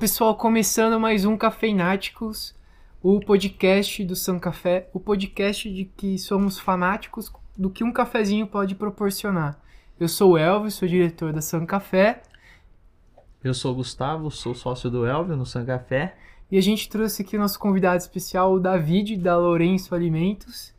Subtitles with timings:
[0.00, 2.54] pessoal, começando mais um Cafeináticos,
[3.02, 8.46] o podcast do São Café, o podcast de que somos fanáticos do que um cafezinho
[8.46, 9.60] pode proporcionar.
[10.00, 12.22] Eu sou o Elvis, sou diretor da São Café.
[13.44, 16.16] Eu sou o Gustavo, sou sócio do Elvis no São Café.
[16.50, 20.72] E a gente trouxe aqui o nosso convidado especial, o David, da Lourenço Alimentos.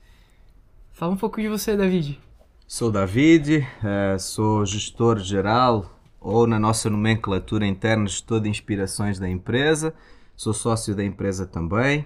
[0.91, 2.19] Fala um pouco de você, David.
[2.67, 9.27] Sou David, eh, sou gestor geral ou na nossa nomenclatura interna gestor de inspirações da
[9.27, 9.93] empresa.
[10.35, 12.05] Sou sócio da empresa também.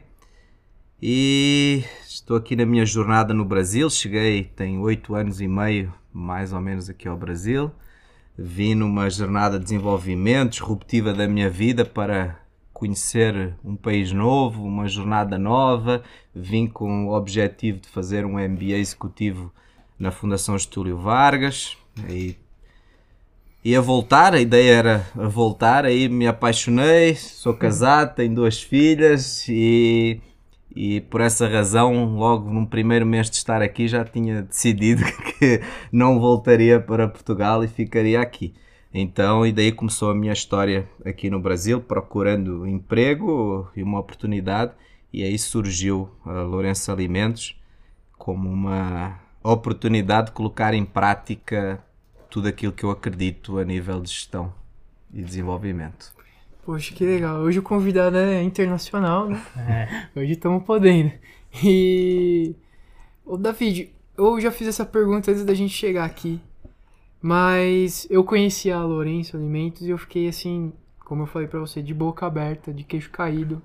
[1.02, 3.90] E estou aqui na minha jornada no Brasil.
[3.90, 7.70] Cheguei tem oito anos e meio, mais ou menos, aqui ao Brasil.
[8.38, 12.40] Vim numa jornada de desenvolvimento disruptiva da minha vida para
[12.74, 16.04] conhecer um país novo, uma jornada nova.
[16.34, 19.54] Vim com o objetivo de fazer um MBA executivo
[20.00, 21.77] na Fundação Getúlio Vargas.
[22.10, 22.35] E
[23.66, 30.22] ia voltar, a ideia era voltar, aí me apaixonei, sou casado, tenho duas filhas e,
[30.76, 35.04] e por essa razão, logo no primeiro mês de estar aqui, já tinha decidido
[35.40, 38.54] que não voltaria para Portugal e ficaria aqui.
[38.94, 44.74] Então, e daí começou a minha história aqui no Brasil, procurando emprego e uma oportunidade,
[45.12, 47.60] e aí surgiu a Lourenço Alimentos
[48.16, 51.84] como uma oportunidade de colocar em prática
[52.36, 54.54] tudo aquilo que eu acredito a nível de gestão
[55.14, 56.14] e desenvolvimento.
[56.66, 57.38] Poxa, que legal.
[57.38, 59.41] Hoje o convidado é internacional, né?
[59.55, 60.20] É.
[60.20, 61.13] Hoje estamos podendo.
[61.63, 62.54] E.
[63.26, 66.41] Ô, David, eu já fiz essa pergunta antes da gente chegar aqui.
[67.22, 70.74] Mas eu conheci a Lourenço Alimentos e eu fiquei assim,
[71.06, 73.62] como eu falei para você, de boca aberta, de queixo caído.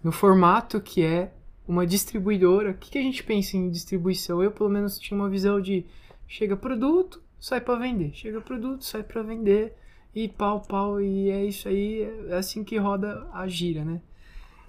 [0.00, 1.32] No formato que é
[1.66, 2.70] uma distribuidora.
[2.70, 4.40] O que, que a gente pensa em distribuição?
[4.44, 5.84] Eu, pelo menos, tinha uma visão de
[6.28, 8.12] chega produto, sai para vender.
[8.14, 9.74] Chega produto, sai para vender.
[10.14, 11.00] E pau, pau.
[11.00, 12.02] E é isso aí.
[12.28, 14.00] É assim que roda a gira, né?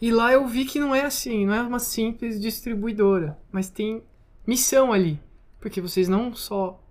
[0.02, 1.46] E lá eu vi que não é assim.
[1.46, 3.38] Não é uma simples distribuidora.
[3.52, 4.04] Mas tem
[4.46, 5.20] missão ali.
[5.60, 6.82] Porque vocês não só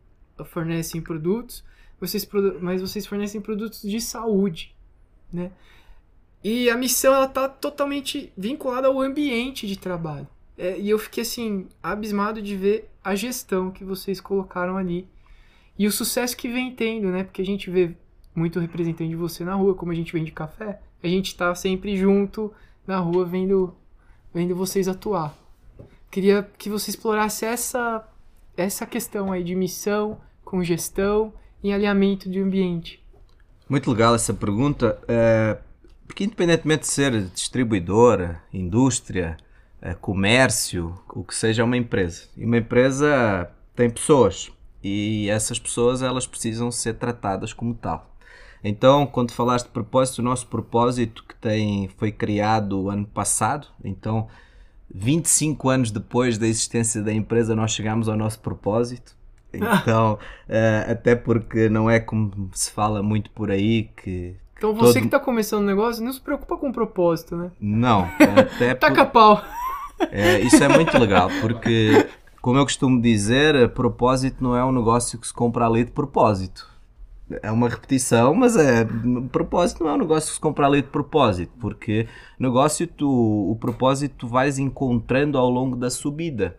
[0.45, 1.65] fornecem produtos,
[1.99, 2.29] vocês,
[2.61, 4.75] mas vocês fornecem produtos de saúde,
[5.33, 5.51] né?
[6.45, 10.29] E a missão ela tá totalmente vinculada ao ambiente de trabalho.
[10.59, 15.09] É, e eu fiquei assim abismado de ver a gestão que vocês colocaram ali
[15.79, 17.25] e o sucesso que vem tendo, né?
[17.25, 17.95] Porque a gente vê
[18.35, 21.97] muito representante de você na rua, como a gente vende café, a gente tá sempre
[21.97, 22.53] junto
[22.87, 23.75] na rua vendo
[24.33, 25.37] vendo vocês atuar.
[26.11, 28.07] Queria que você explorasse essa
[28.57, 31.33] essa questão aí de missão com gestão
[31.63, 33.03] e alinhamento de ambiente.
[33.69, 34.99] Muito legal essa pergunta.
[35.09, 35.59] É,
[36.07, 39.37] porque independentemente de ser distribuidora, indústria,
[39.83, 42.29] eh, comércio, o que seja, é uma empresa.
[42.37, 44.51] E uma empresa tem pessoas
[44.87, 48.15] e essas pessoas elas precisam ser tratadas como tal.
[48.63, 54.29] Então, quando falaste de propósito, o nosso propósito que tem foi criado ano passado, então
[54.93, 59.15] 25 anos depois da existência da empresa nós chegamos ao nosso propósito.
[59.57, 64.95] Então, uh, até porque não é como se fala muito por aí que então você
[64.95, 65.01] todo...
[65.01, 67.51] que está começando o negócio, não se preocupa com o propósito, né?
[67.59, 68.03] Não,
[68.37, 69.13] até Taca por...
[69.13, 69.45] pau.
[70.11, 72.07] É, isso é muito legal, porque,
[72.47, 76.71] como eu costumo dizer, propósito não é um negócio que se compra ali de propósito.
[77.43, 78.87] É uma repetição, mas é
[79.33, 82.07] propósito não é um negócio que se compra ali de propósito, porque
[82.39, 86.57] negócio tu, o propósito tu vais encontrando ao longo da subida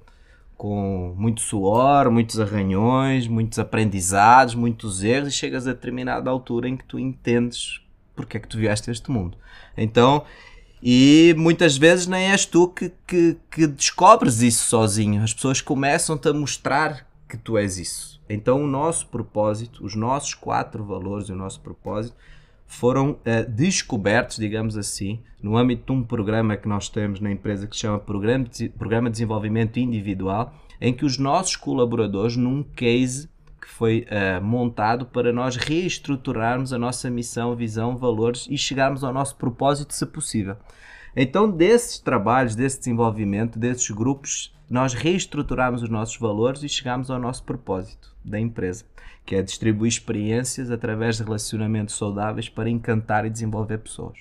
[0.57, 6.75] com muito suor, muitos arranhões, muitos aprendizados, muitos erros, e chegas a determinada altura em
[6.75, 7.79] que tu entendes
[8.13, 9.37] porque é que tu vieste a este mundo.
[9.77, 10.25] Então,
[10.81, 15.23] e muitas vezes nem és tu que, que, que descobres isso sozinho.
[15.23, 18.21] As pessoas começam-te a mostrar que tu és isso.
[18.29, 22.15] Então, o nosso propósito, os nossos quatro valores e o nosso propósito
[22.65, 27.65] foram uh, descobertos, digamos assim, no âmbito de um programa que nós temos na empresa
[27.65, 32.61] que se chama Programa de, Programa de Desenvolvimento Individual, em que os nossos colaboradores, num
[32.63, 33.29] case
[33.67, 39.11] que foi uh, montado para nós reestruturarmos a nossa missão, visão, valores e chegarmos ao
[39.11, 40.55] nosso propósito, se possível.
[41.13, 47.19] Então, desses trabalhos, desse desenvolvimento, desses grupos, nós reestruturamos os nossos valores e chegamos ao
[47.19, 48.85] nosso propósito da empresa,
[49.25, 54.17] que é distribuir experiências através de relacionamentos saudáveis para encantar e desenvolver pessoas.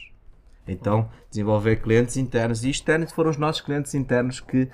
[0.66, 4.68] Então, desenvolver clientes internos e externos foram os nossos clientes internos que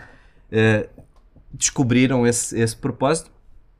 [0.50, 0.88] eh,
[1.52, 3.30] descobriram esse, esse propósito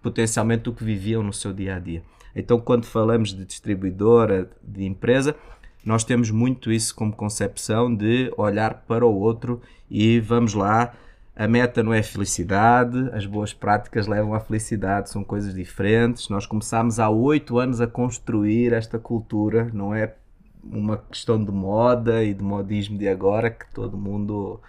[0.03, 2.03] potencialmente do que viviam no seu dia a dia.
[2.35, 5.37] Então, quando falamos de distribuidora, de empresa,
[5.85, 9.61] nós temos muito isso como concepção de olhar para o outro
[9.91, 10.95] e vamos lá.
[11.35, 16.29] A meta não é felicidade, as boas práticas levam à felicidade, são coisas diferentes.
[16.29, 20.15] Nós começámos há oito anos a construir esta cultura, não é
[20.63, 24.61] uma questão de moda e de modismo de agora que todo mundo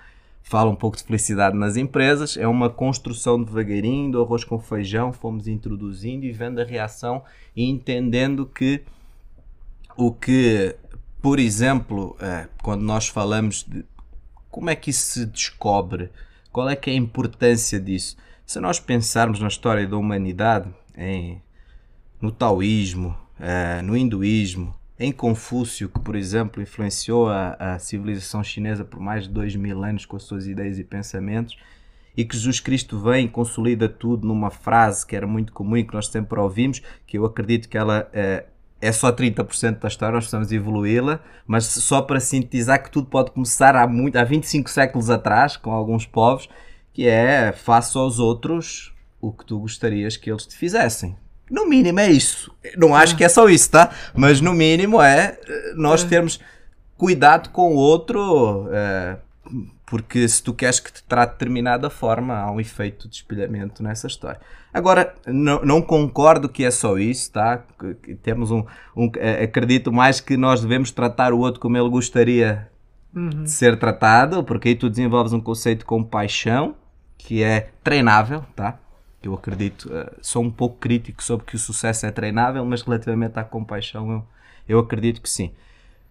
[0.43, 2.37] fala um pouco de felicidade nas empresas.
[2.37, 7.23] É uma construção devagarinho do arroz com feijão, fomos introduzindo e vendo a reação
[7.55, 8.83] e entendendo que
[9.97, 10.75] o que,
[11.21, 13.85] por exemplo, é, quando nós falamos de
[14.51, 16.11] como é que isso se descobre,
[16.51, 18.15] qual é que é a importância disso?
[18.45, 21.41] Se nós pensarmos na história da humanidade, em,
[22.21, 28.85] no taoísmo, é, no hinduísmo, em Confúcio, que por exemplo influenciou a, a, civilização chinesa
[28.85, 31.57] por mais de dois mil anos com as suas ideias e pensamentos,
[32.15, 35.83] e que Jesus Cristo vem e consolida tudo numa frase que era muito comum e
[35.83, 38.45] que nós sempre ouvimos, que eu acredito que ela é,
[38.79, 43.31] é só 30% da história, nós precisamos evoluí-la, mas só para sintetizar que tudo pode
[43.31, 46.47] começar há, muito, há 25 séculos atrás, com alguns povos,
[46.93, 51.15] que é faça aos outros o que tu gostarias que eles te fizessem.
[51.53, 52.51] No mínimo é isso.
[52.75, 53.91] Não acho que é só isso, tá?
[54.15, 56.07] Mas no mínimo é eh, nós é.
[56.07, 56.39] termos
[56.97, 59.17] cuidado com o outro, é,
[59.85, 63.83] porque se tu queres que te trate de determinada forma, há um efeito de espelhamento
[63.83, 64.39] nessa história.
[64.73, 67.63] Agora, não, não concordo que é só isso, tá?
[68.01, 68.65] Que temos um,
[68.97, 72.67] um, eh, Acredito mais que nós devemos tratar o outro como ele gostaria
[73.15, 73.43] uhum.
[73.43, 76.73] de ser tratado, porque aí tu desenvolves um conceito de compaixão
[77.15, 78.79] que é treinável, tá?
[79.27, 83.39] Eu acredito, uh, sou um pouco crítico sobre que o sucesso é treinável, mas relativamente
[83.39, 84.27] à compaixão eu,
[84.67, 85.51] eu acredito que sim.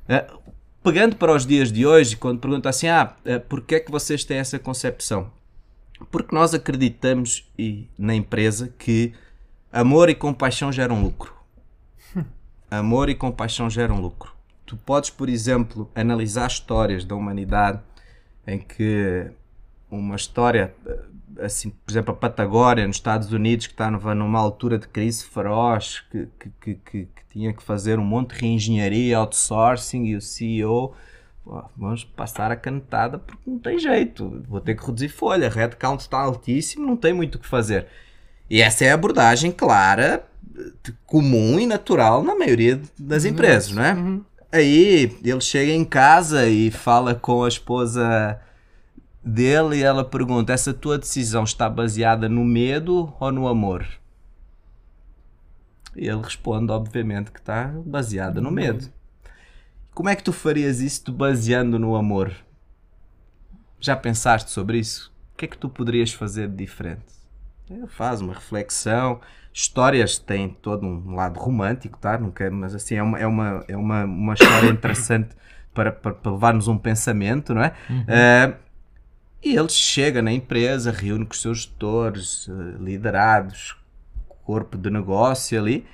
[0.08, 3.90] Uh, pegando para os dias de hoje, quando pergunto assim, ah, uh, porquê é que
[3.90, 5.30] vocês têm essa concepção?
[6.10, 9.12] Porque nós acreditamos e, na empresa que
[9.72, 11.34] amor e compaixão geram lucro.
[12.70, 14.32] amor e compaixão geram lucro.
[14.66, 17.80] Tu podes, por exemplo, analisar histórias da humanidade
[18.46, 19.30] em que
[19.96, 20.74] uma história
[21.40, 26.00] assim, por exemplo, a Patagónia, nos Estados Unidos, que estava numa altura de crise feroz,
[26.10, 30.94] que, que, que, que, tinha que fazer um monte de reengenharia, outsourcing, e o CEO,
[31.76, 36.18] vamos passar a canetada porque não tem jeito, vou ter que reduzir folha, headcount está
[36.18, 37.86] altíssimo, não tem muito o que fazer.
[38.50, 40.26] E essa é a abordagem clara,
[41.06, 43.94] comum e natural na maioria das empresas, não é?
[43.94, 44.24] Uhum.
[44.52, 48.38] Aí ele chega em casa e fala com a esposa
[49.24, 53.86] dele e ela pergunta: essa tua decisão está baseada no medo ou no amor?
[55.94, 58.88] E ele responde, obviamente, que está baseada no medo.
[59.94, 62.32] Como é que tu farias isso baseando no amor?
[63.78, 65.12] Já pensaste sobre isso?
[65.34, 67.04] O que é que tu poderias fazer de diferente?
[67.88, 69.20] Faz uma reflexão.
[69.52, 72.18] Histórias têm todo um lado romântico, tá?
[72.34, 75.36] Quero, mas assim, é uma, é uma, é uma, uma história interessante
[75.74, 77.74] para, para, para levar-nos um pensamento, não é?
[77.90, 78.00] Uhum.
[78.00, 78.56] Uh,
[79.42, 83.76] e ele chega na empresa, reúne com os seus gestores, eh, liderados,
[84.44, 85.84] corpo de negócio ali.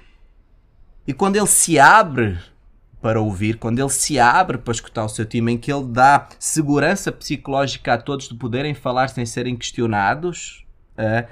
[1.07, 2.39] E quando ele se abre
[3.01, 6.29] para ouvir, quando ele se abre para escutar o seu time, em que ele dá
[6.39, 10.67] segurança psicológica a todos de poderem falar sem serem questionados,
[10.99, 11.27] uh,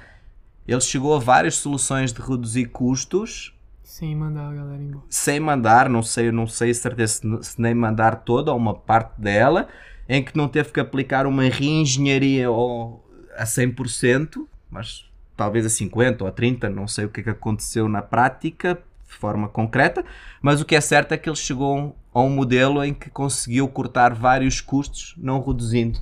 [0.67, 3.53] ele chegou a várias soluções de reduzir custos.
[3.83, 5.05] Sem mandar a galera embora.
[5.09, 9.67] Sem mandar, não sei, não sei certeza se nem mandar toda ou uma parte dela
[10.07, 16.27] em que não teve que aplicar uma reengenharia a 100%, mas talvez a 50% ou
[16.27, 20.03] a 30%, não sei o que, é que aconteceu na prática, de forma concreta,
[20.41, 23.67] mas o que é certo é que ele chegou a um modelo em que conseguiu
[23.67, 25.99] cortar vários custos, não reduzindo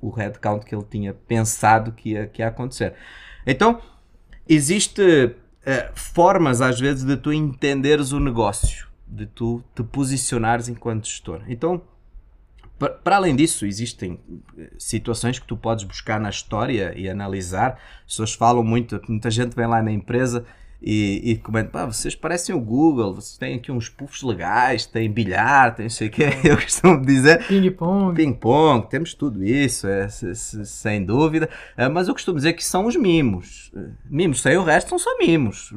[0.00, 2.94] o headcount que ele tinha pensado que ia, que ia acontecer.
[3.46, 3.80] Então,
[4.48, 11.06] existe uh, formas, às vezes, de tu entenderes o negócio, de tu te posicionares enquanto
[11.06, 11.42] gestor.
[11.46, 11.82] Então,
[12.88, 14.18] para além disso, existem
[14.56, 17.78] eh, situações que tu podes buscar na história e analisar.
[18.06, 20.46] As pessoas falam muito, muita gente vem lá na empresa
[20.80, 25.12] e, e comenta: pá, vocês parecem o Google, vocês têm aqui uns puffs legais, têm
[25.12, 26.22] bilhar, tem não sei o que.
[26.42, 28.16] Eu costumo dizer: ping-pong.
[28.16, 31.50] Ping-pong, temos tudo isso, é, sem dúvida.
[31.76, 33.70] É, mas eu costumo dizer que são os mimos.
[34.08, 35.70] Mimos, sem o resto, são só mimos.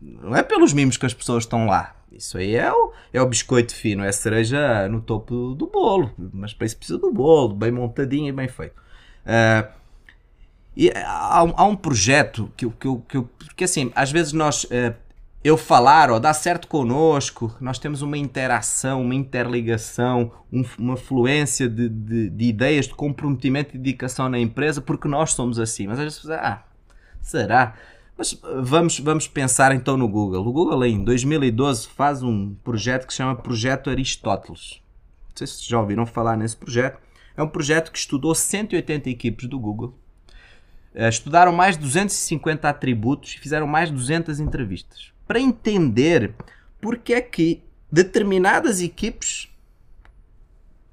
[0.00, 3.26] Não é pelos mimos que as pessoas estão lá isso aí é o, é o
[3.26, 6.10] biscoito fino, é a cereja no topo do bolo.
[6.32, 8.74] Mas para isso precisa do bolo, bem montadinho e bem feito.
[9.24, 9.68] Uh,
[10.76, 13.24] e há, há, um projeto que, que, que,
[13.56, 14.94] que assim, às vezes nós, uh,
[15.42, 21.68] eu falar, ó, dá certo connosco, nós temos uma interação, uma interligação, um, uma fluência
[21.68, 25.86] de, de, de, ideias, de comprometimento e dedicação na empresa, porque nós somos assim.
[25.86, 26.62] Mas às vezes, ah,
[27.20, 27.74] será?
[28.18, 30.44] Mas uh, vamos, vamos pensar então no Google.
[30.44, 34.82] O Google em 2012 faz um projeto que se chama Projeto Aristóteles.
[35.28, 37.00] Não sei se já ouviram falar nesse projeto.
[37.36, 39.96] É um projeto que estudou 180 equipes do Google.
[40.92, 45.12] Uh, estudaram mais de 250 atributos e fizeram mais de 200 entrevistas.
[45.24, 46.34] Para entender
[46.80, 49.48] porque é que determinadas equipes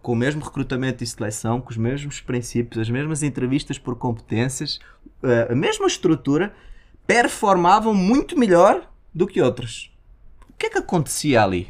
[0.06, 4.80] com o mesmo recrutamento e seleção, com os mesmos princípios, as mesmas entrevistas por competências,
[5.24, 6.54] eh, a mesma estrutura,
[7.08, 9.92] performavam muito melhor do que outras.
[10.50, 11.70] O que é que acontecia ali?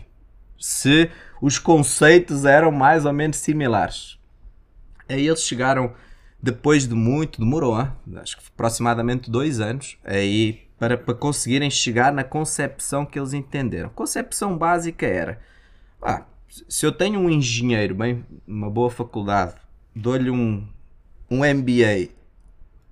[0.57, 1.09] Se
[1.41, 4.17] os conceitos eram mais ou menos similares.
[5.07, 5.93] Aí eles chegaram,
[6.41, 7.91] depois de muito, demorou, hein?
[8.15, 13.87] acho que aproximadamente dois anos, aí para, para conseguirem chegar na concepção que eles entenderam.
[13.87, 15.39] A concepção básica era:
[16.01, 16.23] ah,
[16.67, 19.55] se eu tenho um engenheiro, bem, uma boa faculdade,
[19.95, 20.67] dou-lhe um,
[21.29, 22.09] um MBA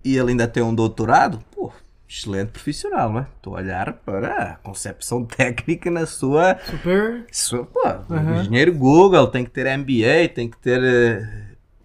[0.03, 1.71] e ele ainda tem um doutorado, pô,
[2.13, 3.27] excelente profissional, não é?
[3.36, 6.60] Estou a olhar para a concepção técnica na sua.
[6.63, 7.25] Super.
[7.32, 8.41] sua pô, uhum.
[8.41, 11.25] engenheiro Google tem que ter MBA, tem que ter uh,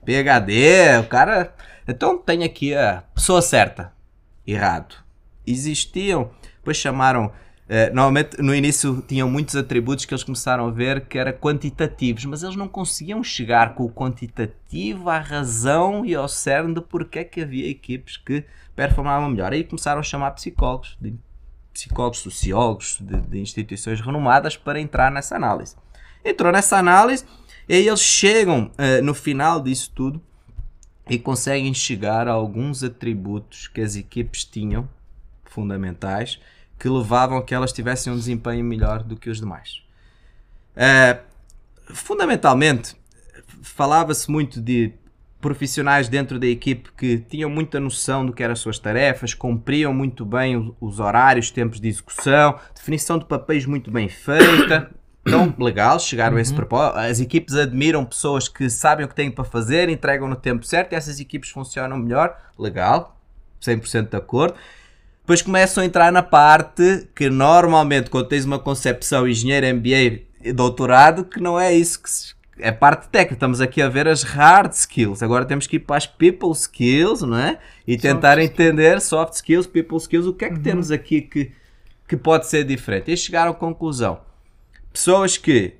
[0.06, 1.54] eh, PhD, o cara.
[1.86, 3.92] Então tem aqui a pessoa certa.
[4.46, 4.96] Errado.
[5.46, 7.32] Existiam, depois chamaram
[7.68, 12.24] Uh, normalmente no início tinham muitos atributos que eles começaram a ver que eram quantitativos,
[12.24, 17.18] mas eles não conseguiam chegar com o quantitativo à razão e ao cerne de porque
[17.18, 18.42] é que havia equipes que
[18.74, 19.52] performavam melhor.
[19.52, 21.14] Aí começaram a chamar psicólogos, de,
[21.70, 25.76] psicólogos, sociólogos de, de instituições renomadas para entrar nessa análise.
[26.24, 27.26] Entrou nessa análise
[27.68, 30.22] e aí eles chegam uh, no final disso tudo
[31.06, 34.88] e conseguem chegar a alguns atributos que as equipes tinham
[35.44, 36.40] fundamentais
[36.78, 39.82] que levavam a que elas tivessem um desempenho melhor do que os demais.
[40.76, 41.18] Uh,
[41.92, 42.96] fundamentalmente,
[43.62, 44.92] falava-se muito de
[45.40, 49.92] profissionais dentro da equipe que tinham muita noção do que eram as suas tarefas, cumpriam
[49.94, 54.90] muito bem os horários, tempos de execução, definição de papéis muito bem feita.
[55.26, 56.38] Então, legal, chegaram uhum.
[56.38, 56.56] a esse uhum.
[56.56, 56.98] propósito.
[57.00, 60.92] As equipes admiram pessoas que sabem o que têm para fazer, entregam no tempo certo
[60.92, 62.34] e essas equipes funcionam melhor.
[62.58, 63.14] Legal,
[63.60, 64.54] 100% de acordo.
[65.28, 70.54] Depois começam a entrar na parte que normalmente quando tens uma concepção engenheiro, MBA e
[70.54, 73.34] doutorado, que não é isso que se, é parte técnica.
[73.34, 75.22] Estamos aqui a ver as hard skills.
[75.22, 77.58] Agora temos que ir para as people skills, não é?
[77.86, 79.04] E tentar soft entender skills.
[79.04, 80.62] soft skills, people skills, o que é que uhum.
[80.62, 81.52] temos aqui que,
[82.08, 83.12] que pode ser diferente.
[83.12, 84.20] E chegaram à conclusão.
[84.90, 85.74] Pessoas que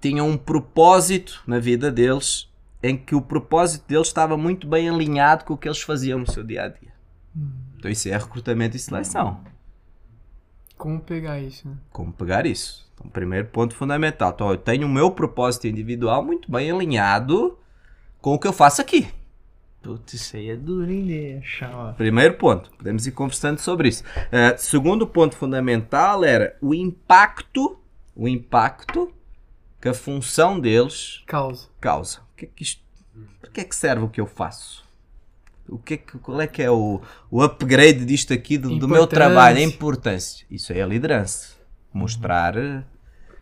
[0.00, 2.48] tinham um propósito na vida deles
[2.80, 6.30] em que o propósito deles estava muito bem alinhado com o que eles faziam no
[6.30, 6.94] seu dia a dia.
[7.34, 7.73] Uhum.
[7.84, 9.44] Então isso é recrutamento e seleção.
[10.74, 11.68] Como pegar isso?
[11.68, 11.76] Né?
[11.92, 12.90] Como pegar isso?
[12.94, 14.32] Então, primeiro ponto fundamental.
[14.34, 17.58] Então, eu tenho o meu propósito individual muito bem alinhado
[18.22, 19.06] com o que eu faço aqui.
[19.82, 21.42] Putz, isso aí é duro, hein,
[21.98, 22.70] Primeiro ponto.
[22.70, 24.02] Podemos ir conversando sobre isso.
[24.02, 27.78] Uh, segundo ponto fundamental era o impacto,
[28.16, 29.12] o impacto
[29.78, 31.68] que a função deles causa.
[31.82, 32.20] Causa.
[32.32, 32.82] O que é que isto,
[33.42, 34.83] para que é que serve o que eu faço?
[35.68, 38.88] O que é que, qual é que é o, o upgrade disto aqui do, do
[38.88, 40.46] meu trabalho, a importância.
[40.50, 41.54] Isso é a liderança.
[41.92, 42.54] Mostrar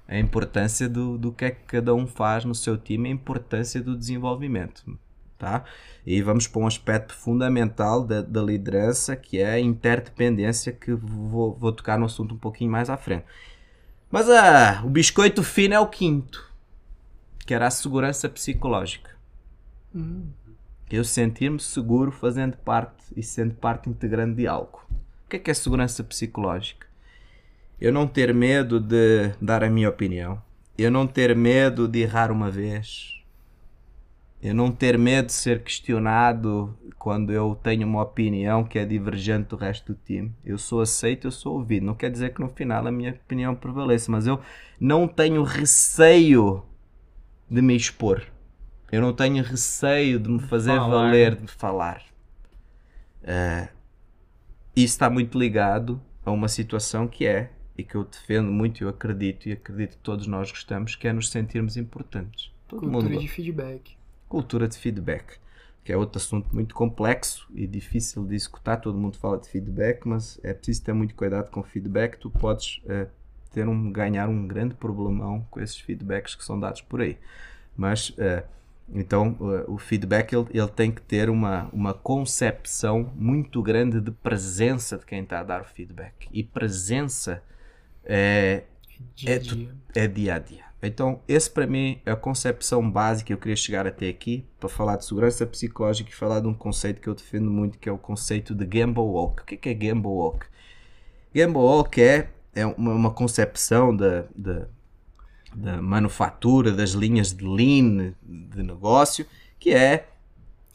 [0.06, 3.80] a importância do, do que é que cada um faz no seu time, a importância
[3.80, 4.84] do desenvolvimento.
[5.38, 5.64] Tá?
[6.06, 11.54] E vamos para um aspecto fundamental da, da liderança, que é a interdependência, que vou,
[11.54, 13.24] vou tocar no assunto um pouquinho mais à frente.
[14.08, 16.48] Mas ah, o biscoito fino é o quinto,
[17.44, 19.10] que era a segurança psicológica.
[19.92, 20.28] Hum
[20.92, 24.84] eu sentir-me seguro fazendo parte e sendo parte integrante de algo.
[25.24, 26.86] O que é que é segurança psicológica?
[27.80, 30.40] Eu não ter medo de dar a minha opinião.
[30.76, 33.22] Eu não ter medo de errar uma vez.
[34.42, 39.48] Eu não ter medo de ser questionado quando eu tenho uma opinião que é divergente
[39.48, 40.30] do resto do time.
[40.44, 41.86] Eu sou aceito, eu sou ouvido.
[41.86, 44.40] Não quer dizer que no final a minha opinião prevaleça, mas eu
[44.78, 46.62] não tenho receio
[47.48, 48.31] de me expor.
[48.92, 50.88] Eu não tenho receio de me fazer falar.
[50.88, 52.02] valer, de falar.
[53.22, 53.66] Uh,
[54.76, 58.84] isso está muito ligado a uma situação que é, e que eu defendo muito, e
[58.84, 62.52] eu acredito, e acredito que todos nós gostamos, que é nos sentirmos importantes.
[62.68, 63.18] Todo Cultura mundo...
[63.18, 63.96] de feedback.
[64.28, 65.38] Cultura de feedback,
[65.82, 68.78] que é outro assunto muito complexo e difícil de executar.
[68.78, 72.18] Todo mundo fala de feedback, mas é preciso ter muito cuidado com o feedback.
[72.18, 73.08] Tu podes uh,
[73.50, 77.16] ter um, ganhar um grande problemão com esses feedbacks que são dados por aí.
[77.74, 78.42] Mas uh,
[78.94, 79.36] então,
[79.68, 85.06] o feedback ele, ele, tem que ter uma, uma concepção muito grande de presença de
[85.06, 86.28] quem está a dar o feedback.
[86.30, 87.42] E presença
[88.04, 88.64] é
[89.14, 89.74] dia, é, dia.
[89.94, 90.64] é dia a dia.
[90.82, 94.68] Então, esse para mim é a concepção básica que eu queria chegar até aqui para
[94.68, 97.92] falar de segurança psicológica e falar de um conceito que eu defendo muito, que é
[97.92, 99.42] o conceito de Gamble Walk.
[99.42, 100.46] O que é, que é Gamble Walk?
[101.32, 104.24] Gamble Walk é, é uma, uma concepção da
[105.54, 109.26] da manufatura, das linhas de lean de negócio,
[109.58, 110.08] que é.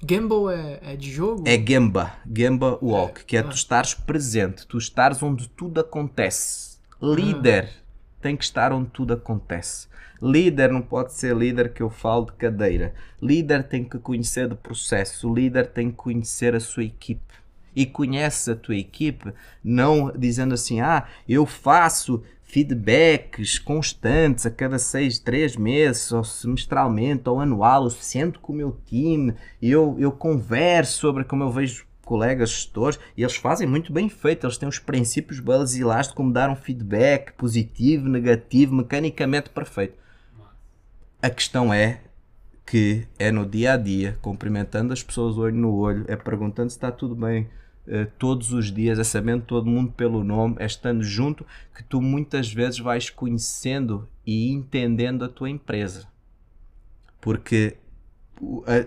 [0.03, 1.43] Gamble é, é de jogo?
[1.45, 3.23] É Gamba, Gamba Walk, é.
[3.23, 3.43] que é ah.
[3.43, 6.77] tu estares presente, tu estares onde tudo acontece.
[7.01, 7.65] Líder.
[7.65, 7.83] Ah.
[8.21, 9.87] tem que estar onde tudo acontece.
[10.21, 12.93] Líder não pode ser líder que eu falo de cadeira.
[13.21, 15.31] Líder tem que conhecer do processo.
[15.31, 17.21] Líder tem que conhecer a sua equipe.
[17.75, 19.31] E conhece a tua equipe
[19.63, 27.27] não dizendo assim, ah, eu faço feedbacks constantes a cada seis, três meses, ou semestralmente,
[27.29, 31.85] ou anual, eu sento com o meu time, eu, eu converso sobre como eu vejo
[32.05, 36.31] colegas gestores e eles fazem muito bem feito, eles têm os princípios basilares de como
[36.31, 39.95] dar um feedback positivo, negativo, mecanicamente perfeito.
[41.21, 41.99] A questão é
[42.65, 46.77] que é no dia a dia, cumprimentando as pessoas olho no olho, é perguntando se
[46.77, 47.49] está tudo bem
[48.17, 52.51] todos os dias, é sabendo todo mundo pelo nome, é estando junto que tu muitas
[52.51, 56.07] vezes vais conhecendo e entendendo a tua empresa.
[57.21, 57.77] Porque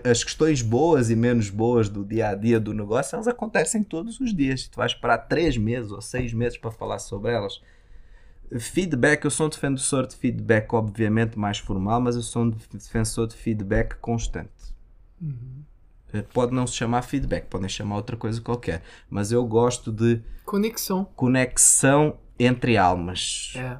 [0.03, 4.19] as questões boas e menos boas do dia a dia do negócio, elas acontecem todos
[4.19, 4.67] os dias.
[4.67, 7.61] Tu vais esperar três meses ou seis meses para falar sobre elas.
[8.59, 13.27] Feedback, eu sou um defensor de feedback, obviamente mais formal, mas eu sou um defensor
[13.27, 14.73] de feedback constante.
[15.21, 15.63] Uhum.
[16.33, 21.05] Pode não se chamar feedback, podem chamar outra coisa qualquer, mas eu gosto de conexão,
[21.15, 23.53] conexão entre almas.
[23.55, 23.77] É.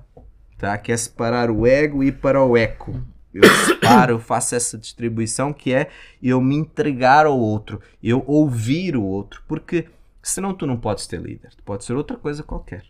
[0.58, 0.78] Tá?
[0.78, 3.02] Que é separar o ego e ir para o eco.
[3.34, 5.90] Eu separo, eu faço essa distribuição que é
[6.22, 9.88] eu me entregar ao outro, eu ouvir o outro, porque
[10.22, 12.86] senão tu não podes ter líder, tu podes ser outra coisa qualquer.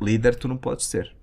[0.00, 1.14] Líder tu não podes ser.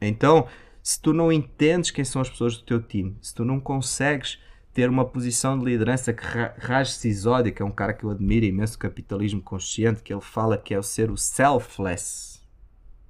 [0.00, 0.46] Então,
[0.82, 4.38] se tu não entendes quem são as pessoas do teu time, se tu não consegues
[4.76, 6.22] ter uma posição de liderança que
[6.58, 10.58] Raj Sisodia, que é um cara que eu admiro imenso, capitalismo consciente, que ele fala
[10.58, 12.42] que é o ser o selfless,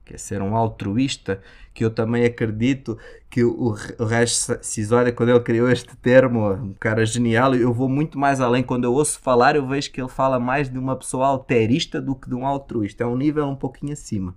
[0.05, 1.43] que é ser um altruísta,
[1.75, 2.97] que eu também acredito
[3.29, 8.17] que o, Reis Cisória, quando ele criou este termo, um cara genial, eu vou muito
[8.17, 8.63] mais além.
[8.63, 12.15] Quando eu ouço falar, eu vejo que ele fala mais de uma pessoa alterista do
[12.15, 13.03] que de um altruísta.
[13.03, 14.37] É um nível um pouquinho acima.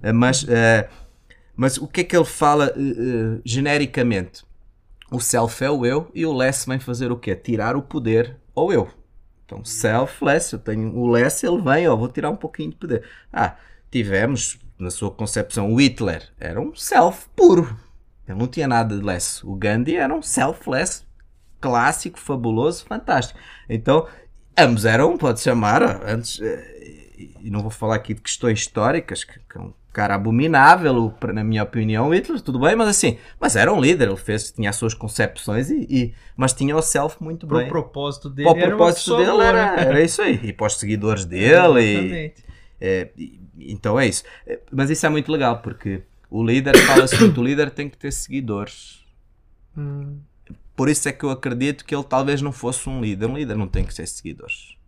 [0.00, 0.88] Eh, mas, uh,
[1.56, 4.46] mas o que é que ele fala uh, genericamente?
[5.10, 7.34] O self é o eu e o less vem fazer o quê?
[7.34, 8.88] Tirar o poder ao eu.
[9.44, 13.02] Então, selfless, eu tenho o less, ele vem, ó, vou tirar um pouquinho de poder.
[13.32, 13.56] Ah,
[13.90, 17.74] tivemos na sua concepção, o Hitler era um self puro.
[18.28, 19.44] Ele não tinha nada de less.
[19.46, 21.02] O Gandhi era um selfless
[21.58, 23.40] clássico, fabuloso, fantástico.
[23.68, 24.06] Então,
[24.56, 29.38] ambos eram, pode chamar, antes, eh, e não vou falar aqui de questões históricas, que,
[29.38, 29.60] que é
[29.98, 34.16] cara abominável, na minha opinião, Hitler, tudo bem, mas assim, mas era um líder, ele
[34.16, 37.66] fez, tinha as suas concepções, e, e mas tinha o self muito Pro bem.
[37.66, 41.80] O propósito dele, o propósito dele era, era, isso aí, e para os seguidores dele,
[41.80, 42.32] e,
[42.80, 43.08] é,
[43.58, 44.22] então é isso.
[44.46, 47.98] É, mas isso é muito legal porque o líder fala-se muito, o líder tem que
[47.98, 49.04] ter seguidores.
[49.76, 50.20] Hum.
[50.76, 53.26] Por isso é que eu acredito que ele talvez não fosse um líder.
[53.26, 54.78] Um líder não tem que ser seguidores.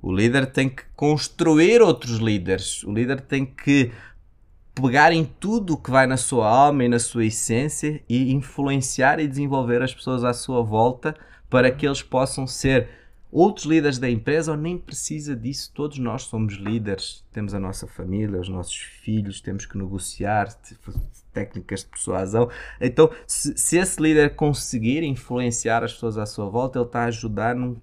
[0.00, 2.84] O líder tem que construir outros líderes.
[2.84, 3.90] O líder tem que
[4.80, 9.26] pegar em tudo que vai na sua alma e na sua essência e influenciar e
[9.26, 11.16] desenvolver as pessoas à sua volta
[11.50, 12.88] para que eles possam ser
[13.30, 15.72] outros líderes da empresa ou nem precisa disso.
[15.74, 20.48] Todos nós somos líderes, temos a nossa família, os nossos filhos, temos que negociar,
[21.32, 22.48] técnicas de persuasão.
[22.80, 27.06] Então, se, se esse líder conseguir influenciar as pessoas à sua volta, ele está a
[27.06, 27.76] ajudar num,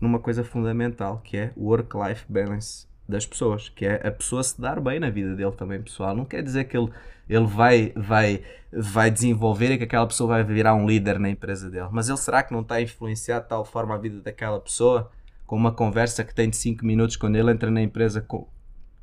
[0.00, 4.60] numa coisa fundamental, que é o work-life balance das pessoas, que é a pessoa se
[4.60, 6.14] dar bem na vida dele também, pessoal.
[6.14, 6.90] Não quer dizer que ele,
[7.28, 8.42] ele vai, vai,
[8.72, 11.88] vai desenvolver e que aquela pessoa vai virar um líder na empresa dele.
[11.92, 15.10] Mas ele será que não está a influenciar de tal forma a vida daquela pessoa
[15.46, 18.26] com uma conversa que tem de 5 minutos quando ele entra na empresa,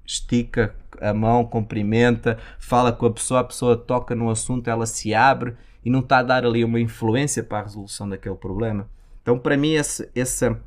[0.05, 5.13] estica a mão, cumprimenta, fala com a pessoa, a pessoa toca no assunto, ela se
[5.13, 8.89] abre e não está a dar ali uma influência para a resolução daquele problema.
[9.21, 10.59] Então, para mim, esse, essa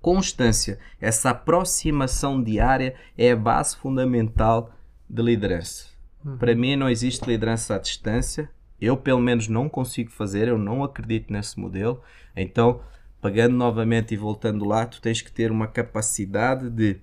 [0.00, 4.72] constância, essa aproximação diária é a base fundamental
[5.08, 5.86] de liderança.
[6.24, 6.36] Uhum.
[6.36, 8.50] Para mim não existe liderança à distância.
[8.80, 12.00] Eu pelo menos não consigo fazer, eu não acredito nesse modelo.
[12.36, 12.80] Então,
[13.20, 16.98] pagando novamente e voltando lá, tu tens que ter uma capacidade de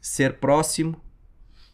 [0.00, 1.00] ser próximo,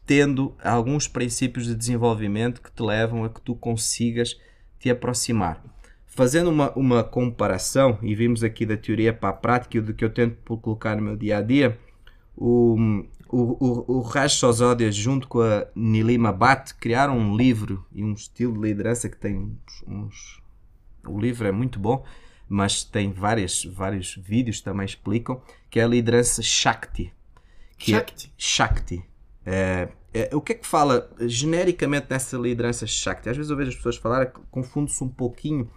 [0.05, 4.37] tendo alguns princípios de desenvolvimento que te levam a que tu consigas
[4.79, 5.63] te aproximar
[6.19, 10.05] fazendo uma, uma comparação, e vimos aqui da teoria para a prática e do que
[10.05, 11.79] eu tento colocar no meu dia a dia,
[12.37, 12.77] o,
[13.29, 18.15] o, o, o Raj Sosódia, junto com a Nilima Bhatt, criaram um livro e um
[18.15, 20.43] estilo de liderança que tem uns, uns.
[21.07, 22.05] O livro é muito bom,
[22.49, 27.15] mas tem várias, vários vídeos que também explicam, que é a liderança Shakti.
[27.79, 28.27] É Shakti.
[28.27, 29.05] É, Shakti.
[29.47, 33.29] É, é, o que é que fala genericamente nessa liderança Shakti?
[33.29, 35.71] Às vezes eu vejo as pessoas falar, confundo-se um pouquinho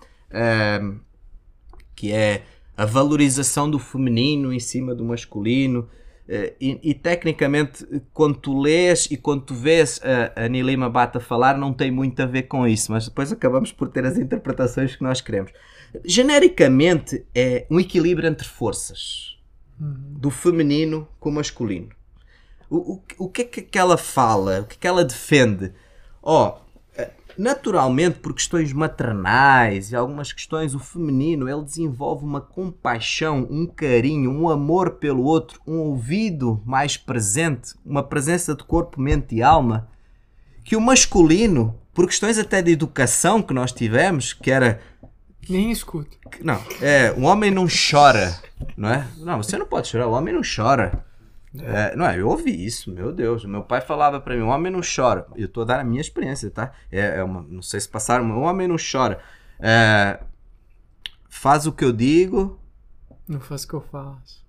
[1.95, 2.43] que é
[2.75, 5.89] a valorização do feminino em cima do masculino.
[6.27, 9.99] Uh, e, e, tecnicamente, quando tu lês e quando tu vês
[10.35, 13.71] a, a Nilima Bata falar, não tem muito a ver com isso, mas depois acabamos
[13.71, 15.51] por ter as interpretações que nós queremos.
[16.05, 19.37] Genericamente, é um equilíbrio entre forças
[19.79, 20.13] uhum.
[20.17, 21.89] do feminino com o masculino.
[22.69, 24.61] O, o, o que é que ela fala?
[24.61, 25.73] O que é que ela defende?
[26.23, 26.60] Ó, oh,
[27.37, 34.31] Naturalmente, por questões maternais e algumas questões, o feminino ele desenvolve uma compaixão, um carinho,
[34.31, 39.87] um amor pelo outro, um ouvido mais presente, uma presença de corpo, mente e alma,
[40.63, 44.79] que o masculino, por questões até de educação que nós tivemos, que era
[45.49, 46.17] nem escuto.
[46.41, 48.39] Não, é, o homem não chora,
[48.77, 49.07] não é?
[49.17, 51.03] Não, você não pode chorar, o homem não chora.
[51.59, 53.43] É, não é, eu ouvi isso, meu Deus.
[53.43, 55.27] Meu pai falava para mim: homem não chora.
[55.35, 56.71] Eu tô dando a minha experiência, tá?
[56.91, 59.19] É, é uma, não sei se passaram, mas homem não chora.
[59.59, 60.19] É,
[61.29, 62.59] faz o que eu digo.
[63.27, 64.45] Não faz o que eu faço.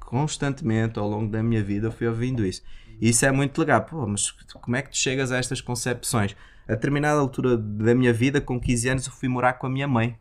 [0.00, 2.62] Constantemente, ao longo da minha vida, eu fui ouvindo isso.
[3.00, 3.82] Isso é muito legal.
[3.82, 6.34] Pô, mas como é que tu chegas a estas concepções?
[6.66, 9.86] A determinada altura da minha vida, com 15 anos, eu fui morar com a minha
[9.86, 10.18] mãe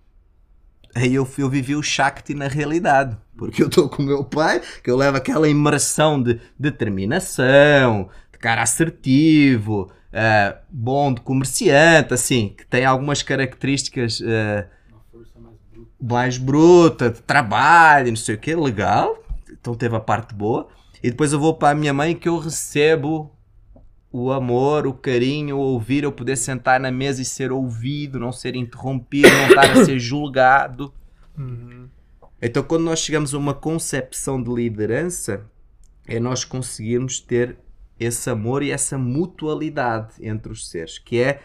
[0.95, 3.17] aí eu, eu vivi o Shakti na realidade.
[3.38, 8.39] Porque eu estou com o meu pai, que eu levo aquela imersão de determinação, de
[8.39, 14.65] cara assertivo, uh, bom de comerciante, assim, que tem algumas características uh,
[16.02, 19.17] mais bruta, de trabalho, não sei o que, legal.
[19.52, 20.67] Então teve a parte boa.
[21.04, 23.32] E depois eu vou para a minha mãe que eu recebo
[24.12, 28.32] o amor, o carinho, o ouvir, eu poder sentar na mesa e ser ouvido, não
[28.32, 30.93] ser interrompido, não estar a ser julgado.
[31.38, 31.85] Uhum.
[32.41, 35.45] Então, quando nós chegamos a uma concepção de liderança,
[36.08, 37.58] é nós conseguirmos ter
[38.00, 41.41] esse amor e essa mutualidade entre os seres, que é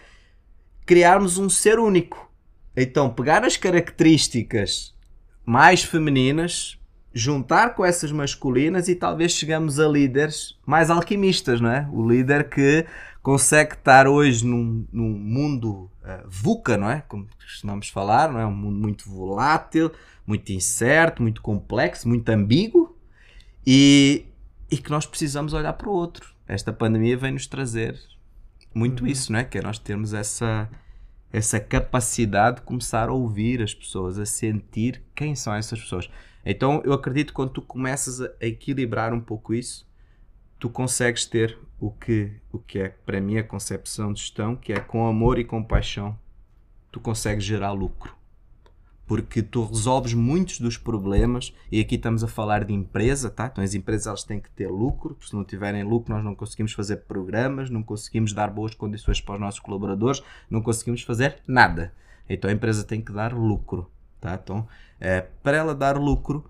[0.85, 2.31] criarmos um ser único.
[2.77, 4.95] Então, pegar as características
[5.45, 6.79] mais femininas,
[7.13, 11.89] juntar com essas masculinas e talvez chegamos a líderes mais alquimistas, não é?
[11.93, 12.87] O líder que
[13.23, 17.03] consegue estar hoje num, num mundo uh, VUCA, não é?
[17.03, 18.47] Como costumamos falar, não é?
[18.47, 19.91] Um mundo muito volátil,
[20.27, 22.97] muito incerto, muito complexo, muito ambíguo
[23.67, 24.27] e,
[24.71, 26.35] e que nós precisamos olhar para o outro.
[26.47, 27.99] Esta pandemia vem nos trazer
[28.75, 29.09] muito uhum.
[29.09, 29.45] isso, não é?
[29.45, 30.69] Que é nós termos essa
[31.33, 36.11] essa capacidade de começar a ouvir as pessoas, a sentir quem são essas pessoas.
[36.45, 39.87] Então eu acredito que quando tu começas a equilibrar um pouco isso,
[40.61, 44.73] tu consegues ter o que, o que é para mim a concepção de gestão, que
[44.75, 46.17] é com amor e compaixão,
[46.93, 48.15] tu consegues gerar lucro.
[49.07, 53.49] Porque tu resolves muitos dos problemas, e aqui estamos a falar de empresa, tá?
[53.51, 56.75] Então as empresas elas têm que ter lucro, se não tiverem lucro nós não conseguimos
[56.75, 61.93] fazer programas, não conseguimos dar boas condições para os nossos colaboradores, não conseguimos fazer nada.
[62.29, 63.91] Então a empresa tem que dar lucro.
[64.21, 64.39] Tá?
[64.41, 64.69] Então,
[65.01, 66.45] é, para ela dar lucro,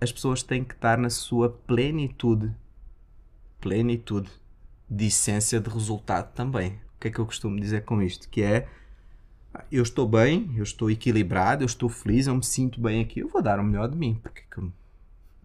[0.00, 2.52] as pessoas têm que estar na sua plenitude.
[3.60, 4.30] Plenitude
[4.88, 6.72] de essência de resultado também.
[6.96, 8.28] O que é que eu costumo dizer com isto?
[8.28, 8.68] Que é
[9.72, 13.28] eu estou bem, eu estou equilibrado, eu estou feliz, eu me sinto bem aqui, eu
[13.28, 14.20] vou dar o melhor de mim.
[14.22, 14.42] Porque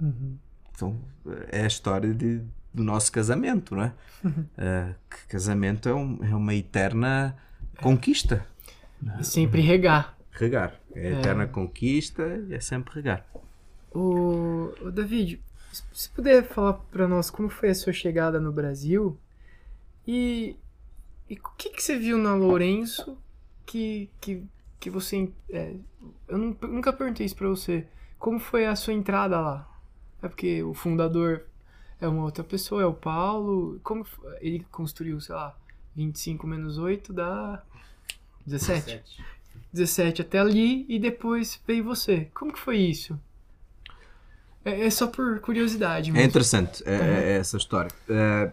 [0.01, 0.37] uhum.
[0.75, 0.99] Então,
[1.51, 2.41] é a história de,
[2.73, 3.93] do nosso casamento, não é?
[4.23, 4.45] Uhum.
[4.57, 4.95] Uh,
[5.27, 7.35] casamento é, um, é, uma eterna
[7.75, 8.47] conquista.
[9.19, 10.79] E sempre regar regar.
[10.95, 11.19] É, é.
[11.19, 13.25] eterna conquista e é sempre regar.
[13.91, 15.39] O, o David,
[15.91, 19.17] se puder falar para nós como foi a sua chegada no Brasil
[20.07, 20.55] e,
[21.29, 23.17] e o que, que você viu na Lourenço
[23.65, 24.43] que, que,
[24.79, 25.31] que você.
[25.49, 25.75] É,
[26.27, 27.87] eu nunca perguntei isso para você.
[28.19, 29.69] Como foi a sua entrada lá?
[30.21, 31.45] É porque o fundador
[31.99, 33.79] é uma outra pessoa, é o Paulo.
[33.83, 34.05] Como
[34.39, 35.57] ele construiu, sei lá,
[35.95, 37.63] 25 menos 8 dá
[38.45, 38.85] 17.
[38.85, 39.25] 17.
[39.71, 42.29] 17 até ali e depois veio você.
[42.33, 43.19] Como que foi isso?
[44.65, 46.11] É, é só por curiosidade.
[46.11, 46.23] Mesmo.
[46.23, 47.91] É interessante é, é, é essa história.
[48.09, 48.51] É,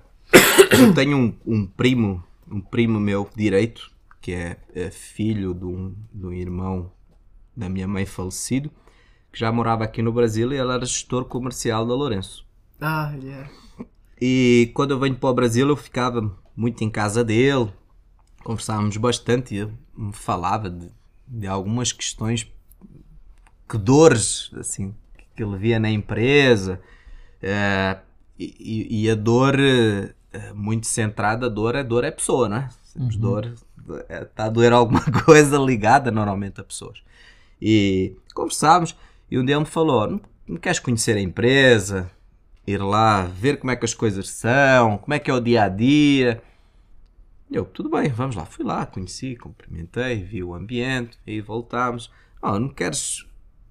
[0.79, 5.94] eu tenho um, um, primo, um primo meu direito, que é, é, filho de um,
[6.12, 6.90] de um irmão
[7.57, 8.70] da minha mãe falecido,
[9.33, 12.46] que já morava aqui no Brasil e ele era gestor comercial da Lourenço.
[12.81, 13.51] Ah, ele yeah.
[13.79, 13.85] é.
[14.20, 17.73] E quando eu venho para o Brasil eu ficava muito em casa dele,
[18.44, 20.90] conversávamos bastante e ele me falava de
[21.31, 22.51] de algumas questões
[23.68, 24.92] que dores assim
[25.40, 26.79] que ele via na empresa
[27.40, 27.96] é,
[28.38, 32.68] e, e, a dor é, muito centrada a dor é dor é pessoa não é
[32.94, 33.09] uhum.
[33.09, 33.55] dor
[34.11, 37.03] está é, a doer alguma coisa ligada normalmente a pessoas
[37.61, 38.94] e conversávamos
[39.31, 42.11] e um dia ele me falou não, não queres conhecer a empresa
[42.66, 45.64] ir lá ver como é que as coisas são como é que é o dia
[45.64, 46.42] a dia
[47.50, 48.46] eu, tudo bem, vamos lá.
[48.46, 52.09] Fui lá, conheci, cumprimentei, vi o ambiente e voltámos.
[52.40, 53.26] Oh, não queres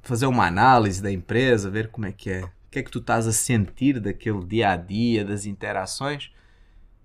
[0.10, 3.00] fazer uma análise da empresa, ver como é que é o que é que tu
[3.00, 6.32] estás a sentir daquele dia a dia, das interações.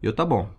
[0.02, 0.50] Eu, tá bom.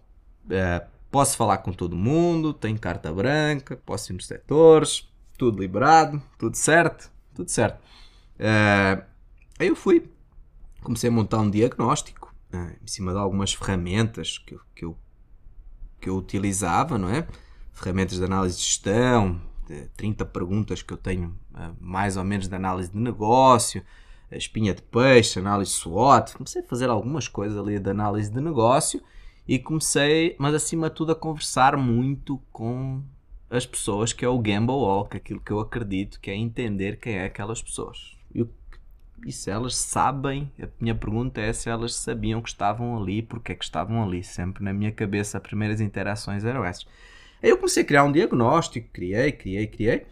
[0.49, 6.21] É, posso falar com todo mundo, tenho carta branca, posso ir nos setores, tudo liberado,
[6.39, 7.79] tudo certo, tudo certo.
[8.39, 9.03] É,
[9.59, 10.09] aí eu fui,
[10.81, 14.97] comecei a montar um diagnóstico é, em cima de algumas ferramentas que, que, eu,
[16.01, 17.27] que eu utilizava, não é?
[17.73, 22.47] Ferramentas de análise de gestão, de 30 perguntas que eu tenho é, mais ou menos
[22.47, 23.83] de análise de negócio,
[24.31, 26.33] espinha de peixe, análise SWOT.
[26.33, 29.01] Comecei a fazer algumas coisas ali de análise de negócio
[29.47, 33.03] e comecei, mas acima de tudo, a conversar muito com
[33.49, 37.15] as pessoas, que é o Gamble Walk, aquilo que eu acredito que é entender quem
[37.15, 38.17] é aquelas pessoas.
[38.33, 38.45] E,
[39.25, 43.51] e se elas sabem, a minha pergunta é se elas sabiam que estavam ali, porque
[43.51, 44.23] é que estavam ali.
[44.23, 46.87] Sempre na minha cabeça, as primeiras interações eram essas.
[47.45, 50.07] Aí eu comecei a criar um diagnóstico, criei, criei, criei.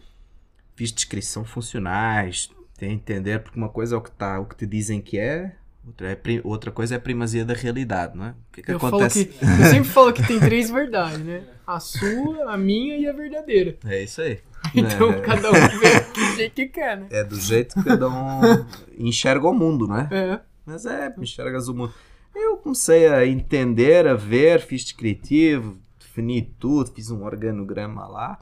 [0.76, 4.64] Fiz descrição funcionais, tem entender, porque uma coisa é o que, tá, o que te
[4.64, 5.52] dizem que é,
[5.84, 8.30] outra, é, outra coisa é a primazia da realidade, não é?
[8.30, 9.24] O que, que eu acontece?
[9.24, 11.42] Que, eu sempre falo que tem três verdades, né?
[11.66, 13.78] A sua, a minha e a verdadeira.
[13.84, 14.38] É isso aí.
[14.72, 15.20] Então é.
[15.20, 17.06] cada um vê do jeito que quer, né?
[17.10, 18.64] É do jeito que cada um
[18.96, 20.08] enxerga o mundo, né?
[20.12, 20.40] É.
[20.64, 21.92] Mas é, enxergas o mundo.
[22.32, 25.78] Eu comecei a entender, a ver, fiz descritivo,
[26.14, 28.38] defini tudo, fiz um organograma lá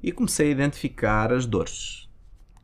[0.00, 2.08] e comecei a identificar as dores.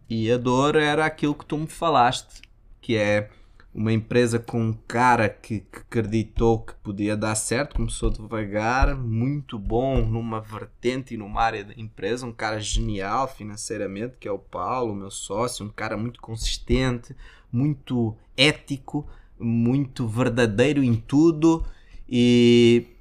[0.08, 2.40] E a dor era aquilo que tu me falaste,
[2.80, 3.30] que é
[3.74, 9.58] uma empresa com um cara que, que acreditou que podia dar certo, começou devagar, muito
[9.58, 14.38] bom numa vertente e numa área da empresa, um cara genial financeiramente, que é o
[14.38, 17.16] Paulo, meu sócio, um cara muito consistente,
[17.50, 19.08] muito ético,
[19.38, 21.64] muito verdadeiro em tudo,
[22.06, 22.91] e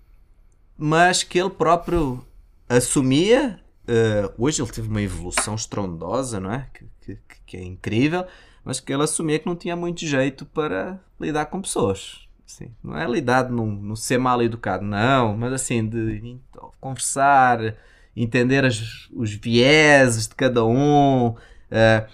[0.84, 2.26] mas que ele próprio
[2.67, 3.60] assumia.
[3.84, 6.67] Uh, hoje ele teve uma evolução estrondosa, não é?
[6.74, 8.26] Que, que, que é incrível,
[8.63, 12.28] mas que ele assumia que não tinha muito jeito para lidar com pessoas.
[12.48, 16.39] Assim, não é lidar no, ser mal educado, não, mas assim, de
[16.80, 17.76] conversar,
[18.15, 21.28] entender as, os vieses de cada um.
[21.28, 22.10] Uh,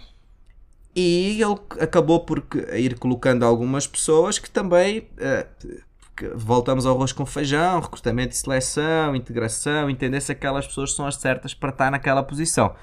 [0.94, 5.78] e ele acabou por ir colocando algumas pessoas que também uh,
[6.36, 11.16] voltamos ao arroz com feijão, recrutamento e seleção, integração, entender se aquelas pessoas são as
[11.16, 12.76] certas para estar naquela posição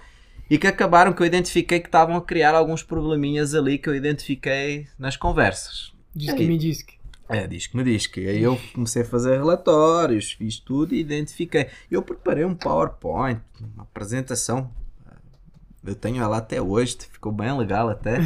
[0.49, 3.95] e que acabaram que eu identifiquei que estavam a criar alguns probleminhas ali que eu
[3.95, 5.93] identifiquei nas conversas.
[6.15, 6.95] Diz que me diz que.
[7.29, 8.29] É, diz que me diz que.
[8.29, 11.69] Aí eu comecei a fazer relatórios, fiz tudo e identifiquei.
[11.91, 13.41] Eu preparei um PowerPoint,
[13.75, 14.71] uma apresentação.
[15.85, 18.19] Eu tenho ela até hoje, ficou bem legal até.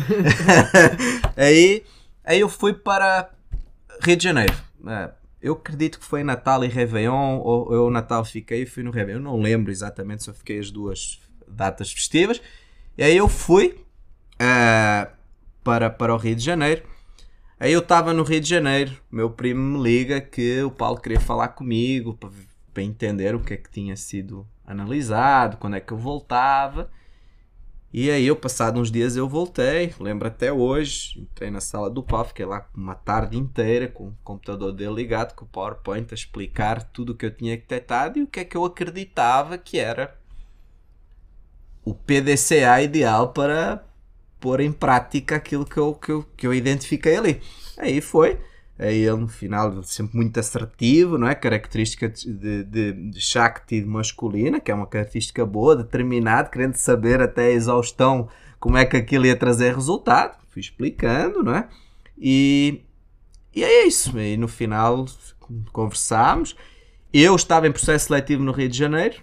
[1.37, 1.85] aí,
[2.25, 3.31] aí eu fui para
[4.03, 4.68] Rio de Janeiro.
[4.87, 5.11] É,
[5.41, 9.21] eu acredito que foi Natal e Réveillon, ou eu Natal fiquei e fui no Réveillon.
[9.21, 12.41] Eu não lembro exatamente se eu fiquei as duas datas festivas.
[12.97, 13.85] E aí eu fui
[14.35, 15.11] uh,
[15.63, 16.83] para, para o Rio de Janeiro.
[17.61, 21.19] Aí eu estava no Rio de Janeiro, meu primo me liga que o Paulo queria
[21.19, 22.17] falar comigo
[22.73, 26.89] para entender o que é que tinha sido analisado, quando é que eu voltava.
[27.93, 32.03] E aí eu, passado uns dias, eu voltei, lembro até hoje, entrei na sala do
[32.03, 36.15] Paulo, fiquei lá uma tarde inteira com o computador dele ligado, com o PowerPoint, a
[36.15, 39.79] explicar tudo o que eu tinha detectado e o que é que eu acreditava que
[39.79, 40.15] era
[41.85, 43.83] o PDCA ideal para
[44.39, 47.41] pôr em prática aquilo que eu, que eu, que eu identifiquei ali.
[47.79, 48.39] Aí foi.
[48.79, 51.35] Aí ele, no final, sempre muito assertivo, não é?
[51.35, 57.47] Característica de, de, de Shakti masculina, que é uma característica boa, determinado, querendo saber até
[57.47, 58.29] a exaustão
[58.61, 60.39] como é que aquilo ia trazer resultado.
[60.51, 61.69] Fui explicando, não é?
[62.17, 62.83] E,
[63.53, 64.17] e é isso.
[64.19, 65.07] E no final
[65.73, 66.57] conversámos.
[67.13, 69.17] Eu estava em processo seletivo no Rio de Janeiro,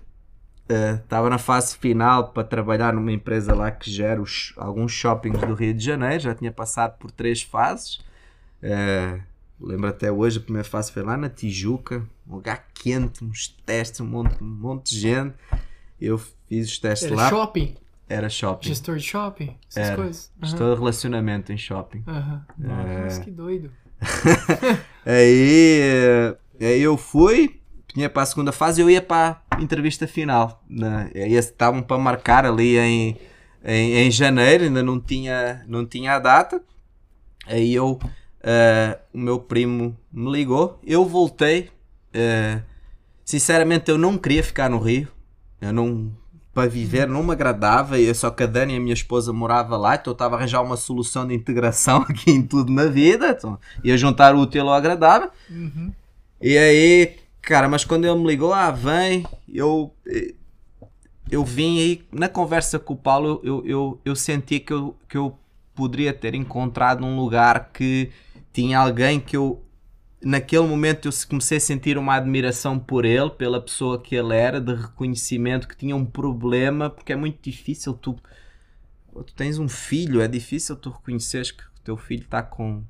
[0.67, 5.39] estava uh, na fase final para trabalhar numa empresa lá que gera os, alguns shoppings
[5.39, 7.99] do Rio de Janeiro, já tinha passado por três fases.
[8.63, 9.21] Uh,
[9.59, 13.99] lembro até hoje, a primeira fase foi lá na Tijuca, um lugar quente, uns testes,
[14.01, 15.35] um monte, um monte de gente.
[15.99, 17.29] Eu fiz os testes Era lá.
[17.29, 17.75] shopping?
[18.07, 18.67] Era shopping.
[18.67, 19.57] Gestor de shopping?
[19.69, 19.95] Essas Era.
[19.95, 20.31] coisas?
[20.41, 20.47] Uhum.
[20.47, 22.03] Gestor de relacionamento em shopping.
[22.05, 22.41] Uhum.
[22.57, 23.23] Nossa, É.
[23.23, 23.71] que doido.
[25.05, 30.05] aí, eh, aí eu fui, tinha para a segunda fase eu ia para a entrevista
[30.07, 30.63] final.
[30.69, 31.09] Né?
[31.15, 33.17] Aí estavam para marcar ali em,
[33.63, 36.61] em, em janeiro, ainda não tinha, não tinha a data.
[37.47, 37.99] Aí eu,
[38.47, 41.71] eh, o meu primo me ligou, eu voltei.
[42.13, 42.61] eh,
[43.25, 45.07] sinceramente, eu não queria ficar no Rio.
[45.59, 46.11] Eu não.
[46.53, 49.95] Para viver não me agradava, eu só que a Dani, a minha esposa, morava lá,
[49.95, 53.59] então eu estava a arranjar uma solução de integração aqui em tudo na vida, então
[53.83, 55.29] ia juntar o útil ao agradável.
[55.49, 55.91] Uhum.
[56.39, 59.93] E aí, cara, mas quando ele me ligou, ah, vem, eu,
[61.29, 65.17] eu vim aí, na conversa com o Paulo, eu, eu, eu senti que eu, que
[65.17, 65.37] eu
[65.75, 68.11] poderia ter encontrado um lugar que
[68.55, 69.61] tinha alguém que eu
[70.23, 74.61] naquele momento eu comecei a sentir uma admiração por ele, pela pessoa que ele era,
[74.61, 78.15] de reconhecimento que tinha um problema, porque é muito difícil tu
[79.13, 82.83] tu tens um filho, é difícil tu reconheceres que o teu filho está com,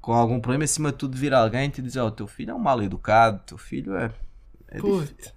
[0.00, 2.52] com algum problema, acima de tudo vir alguém e te dizer, oh, o teu filho
[2.52, 4.10] é um mal educado, teu filho é,
[4.68, 4.78] é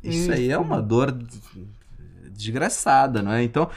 [0.01, 1.17] isso aí é uma dor
[2.31, 3.43] desgraçada, não é?
[3.43, 3.69] Então,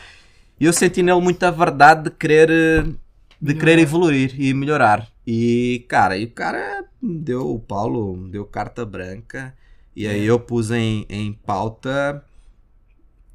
[0.60, 2.94] eu senti nele muita verdade de querer
[3.40, 5.13] de querer evoluir e melhorar.
[5.26, 9.54] E, cara, e o cara deu, o Paulo deu carta branca.
[9.96, 12.24] E aí eu pus em, em pauta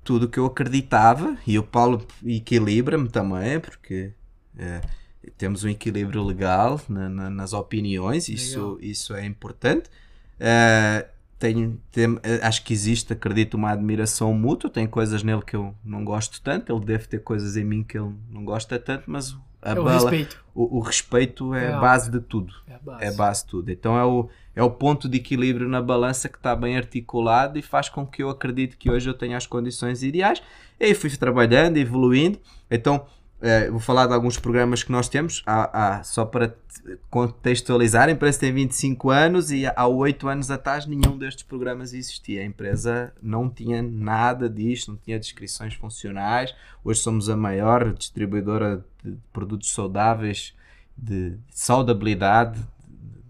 [0.04, 1.38] tudo que eu acreditava.
[1.48, 4.12] E o Paulo equilibra-me também, porque
[4.58, 4.82] é,
[5.38, 8.28] temos um equilíbrio legal na, na, nas opiniões.
[8.30, 9.90] Isso, isso é importante.
[10.40, 11.08] É,
[11.40, 14.70] tenho, tem, acho que existe, acredito, uma admiração mútua.
[14.70, 16.72] Tem coisas nele que eu não gosto tanto.
[16.72, 19.84] Ele deve ter coisas em mim que ele não gosta tanto, mas a É o
[19.84, 20.44] bala, respeito.
[20.56, 22.54] O, o respeito é, É a a- base de tudo.
[22.68, 23.04] É a base.
[23.04, 23.72] É a base de tudo.
[23.72, 27.62] Então é o, é o ponto de equilíbrio na balança que está bem articulado e
[27.62, 30.42] faz com que eu acredite que hoje eu tenha as condições ideais.
[30.80, 32.40] E aí fui trabalhando, evoluindo.
[32.72, 33.06] Então,
[33.42, 35.42] eh, vou falar de alguns programas que nós temos.
[35.46, 36.56] Há, há- só para te
[37.10, 42.42] contextualizar, a empresa tem 25 anos e há 8 anos atrás nenhum destes programas existia.
[42.42, 46.54] A empresa não tinha nada disto, não tinha descrições funcionais.
[46.84, 50.54] Hoje somos a maior distribuidora de produtos saudáveis,
[50.98, 52.60] de saudabilidade,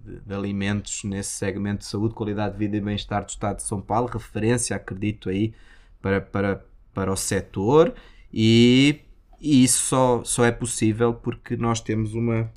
[0.03, 3.63] de, de alimentos nesse segmento de saúde, qualidade de vida e bem-estar do Estado de
[3.63, 5.53] São Paulo, referência, acredito aí,
[6.01, 7.93] para, para, para o setor
[8.33, 8.99] e,
[9.39, 12.51] e isso só, só é possível porque nós temos uma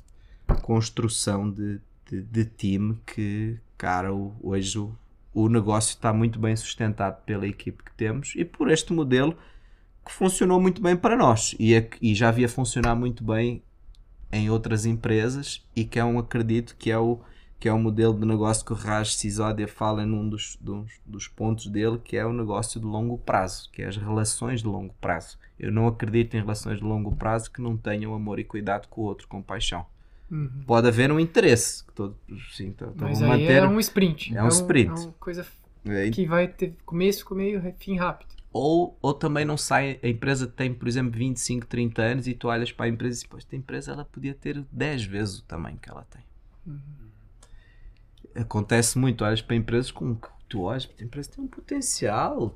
[0.61, 4.93] construção de, de, de time que, cara, hoje o,
[5.33, 9.35] o negócio está muito bem sustentado pela equipe que temos e por este modelo
[10.05, 11.55] que funcionou muito bem para nós.
[11.59, 13.63] E, é- e já havia funcionar muito bem
[14.31, 17.19] em outras empresas e que é um acredito que é o
[17.63, 21.29] que é o modelo de negócio que o Raj Sisodia fala num dos, dos, dos
[21.29, 24.93] pontos dele, que é o negócio de longo prazo, que é as relações de longo
[24.99, 25.39] prazo.
[25.57, 28.99] Eu não acredito em relações de longo prazo que não tenham amor e cuidado com
[28.99, 29.85] o outro, com paixão.
[30.29, 30.65] Uhum.
[30.67, 32.17] Pode haver um interesse, que todos,
[32.51, 34.35] sim, então, Mas aí manter, é um sprint.
[34.35, 34.91] é um sprint.
[34.91, 35.47] É uma coisa
[35.85, 38.35] é, que vai ter começo, com meio, fim rápido.
[38.51, 42.49] ou, ou também não sai, a empresa tem, por exemplo, 25, 30 anos e tu
[42.49, 45.77] olhas para a empresa e pô, esta empresa ela podia ter 10 vezes o tamanho
[45.81, 46.23] que ela tem.
[46.67, 47.02] Uhum.
[48.35, 52.55] Acontece muito, olhas para empresas com que tu olhas, a empresa tem um potencial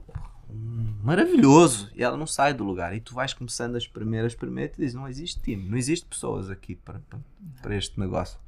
[1.04, 2.96] maravilhoso e ela não sai do lugar.
[2.96, 6.06] E tu vais começando a espremer, a espremer e dizes, não existe time, não existe
[6.06, 7.20] pessoas aqui para, para,
[7.62, 8.40] para este negócio.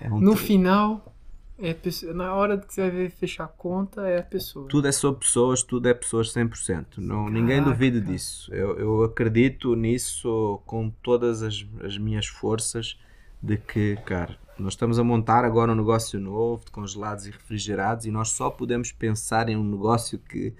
[0.00, 1.14] É um No final,
[1.58, 1.76] é
[2.12, 4.68] na hora que você vai fechar a conta, é a pessoa.
[4.68, 6.98] Tudo é sobre pessoas, tudo é pessoas 100%.
[6.98, 7.70] Não, ninguém Caraca.
[7.70, 8.52] duvida disso.
[8.52, 12.98] Eu, eu acredito nisso com todas as, as minhas forças
[13.40, 18.06] de que, cara, nós estamos a montar agora um negócio novo de congelados e refrigerados
[18.06, 20.54] e nós só podemos pensar em um negócio que,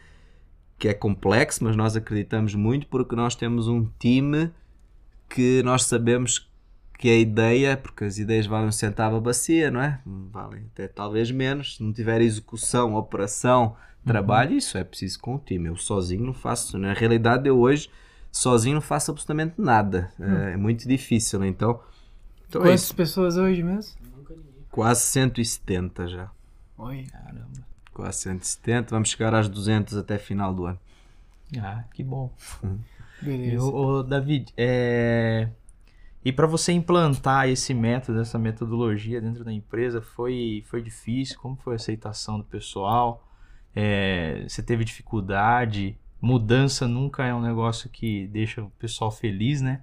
[0.78, 4.50] que é complexo, mas nós acreditamos muito porque nós temos um time
[5.28, 6.50] que nós sabemos
[6.98, 10.00] que a ideia, porque as ideias valem um centavo a bacia, não é?
[10.06, 11.76] Valem até talvez menos.
[11.76, 13.76] Se não tiver execução, operação,
[14.06, 15.68] trabalho, isso é preciso com o time.
[15.68, 16.78] Eu sozinho não faço.
[16.78, 17.90] Na realidade, eu hoje
[18.30, 20.12] sozinho não faço absolutamente nada.
[20.20, 21.44] É, é muito difícil.
[21.44, 21.80] Então,
[22.54, 22.94] então é Quantas isso.
[22.94, 23.96] pessoas hoje mesmo?
[24.70, 26.30] Quase 170 já.
[26.78, 27.06] Oi.
[27.92, 28.90] Quase 170.
[28.90, 30.78] Vamos chegar às 200 até final do ano.
[31.58, 32.32] Ah, que bom.
[33.22, 33.64] E, Beleza.
[33.64, 35.48] ô, ô, David, é...
[36.24, 41.38] e para você implantar esse método, essa metodologia dentro da empresa, foi, foi difícil?
[41.40, 43.26] Como foi a aceitação do pessoal?
[43.74, 45.98] É, Você teve dificuldade?
[46.20, 49.82] Mudança nunca é um negócio que deixa o pessoal feliz, né?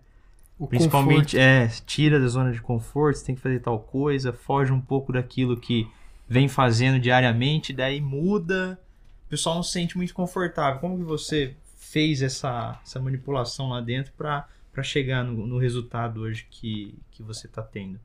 [0.61, 4.71] O Principalmente, é, tira da zona de conforto, você tem que fazer tal coisa, foge
[4.71, 5.89] um pouco daquilo que
[6.29, 8.79] vem fazendo diariamente, daí muda,
[9.25, 10.79] o pessoal não se sente muito confortável.
[10.79, 14.45] Como que você fez essa, essa manipulação lá dentro para
[14.83, 17.99] chegar no, no resultado hoje que, que você está tendo?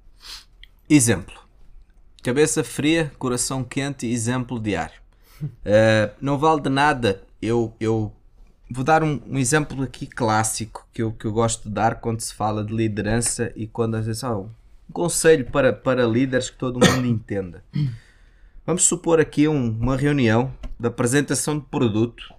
[0.88, 1.38] Exemplo.
[2.22, 4.98] Cabeça fria, coração quente, exemplo diário.
[5.62, 8.10] Eh, não vale de nada eu, eu
[8.70, 12.20] vou dar um, um exemplo aqui clássico que eu, que eu gosto de dar quando
[12.20, 14.48] se fala de liderança e quando às vezes ah, um
[14.92, 17.62] conselho para, para líderes que todo mundo entenda.
[18.66, 22.34] Vamos supor aqui um- uma reunião de apresentação de produto,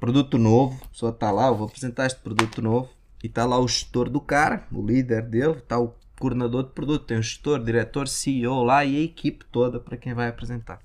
[0.00, 2.90] produto novo, a pessoa está lá, eu vou apresentar este produto novo
[3.22, 7.04] e está lá o gestor do cara, o líder dele, está o coordenador de produto,
[7.06, 10.80] tem o gestor, diretor, CEO lá e a equipe toda para quem vai apresentar.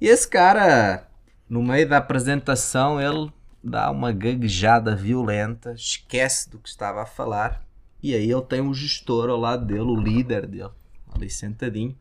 [0.00, 1.06] E esse cara,
[1.48, 3.30] no meio da apresentação, ele
[3.64, 7.64] dá uma gaguejada violenta, esquece do que estava a falar
[8.02, 10.70] E aí ele tem um gestor ao lado dele, o líder dele,
[11.14, 11.96] ali sentadinho,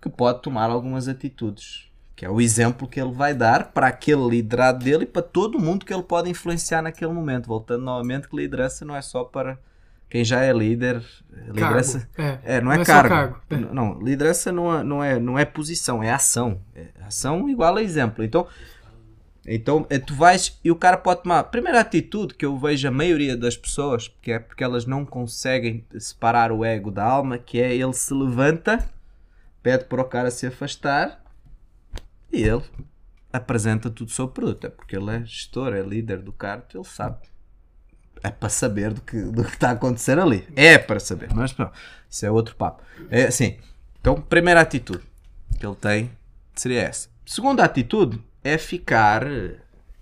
[0.00, 1.90] que pode tomar algumas atitudes.
[2.14, 5.58] Que é o exemplo que ele vai dar para aquele liderado dele e para todo
[5.58, 7.48] mundo que ele pode influenciar naquele momento.
[7.48, 9.58] Voltando novamente, que liderança não é só para
[10.08, 11.02] quem já é líder.
[11.48, 12.40] Liderança, Cargo.
[12.44, 13.08] É, é, não é, Não é cargo.
[13.08, 13.56] cargo, é.
[13.56, 16.60] Não, liderança não é, não, é, não é posição, é ação.
[16.76, 18.22] É ação igual a exemplo.
[18.22, 18.46] Então,
[19.46, 21.44] então eh, tu vais e o cara pode tomar.
[21.44, 25.84] Primeira atitude que eu vejo a maioria das pessoas, que é porque elas não conseguem
[25.98, 28.82] separar o ego da alma, que é ele se levanta,
[29.62, 31.22] pede para o cara se afastar
[32.32, 32.62] e ele
[33.32, 34.66] apresenta tudo o produto.
[34.66, 37.18] É porque ele é gestor, é líder do carto, ele sabe.
[38.22, 40.48] É para saber do que, do que está a acontecer ali.
[40.56, 41.28] É para saber.
[41.34, 41.72] Mas pronto,
[42.08, 42.82] isso é outro papo.
[43.10, 43.58] É assim.
[44.00, 45.04] Então, primeira atitude
[45.58, 46.10] que ele tem
[46.54, 47.08] seria essa.
[47.26, 49.26] Segunda atitude é ficar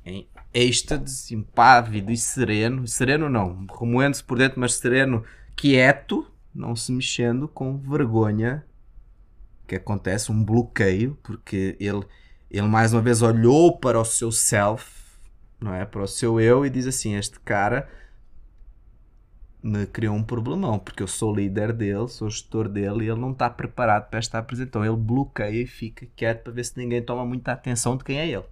[0.05, 2.87] em êxtase, impávido e sereno.
[2.87, 5.25] Sereno não, remoendo-se por dentro, mas sereno,
[5.57, 8.65] quieto, não se mexendo, com vergonha
[9.67, 12.05] que acontece, um bloqueio, porque ele,
[12.51, 14.85] ele mais uma vez olhou para o seu self,
[15.61, 15.87] não é?
[15.87, 17.89] Para o seu eu e diz assim: Este cara
[19.63, 23.31] me criou um problemão, porque eu sou líder dele, sou gestor dele e ele não
[23.31, 24.85] está preparado para esta apresentação.
[24.85, 28.29] Ele bloqueia e fica quieto para ver se ninguém toma muita atenção de quem é
[28.29, 28.45] ele.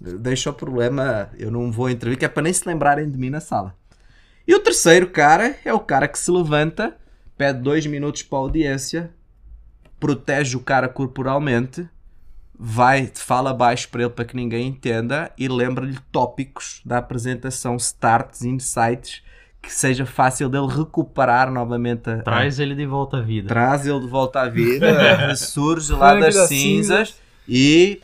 [0.00, 3.30] Deixa o problema, eu não vou intervir, que é para nem se lembrarem de mim
[3.30, 3.76] na sala.
[4.46, 6.96] E o terceiro cara é o cara que se levanta,
[7.36, 9.14] pede dois minutos para a audiência,
[10.00, 11.88] protege o cara corporalmente,
[12.58, 18.42] vai, fala baixo para ele para que ninguém entenda e lembra-lhe tópicos da apresentação, starts,
[18.42, 19.22] insights,
[19.64, 23.48] que seja fácil dele recuperar novamente a, Traz ele de volta à vida.
[23.48, 24.92] traz ele de volta à vida,
[25.26, 27.14] ressurge lá das das cinzas
[27.48, 28.00] e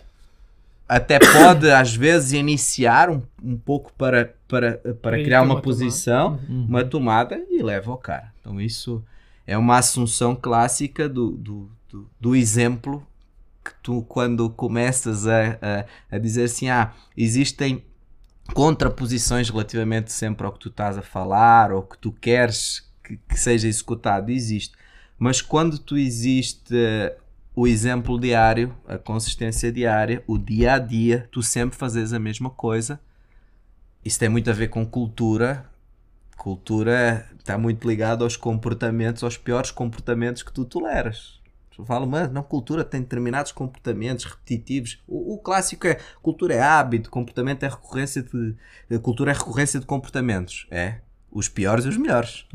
[0.88, 5.60] até pode às vezes iniciar um, um pouco para, para, para ele criar uma uma
[5.62, 6.66] posição, Uhum.
[6.68, 8.32] uma tomada e leva ao cara.
[8.40, 9.02] Então isso
[9.46, 13.06] é uma assunção clássica do, do, do, do exemplo
[13.64, 15.58] que tu quando começas a,
[16.10, 17.84] a, a dizer assim, ah, existem
[18.54, 23.38] contraposições relativamente sempre ao que tu estás a falar ou que tu queres que, que
[23.38, 24.74] seja executado, existe.
[25.18, 27.16] Mas quando tu existe eh,
[27.54, 32.50] o exemplo diário, a consistência diária, o dia a dia, tu sempre fazes a mesma
[32.50, 33.00] coisa.
[34.04, 35.66] Isso tem muito a ver com cultura.
[36.36, 41.39] Cultura está muito ligado aos comportamentos, aos piores comportamentos que tu toleras.
[41.84, 45.02] Fala, mas não, cultura tem determinados comportamentos repetitivos.
[45.06, 48.56] O, o clássico é cultura é hábito, comportamento é recorrência de.
[48.90, 50.66] eh, Cultura é recorrência de comportamentos.
[50.70, 51.00] É.
[51.30, 52.46] Os piores e os melhores.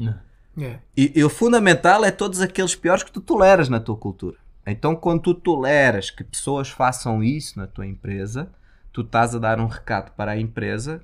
[0.57, 0.79] É.
[0.95, 4.37] E, e o fundamental é todos aqueles piores que tu toleras na tua cultura.
[4.65, 8.49] Então, quando tu toleras que pessoas façam isso na tua empresa,
[8.91, 11.03] tu estás a dar um recado para a empresa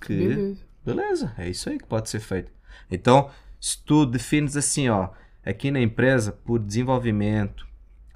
[0.00, 0.60] que, Beleza.
[0.84, 2.50] beleza, é isso aí que pode ser feito.
[2.90, 3.30] Então,
[3.60, 5.10] se tu defines assim, ó,
[5.44, 7.66] aqui na empresa, por desenvolvimento,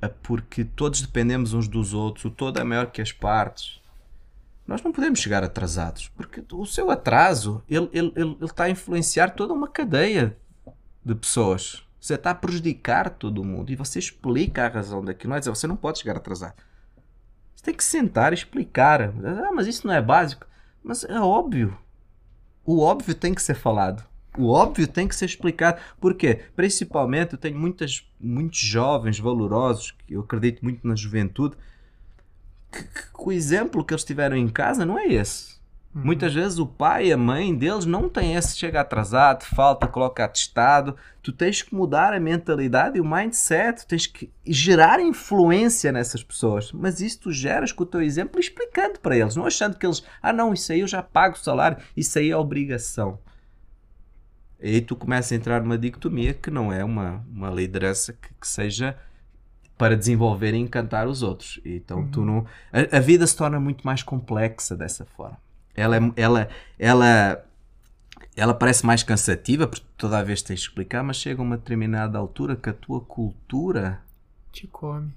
[0.00, 3.80] é porque todos dependemos uns dos outros, o todo é maior que as partes,
[4.66, 8.70] nós não podemos chegar atrasados, porque o seu atraso, ele, ele, ele, ele está a
[8.70, 10.36] influenciar toda uma cadeia
[11.04, 11.82] de pessoas.
[12.00, 15.30] Você está a prejudicar todo mundo e você explica a razão daquilo.
[15.30, 16.54] Não é dizer, você não pode chegar atrasado.
[17.54, 19.02] Você tem que sentar e explicar.
[19.02, 20.46] Ah, mas isso não é básico.
[20.82, 21.76] Mas é óbvio.
[22.64, 24.04] O óbvio tem que ser falado.
[24.36, 25.80] O óbvio tem que ser explicado.
[26.00, 26.40] Por quê?
[26.56, 31.56] Principalmente, eu tenho muitas, muitos jovens valorosos, que eu acredito muito na juventude,
[32.70, 35.54] que, que o exemplo que eles tiveram em casa não é esse.
[35.94, 36.06] Uhum.
[36.06, 40.24] Muitas vezes o pai e a mãe deles não têm esse chega atrasado, falta, coloca
[40.24, 40.96] atestado.
[41.22, 46.24] Tu tens que mudar a mentalidade e o mindset, tu tens que gerar influência nessas
[46.24, 46.72] pessoas.
[46.72, 50.02] Mas isso tu geras com o teu exemplo explicando para eles, não achando que eles,
[50.20, 53.20] ah não, isso aí eu já pago o salário, isso aí é obrigação.
[54.64, 58.28] E aí tu começa a entrar numa dicotomia que não é uma, uma liderança que,
[58.40, 58.96] que seja
[59.76, 61.60] para desenvolver e encantar os outros.
[61.64, 62.46] Então tu não.
[62.72, 65.36] A, a vida se torna muito mais complexa dessa forma.
[65.74, 66.48] Ela, é- ela,
[66.78, 67.44] ela,
[68.34, 71.58] ela parece mais cansativa, porque toda a vez tens de explicar, mas chega a uma
[71.58, 74.00] determinada altura que a tua cultura,
[74.50, 75.10] Te come.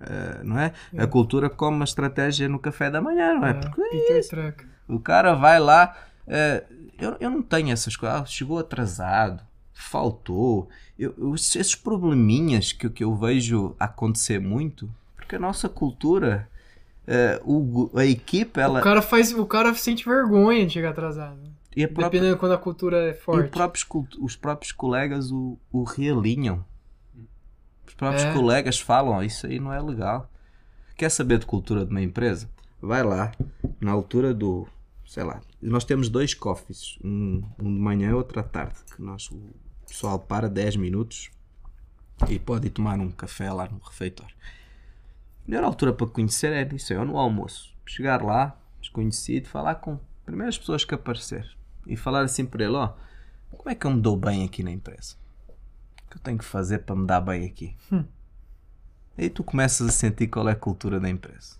[0.00, 0.72] eh, não é?
[0.96, 3.50] A cultura come uma estratégia no café da manhã, não é?
[3.50, 3.80] É, Porque
[4.12, 4.54] é.
[4.86, 5.96] O cara vai lá.
[6.28, 6.62] eh,
[6.98, 8.22] eu, eu não tenho essas coisas.
[8.22, 9.42] Ah, chegou atrasado,
[9.72, 10.68] faltou.
[10.98, 16.48] Eu, eu- esses probleminhas que, que eu vejo acontecer muito, porque a nossa cultura,
[17.06, 18.80] eh, o, a equipe, ela.
[18.80, 19.32] O cara faz.
[19.32, 21.38] O cara sente vergonha de chegar atrasado.
[21.76, 23.44] e própria- Dependendo quando a cultura é E forte.
[23.46, 23.86] os próprios,
[24.18, 26.64] os próprios colegas o, o realinham.
[27.86, 28.32] Os próprios É.
[28.32, 30.30] colegas falam, "Ó, isso aí não é legal.
[30.96, 32.48] Quer saber de cultura de uma empresa?
[32.80, 33.30] Vai lá,
[33.80, 34.66] na altura do
[35.06, 39.00] sei lá, nós temos dois coffees, um, um de manhã e outro à tarde, que
[39.00, 39.54] nós, o
[39.86, 41.30] pessoal para 10 minutos
[42.28, 44.34] e pode ir tomar um café lá no refeitório.
[45.46, 47.74] A melhor altura para conhecer é isso, é no almoço.
[47.86, 52.74] Chegar lá, desconhecido, falar com as primeiras pessoas que aparecer e falar assim para ele,
[52.74, 52.94] ó,
[53.50, 55.14] como é que eu me dou bem aqui na empresa?
[56.04, 57.76] O que eu tenho que fazer para me dar bem aqui?
[57.92, 58.04] Hum.
[59.16, 61.56] Aí tu começas a sentir qual é a cultura da empresa.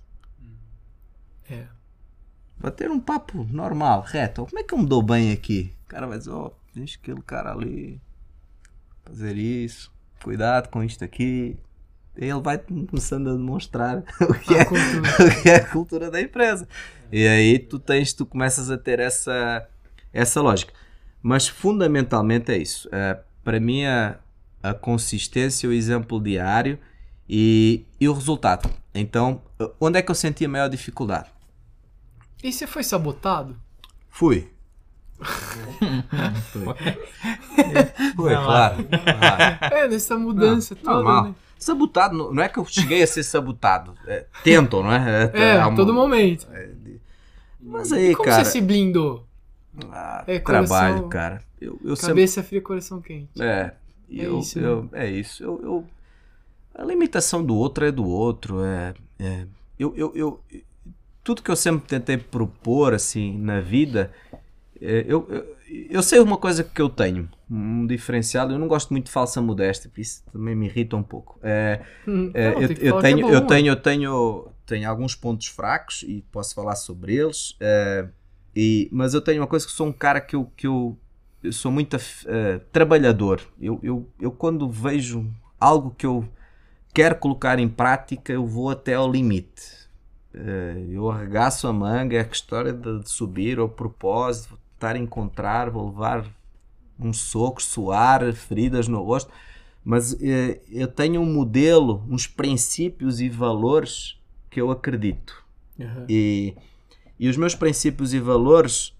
[1.48, 1.75] É.
[2.58, 4.46] Para ter um papo normal, reto.
[4.46, 5.72] Como é que eu me dou bem aqui?
[5.84, 8.00] O cara vai dizer, ó, deixa aquele cara ali
[9.04, 9.92] fazer isso,
[10.22, 11.56] cuidado com isto aqui.
[12.16, 15.10] E ele vai começando a demonstrar o que, é, A cultura.
[15.38, 16.66] o que é a cultura da empresa.
[17.12, 19.68] E aí tu tens, tu começas a ter essa,
[20.12, 20.72] essa lógica.
[21.22, 22.88] Mas fundamentalmente é isso.
[22.90, 24.16] Eh, para mim a,
[24.62, 26.78] a consistência, o exemplo diário
[27.28, 28.68] e, e o resultado.
[28.94, 29.42] Então,
[29.80, 31.28] onde é que eu senti a maior dificuldade?
[32.42, 33.56] E você foi sabotado?
[34.10, 34.50] Fui.
[36.52, 36.74] Foi.
[38.14, 38.84] Foi, claro.
[38.84, 39.74] claro.
[39.74, 41.24] É, nessa mudança Não, toda, normal.
[41.24, 41.34] né?
[41.58, 43.94] Sabotado, não é que eu cheguei a ser sabotado.
[44.06, 45.30] É, tentam, não é?
[45.32, 46.46] É, Há a uma- todo momento.
[46.52, 46.68] é,
[47.60, 48.44] Mas aí, Como cara.
[48.44, 49.26] você se blindou?
[49.90, 51.42] ah, É, trabalho, coração- cara.
[51.60, 52.08] Eu, eu sempre.
[52.12, 53.42] Cabeça fria, coração quente.
[53.42, 53.72] É,
[54.08, 55.42] e É eu, isso, eu- é isso.
[55.42, 55.84] Eu, eu-
[56.74, 58.62] a limitação do outro é do outro.
[58.62, 59.46] É, é-
[59.78, 60.40] eu, eu, eu-
[61.26, 64.12] tudo que eu sempre tentei propor assim na vida,
[64.80, 65.56] é, eu, eu,
[65.90, 68.48] eu sei uma coisa que eu tenho, um diferencial.
[68.48, 71.36] Eu não gosto muito de falsa modéstia, isso também me irrita um pouco.
[71.42, 73.66] É, Hum, é, não, eu, tem que eu falar que é tenho, bom, eu tenho,
[73.72, 77.56] eu tenho, tenho alguns pontos fracos e posso falar sobre eles.
[77.58, 78.06] é,
[78.54, 80.96] e, mas eu tenho uma coisa que sou um cara que eu, que eu,
[81.42, 81.96] eu sou muito
[82.26, 83.42] eh, trabalhador.
[83.60, 85.28] Eu, eu, eu quando vejo
[85.60, 86.26] algo que eu
[86.94, 89.85] quero colocar em prática, eu vou até ao limite.
[90.36, 95.70] Eh, eu arregaço a manga, é a história de, subir ao propósito, vou tentar encontrar,
[95.70, 96.26] vou levar
[97.00, 99.32] uns socos, suar, feridas no rosto.
[99.82, 104.20] Mas eh, eu tenho um modelo, uns princípios e valores
[104.50, 105.42] que eu acredito.
[105.80, 106.06] Aham.
[106.08, 106.54] E,
[107.18, 108.94] e os meus princípios e valores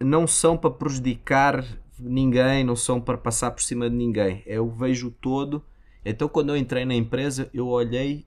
[0.00, 1.64] não são para prejudicar
[1.98, 4.42] ninguém, não são para passar por cima de ninguém.
[4.46, 5.62] Eu vejo o todo.
[6.04, 8.24] Então, quando eu entrei na empresa, eu olhei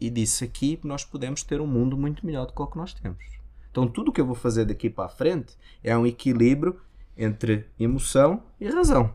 [0.00, 2.94] e disse: aqui nós podemos ter um mundo muito melhor do que o que nós
[2.94, 3.24] temos.
[3.70, 6.80] Então, tudo o que eu vou fazer daqui para a frente é um equilíbrio
[7.16, 9.14] entre emoção e razão.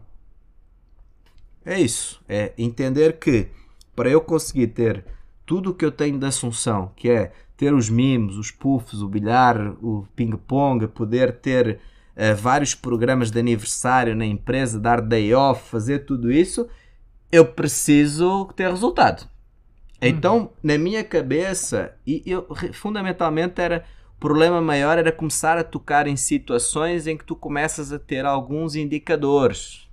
[1.66, 2.22] É isso.
[2.30, 3.50] É entender que
[3.96, 5.04] para eu conseguir ter
[5.46, 9.08] tudo o que eu tenho de Assunção, que é ter os mimos, os puffs, o
[9.08, 11.80] bilhar, o ping-pong, poder ter
[12.16, 16.68] eh, vários programas de aniversário na empresa, dar day off, fazer tudo isso,
[17.32, 19.28] eu preciso ter resultado.
[20.08, 23.86] Então, na minha cabeça, e eu, fundamentalmente era
[24.18, 28.26] o problema maior era começar a tocar em situações em que tu começas a ter
[28.26, 29.88] alguns indicadores.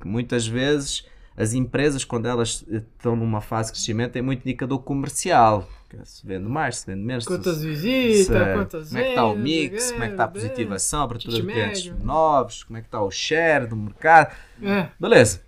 [0.00, 1.06] Que muitas vezes
[1.36, 5.68] as empresas, quando elas eh, estão numa fase de crescimento, têm muito indicador comercial.
[5.98, 7.24] É Se vende mais, se vende menos.
[7.24, 10.24] Quantas se- visitas, se- quantas como é que está o mix, como é que está
[10.24, 12.04] a é, positivação, a abertura de clientes médio.
[12.04, 14.34] novos, como é que está o share do mercado.
[14.62, 15.42] É, Beleza.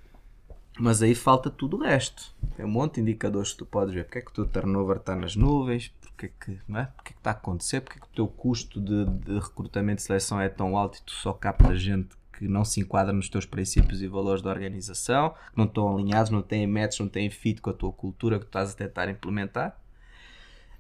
[0.79, 2.35] Mas aí falta tudo o resto.
[2.57, 4.05] Tem um monte de indicadores que tu podes ver.
[4.05, 5.93] Porque é que o teu turnover está nas nuvens?
[6.01, 6.85] Porque é que, não é?
[6.97, 7.81] Porque é que está a acontecer?
[7.83, 11.03] Porque é que o teu custo de, de recrutamento e seleção é tão alto e
[11.03, 15.31] tu só captas gente que não se enquadra nos teus princípios e valores da organização,
[15.31, 18.45] que não estão alinhados, não têm match, não têm fit com a tua cultura que
[18.45, 19.79] tu estás a tentar implementar?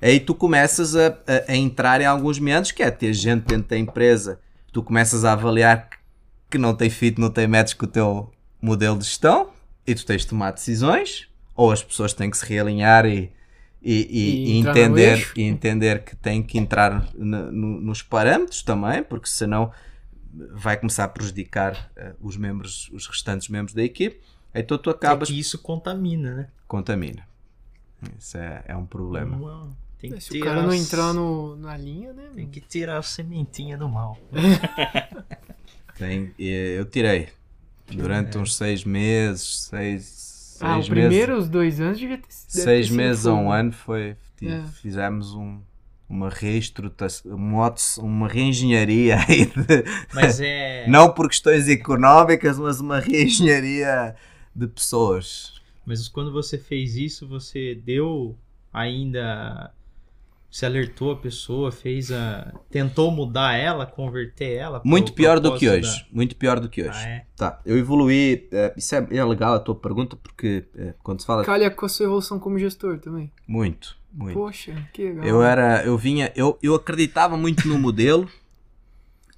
[0.00, 3.68] Aí tu começas a, a- a entrar em alguns momentos que é ter gente dentro
[3.70, 4.38] da empresa,
[4.72, 5.88] tu começas a avaliar
[6.50, 9.50] que não tem fit, não tem match com o teu modelo de gestão
[9.86, 13.32] e tu tens de tomar decisões, ou as pessoas têm que se realinhar e,
[13.82, 17.50] e, e- E entender, e entender que têm que entrar no-
[17.80, 19.72] nos parâmetros também, porque senão
[20.52, 24.20] vai começar a prejudicar eh, os membros, os restantes membros da equipe.
[24.54, 26.48] Então tu acabas É que isso contamina, né?
[26.68, 27.26] contamina.
[28.18, 29.36] Isso é, é um problema.
[29.36, 32.28] Não, Tem que se o tirar cara não entrar no, na linha, né?
[32.34, 34.18] Tem que tirar a sementinha do mal.
[35.98, 37.28] Tem, e eu tirei
[37.90, 40.04] durante uns seis meses, seis,
[40.60, 43.34] ah, o seis primeiro, meses, os dois anos devia ter deve seis sido meses a
[43.34, 44.62] um ano foi É.
[44.80, 45.60] fizemos um,
[46.08, 49.84] uma reestruturação, uma, uma reengenharia aí de-
[50.14, 50.86] Mas é.
[50.88, 54.14] não por questões económicas, mas uma reengenharia
[54.54, 55.54] de pessoas.
[55.84, 58.36] Mas quando você fez isso, você deu
[58.72, 59.72] ainda.
[60.50, 62.52] Você alertou a pessoa, fez a.
[62.70, 64.80] Tentou mudar ela, converter ela.
[64.80, 66.98] pro Muito pior do que hoje, muito pior do que da- hoje.
[67.04, 67.26] Ah, é.
[67.36, 71.26] Tá, eu evoluí, eh, isso é, é legal a tua pergunta porque eh, quando se
[71.26, 73.30] fala Calha com a sua evolução como gestor também.
[73.46, 74.34] muito, muito.
[74.38, 75.24] Poxa, que legal.
[75.26, 78.26] Eu era, eu vinha, eu, eu acreditava muito no modelo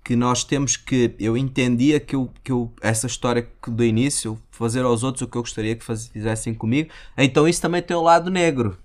[0.04, 1.14] que nós temos que.
[1.18, 5.26] Eu entendia que, eu, que eu, essa história que do início, fazer aos outros o
[5.28, 8.78] que eu gostaria que faz, fizessem comigo, então isso também tem o lado negro.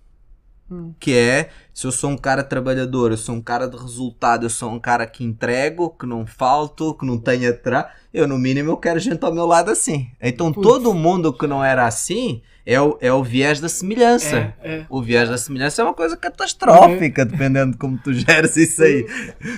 [0.73, 0.93] Hum.
[0.99, 4.49] Que é, se eu sou um cara trabalhador, eu sou um cara de resultado, eu
[4.49, 8.71] sou um cara que entrego, que não falto, que não tenho atrás, eu no mínimo
[8.71, 10.09] eu quero gente ao meu lado assim.
[10.21, 10.67] Então Putz.
[10.67, 14.53] todo mundo que não era assim é o, é o viés da semelhança.
[14.61, 14.85] É, é.
[14.89, 19.05] O viés da semelhança é uma coisa catastrófica, dependendo de como tu geres isso aí.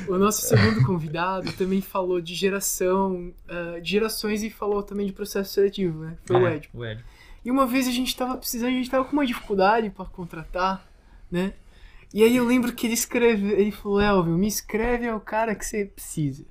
[0.08, 5.14] O nosso segundo convidado também falou de geração, ah, de gerações e falou também de
[5.14, 6.14] processo seletivo, né?
[6.26, 6.70] Foi o É, Ed.
[6.74, 7.04] O Ed.
[7.44, 10.84] E uma vez a gente tava precisando, a gente tava com uma dificuldade pra contratar,
[11.32, 11.54] né?
[12.14, 15.66] E aí eu lembro que ele escreve, ele falou, Elvio, me escreve ao cara que
[15.66, 16.46] você precisa.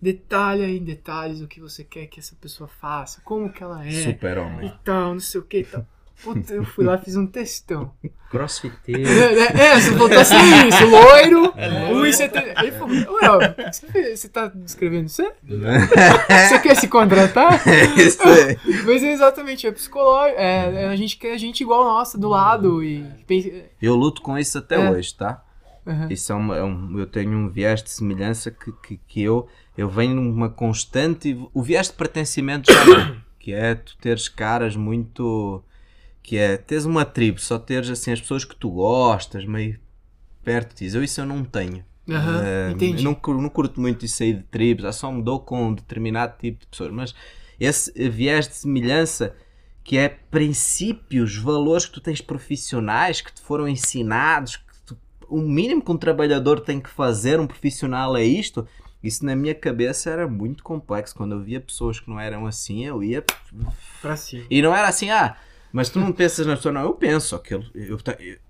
[0.00, 3.90] Detalha em detalhes o que você quer que essa pessoa faça, como que ela é,
[4.04, 4.68] Super-homem.
[4.68, 5.86] e tal, não sei o que e tal.
[6.22, 7.92] Puta, eu fui lá e fiz um textão.
[8.30, 9.02] Crossfiteiro.
[9.10, 12.62] É, é, é, se botasse isso, loiro, 1,70.
[12.62, 12.94] Ele falou,
[13.38, 15.32] ué, você, você tá descrevendo você?
[16.48, 17.60] Você quer se contratar?
[17.66, 18.56] É.
[18.84, 20.38] Mas é exatamente, é psicológico.
[20.40, 22.82] É, é a gente quer gente igual nossa, do lado.
[22.82, 23.04] E
[23.80, 24.90] Eu luto com isso até É.
[24.90, 25.42] hoje, tá?
[25.86, 26.08] Aham.
[26.10, 29.48] Isso é, uma- é um, eu tenho um viés de semelhança que, que, que eu,
[29.76, 31.36] eu venho numa constante.
[31.54, 35.64] O viés de pertencimento já não, que é tu teres caras muito.
[36.22, 39.78] Que é teres uma tribo, só teres assim as pessoas que tu gostas, meio
[40.44, 40.96] perto de ti.
[40.96, 41.84] Eu isso eu não tenho.
[42.08, 43.02] Aham, Eh, entendi.
[43.04, 46.36] não, não curto muito isso aí de tribos, eu só me dou com um determinado
[46.38, 47.14] tipo de pessoas, mas
[47.58, 49.34] esse eh, viés de semelhança
[49.84, 54.98] que é princípios, valores que tu tens profissionais que te foram ensinados, que tu-
[55.28, 58.66] o mínimo que um trabalhador tem que fazer, um profissional é isto.
[59.02, 61.14] Isso na minha cabeça era muito complexo.
[61.14, 63.24] Quando eu via pessoas que não eram assim, eu ia.
[64.02, 64.44] Pra cima.
[64.50, 65.36] E não era assim, ah,
[65.72, 66.82] mas tu não pensas na pessoa, não.
[66.82, 67.64] Eu penso aquilo.
[67.74, 67.98] Eu,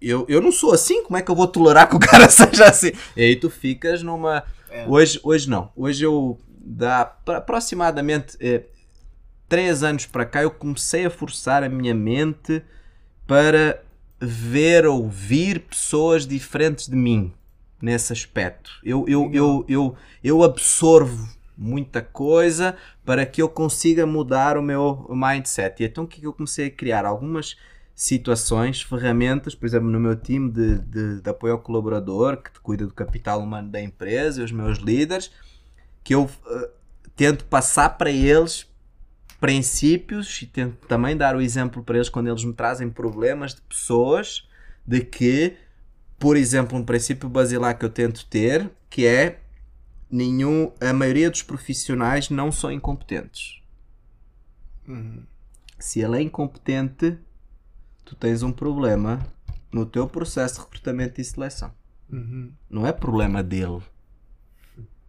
[0.01, 2.67] eu, eu, não sou assim, como é que eu vou tolerar que o cara seja
[2.67, 2.93] assim?
[3.17, 4.43] E aí tu ficas numa.
[4.71, 4.87] É.
[4.89, 5.71] Hoje, hoje não.
[5.77, 8.63] Hoje eu, dá pra- aproximadamente eh,
[9.49, 12.63] três anos para cá, eu comecei a forçar a minha mente
[13.27, 13.83] para
[14.21, 17.33] ver, ouvir pessoas diferentes de mim
[17.83, 18.71] nesse aspecto.
[18.85, 21.29] Eu, eu, eu, eu, eu absorvo
[21.61, 25.83] muita coisa para que eu consiga mudar o meu mindset.
[25.83, 27.05] E então o que é que eu comecei a criar?
[27.05, 27.57] Algumas
[27.95, 32.87] situações, ferramentas, por exemplo, no meu time de, de, de apoio ao colaborador, que cuida
[32.87, 35.31] do capital humano da empresa, e os meus líderes,
[36.03, 36.71] que eu eh,
[37.15, 38.67] tento passar para eles
[39.39, 43.61] princípios e tento também dar o exemplo para eles quando eles me trazem problemas de
[43.61, 44.49] pessoas
[44.87, 45.57] de que,
[46.19, 49.40] por exemplo, um princípio basilar que eu tento ter, que é
[50.11, 53.61] nenhum, a maioria dos profissionais não são incompetentes.
[54.87, 55.23] Uhum.
[55.79, 57.19] Se ele é incompetente,
[58.05, 59.21] tu tens um problema
[59.73, 61.73] no teu processo de recrutamento e seleção.
[62.13, 62.53] Uhum.
[62.69, 63.81] Não é problema dele.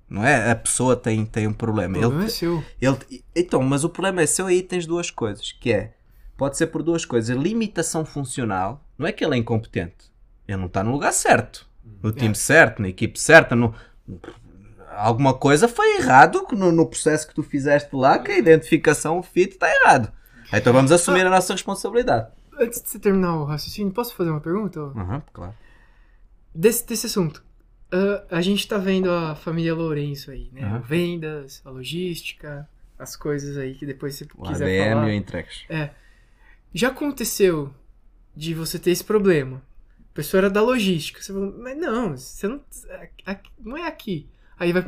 [0.07, 0.51] Não é?
[0.51, 1.97] A pessoa tem, tem um O problema.
[1.97, 2.63] Ele, problema é seu.
[2.81, 5.95] ele, então, mas o problema é seu aí tens duas coisas, que é,
[6.37, 10.11] pode ser por duas coisas, limitação funcional, não é que ele é incompetente,
[10.47, 11.65] ele não está no lugar certo,
[12.03, 13.73] no time certo, na equipe certa, no,
[14.95, 19.23] alguma coisa foi errado no, no processo que tu fizeste lá, que a identificação, o
[19.23, 20.11] fit está errado.
[20.53, 22.27] Então vamos assumir a nossa responsabilidade.
[22.59, 24.79] Antes de você terminar o raciocínio, posso fazer uma pergunta?
[24.81, 25.53] Uhum, claro.
[26.53, 27.43] Desse, desse assunto.
[27.91, 30.63] Ah, a gente tá vendo a família Lourenço aí, né?
[30.63, 30.79] Aham.
[30.79, 32.67] Vendas, a logística,
[32.99, 35.07] as coisas aí que depois você O quiser ADM falar.
[35.07, 35.65] e o entregues.
[36.73, 37.73] Já aconteceu
[38.35, 39.61] de você ter esse problema?
[40.11, 41.21] A pessoa era da logística.
[41.21, 42.61] Você falou, mas não, você não.
[43.25, 44.27] aqui- não é aqui.
[44.61, 44.83] Aí vai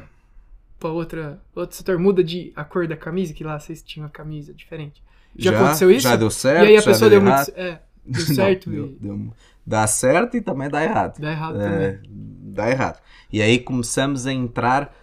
[0.79, 4.09] pra outra, outro setor, muda de a cor da camisa, que lá vocês tinham a
[4.09, 5.01] camisa diferente.
[5.35, 6.01] Já aconteceu isso?
[6.01, 7.51] Já deu certo, e aí a já pessoa deu deu muito.
[7.55, 9.33] É, deu Não, certo deu- e deu-
[9.65, 11.19] dá certo e também dá errado.
[11.19, 12.09] dá errado É, também.
[12.53, 13.01] dá errado.
[13.31, 14.93] E aí começamos a entrar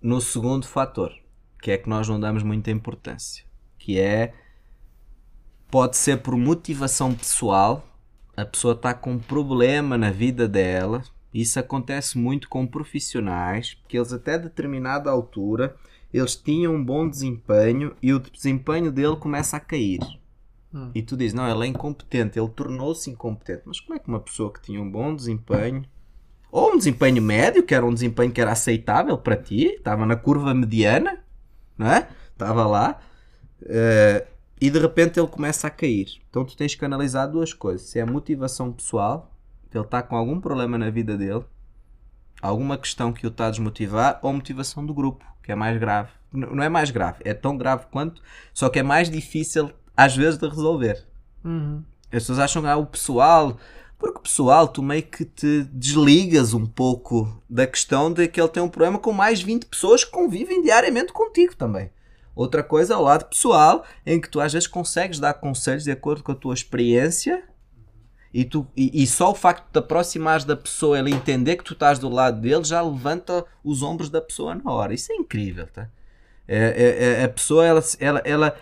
[0.00, 1.12] no segundo fator,
[1.60, 3.44] que é que nós não damos muita importância,
[3.78, 4.32] que é
[5.70, 7.86] pode ser por motivação pessoal,
[8.36, 11.02] a pessoa está com um problema na vida dela.
[11.34, 15.76] Isso acontece muito com profissionais, que eles até determinada altura
[16.14, 19.98] eles tinham um bom desempenho e o desempenho dele começa a cair.
[20.72, 20.92] Hum.
[20.94, 23.62] E tu dizes, não, ele é incompetente, ele tornou-se incompetente.
[23.66, 25.84] Mas como é que uma pessoa que tinha um bom desempenho,
[26.52, 30.14] ou um desempenho médio, que era um desempenho que era aceitável para ti, estava na
[30.14, 31.18] curva mediana,
[31.76, 32.08] não é?
[32.32, 33.00] Estava lá,
[33.62, 34.24] eh,
[34.60, 36.06] e de repente ele começa a cair.
[36.30, 37.88] Então tu tens que analisar duas coisas.
[37.88, 39.33] Se é motivação pessoal,
[39.76, 41.44] ele está com algum problema na vida dele,
[42.40, 46.10] alguma questão que o está a desmotivar, ou motivação do grupo, que é mais grave.
[46.32, 48.20] Não é mais grave, é tão grave quanto,
[48.52, 51.06] só que é mais difícil às vezes de resolver.
[51.44, 51.84] Uhum.
[52.06, 53.56] As pessoas acham que ah, o pessoal,
[53.98, 58.62] Porque, pessoal, tu meio que te desligas um pouco da questão de que ele tem
[58.62, 61.90] um problema com mais 20 pessoas que convivem diariamente contigo também.
[62.34, 65.92] Outra coisa é o lado pessoal, em que tu às vezes consegues dar conselhos de
[65.92, 67.44] acordo com a tua experiência
[68.34, 71.62] e, tu, e, e só o facto de te aproximares da pessoa, ele entender que
[71.62, 74.92] tu estás do lado dele, já levanta os ombros da pessoa na hora.
[74.92, 75.88] Isso é incrível, tá?
[76.48, 78.56] É, é, é, a pessoa, ela, ela, ela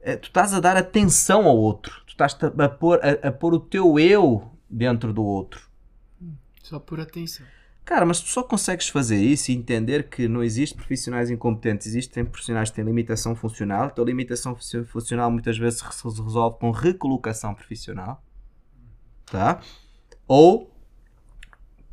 [0.00, 2.02] é, tu estás a dar atenção ao outro.
[2.06, 5.68] Tu estás a pôr, a, a pôr o teu eu dentro do outro.
[6.62, 7.44] Só por atenção.
[7.84, 12.24] Cara, mas tu só consegues fazer isso e entender que não existe profissionais incompetentes, existem
[12.24, 13.92] profissionais que têm limitação funcional.
[13.94, 14.56] A limitação
[14.86, 18.22] funcional muitas vezes se resolve com recolocação profissional,
[19.30, 19.60] tá?
[20.26, 20.70] Ou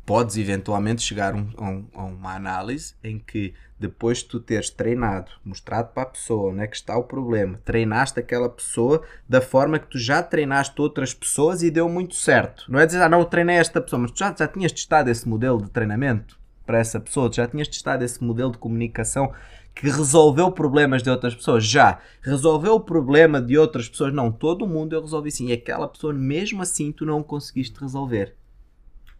[0.06, 5.30] podes eventualmente chegar a, um, a, uma análise em que depois de tu teres treinado,
[5.44, 9.78] mostrado para a pessoa onde é que está o problema, treinaste aquela pessoa da forma
[9.78, 12.64] que tu já treinaste outras pessoas e deu muito certo.
[12.70, 15.10] Não é dizer, ah, não, eu treinei esta pessoa, mas tu já, já tinhas testado
[15.10, 19.32] esse modelo de treinamento para essa pessoa, tu já tinhas testado esse modelo de comunicação
[19.76, 21.62] que resolveu problemas de outras pessoas?
[21.62, 22.00] Já.
[22.22, 24.12] Resolveu o problema de outras pessoas?
[24.12, 25.48] Não, todo mundo eu resolvi sim.
[25.48, 28.34] E aquela pessoa, mesmo assim, tu não conseguiste resolver.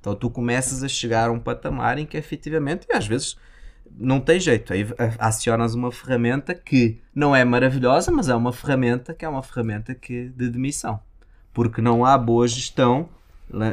[0.01, 3.37] Então tu começas a chegar a um patamar em que efetivamente, e às vezes
[3.99, 4.73] não tem jeito.
[4.73, 4.87] Aí
[5.19, 9.95] acionas uma ferramenta que não é maravilhosa, mas é uma ferramenta que é uma ferramenta
[9.95, 10.99] que, de demissão.
[11.53, 13.11] Porque não há boa gestão,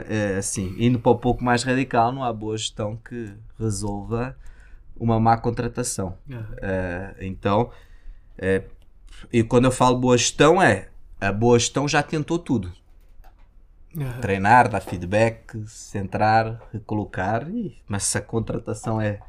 [0.10, 4.36] é, assim, indo para um pouco mais radical, não há boa gestão que resolva
[4.96, 6.18] uma má contratação.
[6.30, 6.44] Uhum.
[6.62, 7.72] É, então,
[8.38, 8.64] é,
[9.32, 10.90] e quando eu falo boa gestão, é
[11.20, 12.72] a boa gestão já tentou tudo.
[13.96, 14.20] Uhum.
[14.22, 19.20] Treinar, dar feedback, centrar, recolocar, e, mas se a contratação é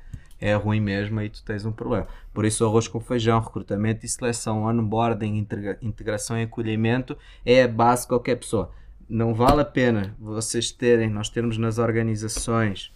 [0.41, 2.07] é ruim mesmo e tu tens um problema.
[2.35, 7.69] Por isso, arroz com feijão, recrutamento e seleção, onboarding, integra integração e acolhimento é a
[7.69, 8.71] base de qualquer pessoa.
[9.09, 12.93] Não vale a pena vocês terem, nós termos nas organizações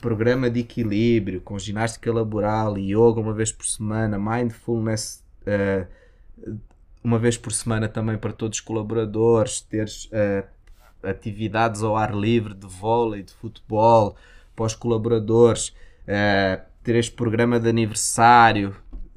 [0.00, 5.86] programa de equilíbrio com ginástica laboral, yoga uma vez por semana, mindfulness uh,
[7.02, 10.44] uma vez por semana também para todos os colaboradores, teres uh,
[11.02, 14.16] atividades ao ar livre de vôlei, de futebol
[14.56, 18.74] para os colaboradores uh, ter este programa de aniversário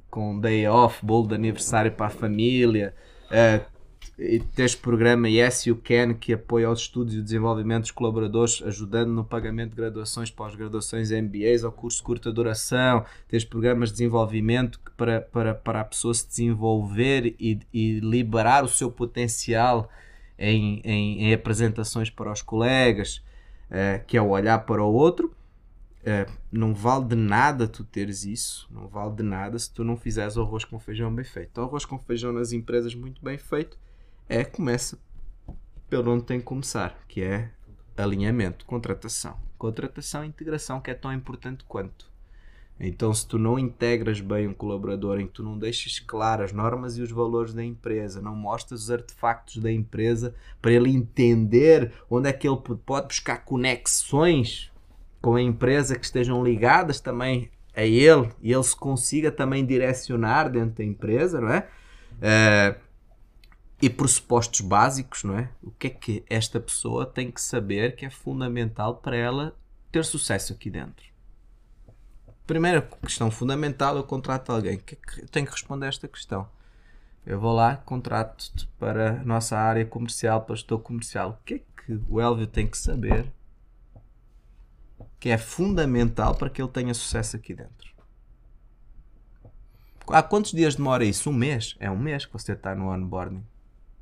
[0.10, 2.94] com day off, bolo de aniversário para a família,
[3.26, 3.66] uh,
[4.20, 8.62] e este programa Yes You Can que apoia os estudos e o desenvolvimento dos colaboradores,
[8.66, 13.96] ajudando no pagamento de graduações, pós-graduações, MBAs ou cursos de curta duração, ter programas de
[13.96, 19.90] desenvolvimento para, para, para a pessoa se desenvolver e, e liberar o seu potencial
[20.38, 23.24] em, em, em apresentações para os colegas,
[23.72, 25.34] uh, que é o olhar para o outro
[26.04, 29.98] é, não vale de nada tu teres isso, não vale de nada se tu não
[29.98, 31.60] fizeres arroz com feijão bem feito.
[31.60, 33.78] O arroz com feijão nas empresas muito bem feito
[34.30, 34.98] é começa
[35.90, 37.50] pelo onde tem que começar, que é
[37.98, 39.38] alinhamento, contratação.
[39.58, 42.08] Contratação e integração que é tão importante quanto.
[42.80, 46.54] Então, se tu não integras bem um colaborador, em que tu não deixas claras as
[46.54, 51.92] normas e os valores da empresa, não mostras os artefactos da empresa para ele entender
[52.10, 54.72] onde é que ele pode buscar conexões
[55.22, 60.50] com a empresa que estejam ligadas também a ele e ele se consiga também direcionar
[60.50, 61.68] dentro da empresa, não é?
[62.20, 62.89] Uh,
[63.82, 65.50] e pressupostos básicos, não é?
[65.64, 69.56] O que é que esta pessoa tem que saber que é fundamental para ela
[69.92, 71.06] ter sucesso aqui dentro?
[72.46, 74.78] Primeira questão fundamental, eu contrato alguém.
[74.78, 76.50] Que, é que eu tenho que responder esta questão.
[77.26, 81.40] Eu vou lá, contrato-te para a nossa área comercial, para o comercial.
[81.40, 83.32] O que é que o Elvio tem que saber
[85.20, 87.90] que é fundamental para que ele tenha sucesso aqui dentro.
[90.08, 91.30] Há quantos dias demora isso?
[91.30, 91.76] Um mês?
[91.80, 93.44] É um mês que você está no onboarding.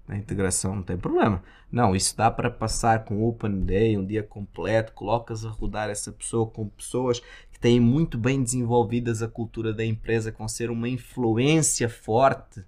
[0.07, 1.43] Na integração não tem problema.
[1.71, 6.11] Não, isso dá para passar com Open Day, um dia completo, colocas a rodar essa
[6.11, 7.19] pessoa com pessoas
[7.51, 12.63] que têm muito bem desenvolvidas a cultura da empresa, que vão ser uma influência forte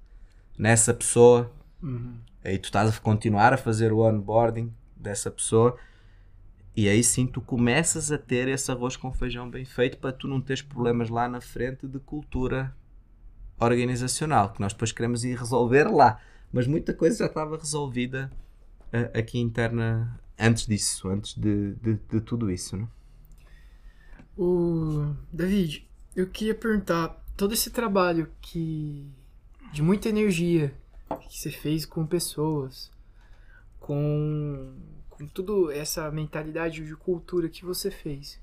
[0.57, 1.49] nessa pessoa.
[1.81, 2.15] Uhum.
[2.43, 5.77] Aí tu estás a continuar a fazer o onboarding dessa pessoa
[6.75, 10.27] e aí sim tu começas a ter esse arroz com feijão bem feito para tu
[10.27, 12.73] não teres problemas lá na frente de cultura
[13.59, 16.21] organizacional, que nós depois queremos ir resolver lá.
[16.51, 18.31] Mas muita coisa já estava resolvida
[18.93, 22.77] uh, aqui interna antes disso, antes de, de, de tudo isso.
[22.77, 22.87] Né?
[24.37, 29.09] O David, eu queria perguntar, todo esse trabalho que
[29.71, 30.73] de muita energia
[31.29, 32.91] que você fez com pessoas,
[33.79, 34.75] com
[35.19, 38.39] com tudo essa mentalidade de cultura que você fez.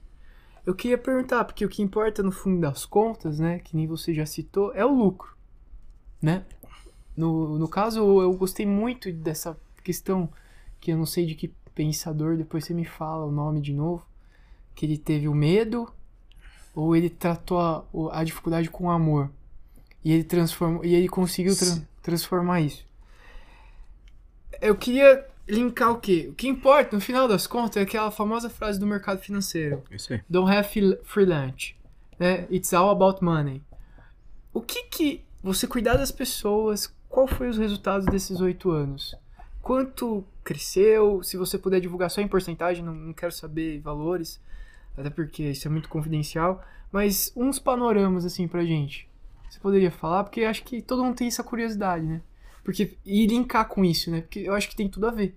[0.67, 4.13] Eu queria perguntar, porque o que importa no fundo das contas, né, que nem você
[4.13, 5.35] já citou, é o lucro,
[6.21, 6.45] né?
[7.17, 10.29] No, no caso, eu gostei muito dessa questão,
[10.81, 14.07] que eu não sei de que pensador, depois você me fala o nome de novo,
[14.75, 15.91] que ele teve o medo
[16.75, 19.31] ou ele tratou a, a dificuldade com amor
[20.05, 21.67] e ele transformou e ele conseguiu tra
[22.03, 22.87] transformar isso.
[24.61, 26.29] Eu queria linkar o quê?
[26.31, 29.83] O que importa no final das contas é aquela famosa frase do mercado financeiro.
[29.91, 30.23] Isso aí.
[30.29, 30.69] Don't have
[31.05, 31.77] free lunch.
[32.19, 32.47] Né?
[32.51, 33.63] It's all about money.
[34.53, 39.15] O que que você cuidar das pessoas, qual foi os resultados desses oito anos?
[39.63, 41.23] Quanto cresceu?
[41.23, 44.39] Se você puder divulgar só em porcentagem, não, não quero saber valores,
[44.95, 46.63] até porque isso é muito confidencial,
[46.93, 49.09] mas uns panoramas assim pra gente.
[49.49, 50.25] Você poderia falar?
[50.25, 52.21] Porque acho que todo mundo tem essa curiosidade, né?
[52.63, 54.21] Porque, e linkar com isso, né?
[54.21, 55.35] Porque eu acho que tem tudo a ver.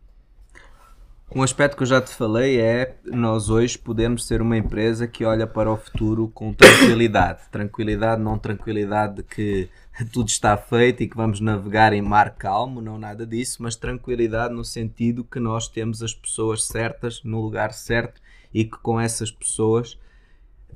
[1.33, 5.23] Um aspecto que eu já te falei é nós hoje podemos ser uma empresa que
[5.23, 7.43] olha para o futuro com tranquilidade.
[7.51, 9.69] tranquilidade, não tranquilidade de que
[10.11, 14.53] tudo está feito e que vamos navegar em mar calmo, não nada disso, mas tranquilidade
[14.53, 18.21] no sentido que nós temos as pessoas certas no lugar certo
[18.53, 19.97] e que com essas pessoas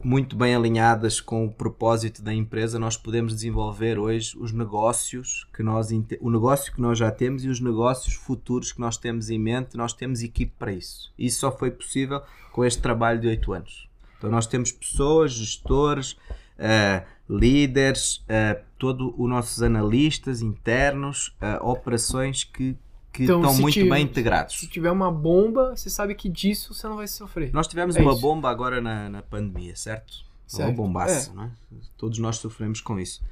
[0.04, 5.64] muito bem alinhadas com o propósito da empresa, nós podemos desenvolver hoje os negócios que
[5.64, 9.40] nós o negócio que nós já temos e os negócios futuros que nós temos em
[9.40, 11.14] mente, nós temos equipe para isso.
[11.18, 12.22] Isso só foi possível
[12.52, 13.88] com este trabalho de oito anos.
[14.18, 16.18] Então nós temos pessoas, gestores,
[16.64, 22.78] uh, líderes, uh, todos os nossos analistas internos, uh, operações que
[23.12, 24.60] que então, estão muito tiver, bem integrados.
[24.60, 27.54] Se tiver uma bomba, você sabe que disso você não vai sofrer.
[27.54, 28.22] Nós tivemos é uma isso.
[28.22, 30.26] bomba agora na, na pandemia, certo?
[30.48, 30.70] certo.
[30.70, 31.36] Uma bombaça, é.
[31.36, 31.52] não é?
[31.96, 33.24] Todos nós sofremos com isso.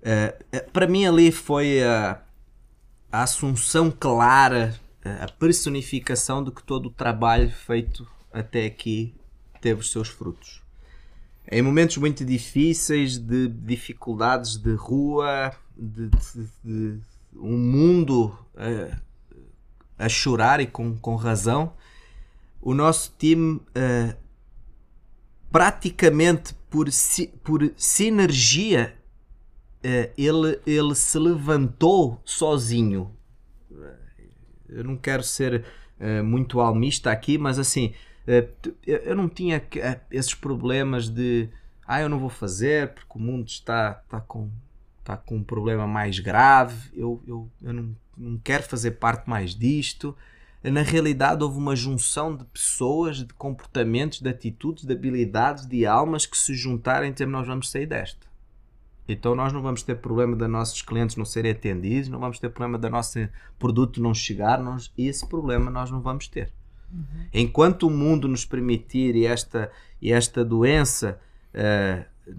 [0.00, 2.22] Uh, para mim ali foi a,
[3.10, 9.12] a assunção clara, a personificação de que todo o trabalho feito até aqui
[9.60, 10.59] teve os seus frutos.
[11.52, 17.00] Em momentos muito difíceis, de dificuldades de rua, de, de, de
[17.34, 21.72] um mundo a, a chorar e com, com razão,
[22.60, 24.16] o nosso time uh,
[25.50, 28.94] praticamente por, si, por sinergia
[29.78, 33.10] uh, ele, ele se levantou sozinho.
[34.68, 35.64] Eu não quero ser
[36.24, 37.92] muito almista aqui, mas assim,
[38.86, 39.62] eu não tinha
[40.10, 41.48] esses problemas de
[41.86, 44.50] ah, eu não vou fazer porque o mundo está, está com
[45.00, 49.54] está com um problema mais grave, eu, eu, eu não, não quero fazer parte mais
[49.54, 50.16] disto.
[50.62, 56.26] Na realidade, houve uma junção de pessoas, de comportamentos, de atitudes, de habilidades, de almas
[56.26, 58.28] que se juntaram e nós vamos sair desta.
[59.08, 62.50] Então nós não vamos ter problema de nossos clientes não serem atendidos, não vamos ter
[62.50, 63.18] problema do nosso
[63.58, 66.52] produto não chegar, nós, esse problema nós não vamos ter.
[66.92, 67.26] Uhum.
[67.32, 69.70] Enquanto o mundo nos permitir e esta,
[70.00, 71.20] e esta doença
[71.54, 72.34] uh,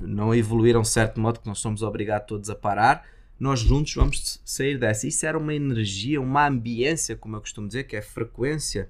[0.00, 3.04] não evoluíram de certo modo que nós somos obrigados todos a parar,
[3.38, 5.06] nós juntos vamos sair dessa.
[5.06, 8.88] Isso era uma energia, uma ambiência, como eu costumo dizer, que é frequência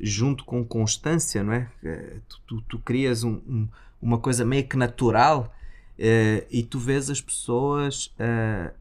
[0.00, 1.68] junto com constância, não é?
[1.82, 3.68] é tu, tu, tu crias um, um,
[4.00, 5.52] uma coisa meio que natural
[5.98, 8.72] uh, e tu vês as pessoas uh,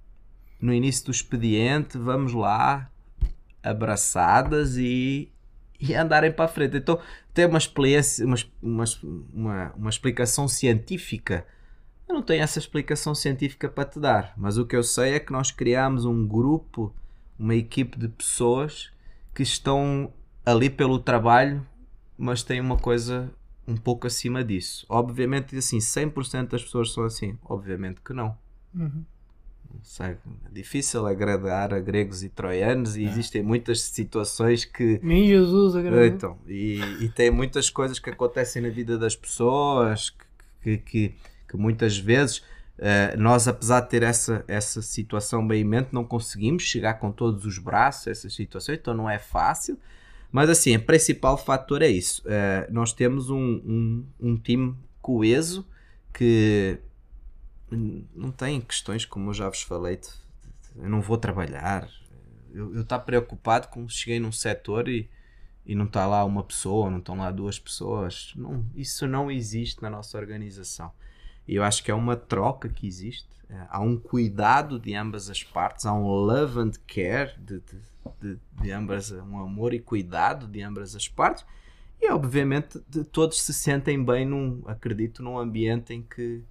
[0.61, 2.91] no início do expediente, vamos lá,
[3.63, 5.31] abraçadas e,
[5.79, 6.77] e andarem para a frente.
[6.77, 6.99] Então
[7.33, 7.59] tem uma,
[8.21, 8.85] uma, uma,
[9.33, 11.45] uma, uma explicação científica
[12.07, 15.19] eu não tenho essa explicação científica para te dar, mas o que eu sei é
[15.19, 16.93] que nós criamos um grupo,
[17.37, 18.91] uma equipe de pessoas
[19.35, 20.13] que estão
[20.45, 21.67] ali pelo trabalho,
[22.17, 23.29] mas tem uma coisa
[23.67, 24.85] um pouco acima disso.
[24.87, 27.37] Obviamente, assim, 100% das pessoas são assim.
[27.43, 28.37] Obviamente que não.
[28.73, 29.03] Uhum.
[29.99, 30.15] É
[30.51, 33.07] difícil agradar a gregos e troianos e é.
[33.07, 34.99] existem muitas situações que.
[35.01, 36.05] Nem Jesus agrada.
[36.05, 40.13] Então, e, e tem muitas coisas que acontecem na vida das pessoas
[40.61, 41.15] que, que,
[41.47, 42.37] que muitas vezes
[42.77, 47.11] uh, nós, apesar de ter essa, essa situação bem em mente, não conseguimos chegar com
[47.11, 49.77] todos os braços a essas situações, então não é fácil.
[50.31, 52.21] Mas assim, o principal fator é isso.
[52.23, 55.65] Uh, nós temos um, um, um time coeso
[56.13, 56.79] que
[57.69, 59.97] não tem questões como eu já vos falei.
[59.97, 61.89] De, de, eu não vou trabalhar.
[62.53, 65.09] Eu estou preocupado com cheguei num setor e,
[65.65, 68.33] e não está lá uma pessoa, não estão lá duas pessoas.
[68.35, 70.91] Não, isso não existe na nossa organização.
[71.47, 73.27] E eu acho que é uma troca que existe.
[73.49, 77.61] É, há um cuidado de ambas as partes, há um love and care de,
[78.19, 81.45] de, de ambas, um amor e cuidado de ambas as partes.
[82.01, 82.79] E obviamente
[83.11, 86.43] todos se sentem bem, num, acredito, num ambiente em que,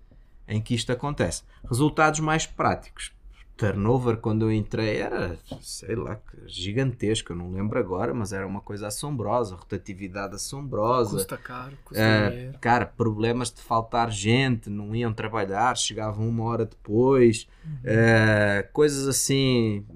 [0.48, 1.42] em que isto acontece.
[1.68, 3.12] Resultados mais práticos
[3.56, 8.60] turnover quando eu entrei era, sei lá, gigantesco, eu não lembro agora, mas era uma
[8.60, 11.16] coisa assombrosa, rotatividade assombrosa.
[11.16, 12.58] Custa caro, custa uh, dinheiro.
[12.60, 17.72] Cara, problemas de faltar gente, não iam trabalhar, chegavam uma hora depois, uhum.
[17.72, 19.86] uh, coisas assim,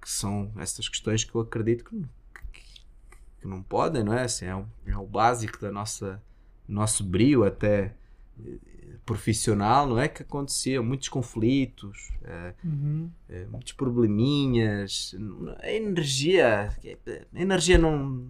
[0.00, 2.00] que são essas questões que eu acredito que,
[3.40, 4.22] que não podem, não é?
[4.22, 6.22] Assim, é, o, é o básico da nossa
[6.66, 7.94] nosso brio até
[8.44, 8.58] eh,
[9.08, 13.10] profissional, não é que acontecia muitos conflitos, é, Uhum.
[13.28, 15.14] é, muitos probleminhas,
[15.60, 16.68] a energia,
[17.34, 18.26] a energia não,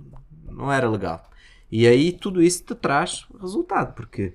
[0.48, 1.28] não era legal.
[1.70, 4.34] E aí tudo isso te traz resultado, porque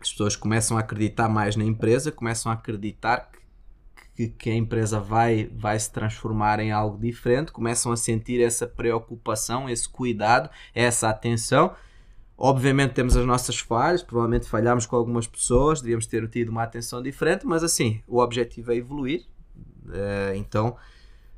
[0.00, 3.30] as pessoas começam a acreditar mais na empresa, começam a acreditar
[4.16, 8.66] que, que a empresa vai, vai se transformar em algo diferente, começam a sentir essa
[8.66, 11.74] preocupação, esse cuidado, essa atenção.
[12.36, 17.00] Obviamente temos as nossas falhas, provavelmente falhámos com algumas pessoas, devíamos ter tido uma atenção
[17.02, 19.24] diferente, mas assim, o objetivo é evoluir.
[19.92, 20.76] eh, então,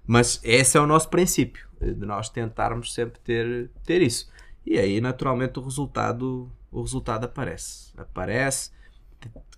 [0.06, 4.28] mas esse é o nosso princípio, eh, de nós tentarmos sempre ter, ter isso.
[4.64, 7.92] E aí, naturalmente, o resultado, o resultado aparece.
[7.98, 8.70] Aparece,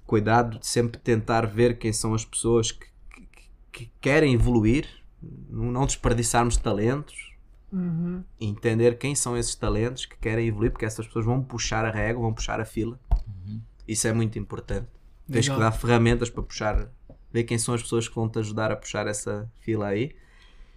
[0.07, 4.87] cuidado de sempre tentar ver quem são as pessoas que, que- que querem evoluir,
[5.51, 7.28] não desperdiçarmos talentos,
[7.71, 8.25] Uhum.
[8.41, 12.23] entender quem são esses talentos que querem evoluir, porque essas pessoas vão puxar a régua,
[12.23, 12.99] vão puxar a fila.
[13.87, 14.87] Isso é muito importante.
[15.31, 16.89] Tens que dar ferramentas para puxar,
[17.33, 20.15] ver quem são as pessoas que vão te ajudar a puxar essa fila aí.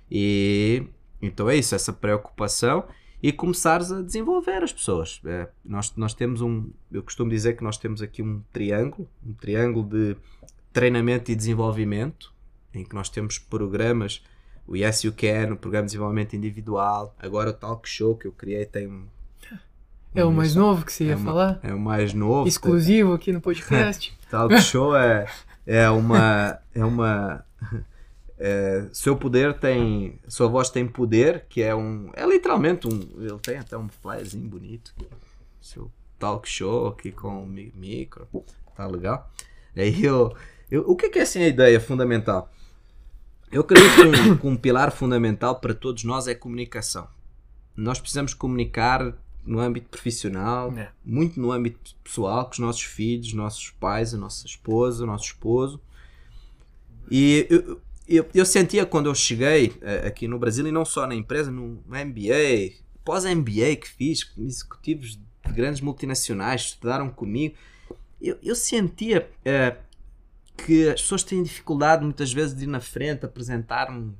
[0.09, 0.83] E
[1.21, 2.85] então é isso, essa preocupação
[3.21, 5.21] e começares a desenvolver as pessoas.
[5.25, 9.33] É, nós, nós temos um, eu costumo dizer que nós temos aqui um triângulo, um
[9.33, 10.17] triângulo de
[10.73, 12.33] treinamento e desenvolvimento,
[12.73, 14.23] em que nós temos programas,
[14.71, 18.31] o Yes You Can, o programa de desenvolvimento individual, agora o Talk Show que eu
[18.31, 19.05] criei tem um.
[20.13, 21.59] É o mais novo que você ia é uma- falar?
[21.63, 22.45] É o mais novo.
[22.47, 24.13] Exclusivo aqui no podcast.
[24.29, 25.25] Talk show é,
[25.65, 26.59] é uma.
[26.73, 27.45] É uma.
[28.43, 30.19] É, seu poder tem.
[30.27, 32.09] Sua voz tem poder, que é um.
[32.15, 32.99] É literalmente um.
[33.19, 34.95] Ele tem até um flyerzinho bonito.
[35.61, 38.27] Seu talk show aqui com mi- micro.
[38.75, 39.29] Tá legal?
[39.77, 40.35] Aí eu.
[40.71, 42.51] eu o que é, que é assim a ideia fundamental?
[43.51, 47.07] Eu acredito que um, que um pilar fundamental para todos nós é comunicação.
[47.75, 49.13] Nós precisamos comunicar
[49.45, 50.89] no âmbito profissional, É.
[51.03, 55.25] muito no âmbito pessoal, com os nossos filhos, nossos pais, a nossa esposa, o nosso
[55.25, 55.81] esposo.
[57.09, 61.05] E eu, eu, eu sentia quando eu cheguei eh, aqui no Brasil, e não só
[61.07, 62.73] na empresa, no MBA,
[63.03, 67.55] pós-MBA que fiz, com executivos de grandes multinacionais estudaram comigo,
[68.21, 69.75] eu, eu sentia eh,
[70.65, 74.13] que as pessoas têm dificuldade muitas vezes de ir na frente, apresentar um,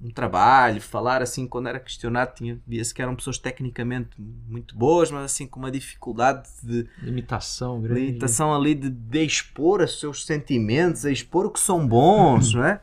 [0.00, 5.10] um trabalho, falar assim, quando era questionado, tinha, via-se que eram pessoas tecnicamente muito boas,
[5.10, 8.00] mas assim com uma dificuldade de Limitação grande.
[8.00, 12.64] limitação ali de, de expor os seus sentimentos, a expor o que são bons, não
[12.64, 12.80] é?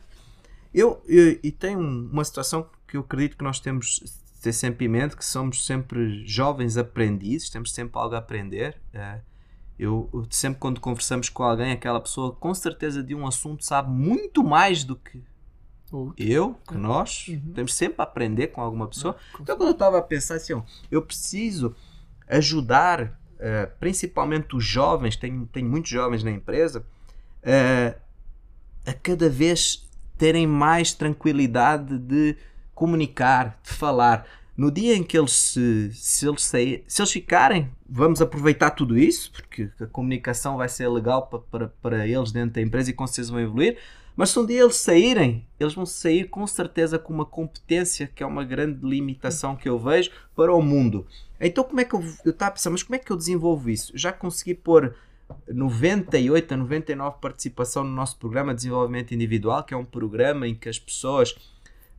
[0.74, 4.52] Eu, eu- e tem um- uma situação que eu acredito que nós temos de ter
[4.52, 8.76] sempre em mente, que somos sempre jovens aprendizes, temos sempre algo a aprender.
[8.92, 9.18] eh,
[9.78, 13.90] eu, eu sempre quando conversamos com alguém, aquela pessoa com certeza de um assunto sabe
[13.90, 15.22] muito mais do que
[15.92, 17.52] Ou- eu, que nós, Uhum.
[17.54, 19.16] temos sempre a aprender com alguma pessoa.
[19.40, 20.60] Então, quando eu estava a pensar assim,
[20.90, 21.74] eu preciso
[22.28, 26.84] ajudar, eh, principalmente os jovens, tenho, tenho muitos jovens na empresa,
[27.42, 27.96] eh,
[28.84, 29.86] a cada vez
[30.18, 32.36] terem mais tranquilidade de
[32.74, 34.26] comunicar, de falar.
[34.56, 39.30] No dia em que eles se, se eles se eles ficarem, vamos aproveitar tudo isso,
[39.32, 43.06] porque a comunicação vai ser legal pa- para, para eles dentro da empresa e com
[43.06, 43.76] certeza vão evoluir.
[44.16, 48.22] Mas se um dia eles saírem, eles vão sair com certeza com uma competência que
[48.22, 51.06] é uma grande limitação que eu vejo para o mundo.
[51.38, 53.92] Então como é que eu estava a pensar, mas como é que eu desenvolvo isso?
[53.94, 54.94] Já consegui pôr
[55.46, 60.54] 98 a 99 participação no nosso programa de desenvolvimento individual, que é um programa em
[60.54, 61.36] que as pessoas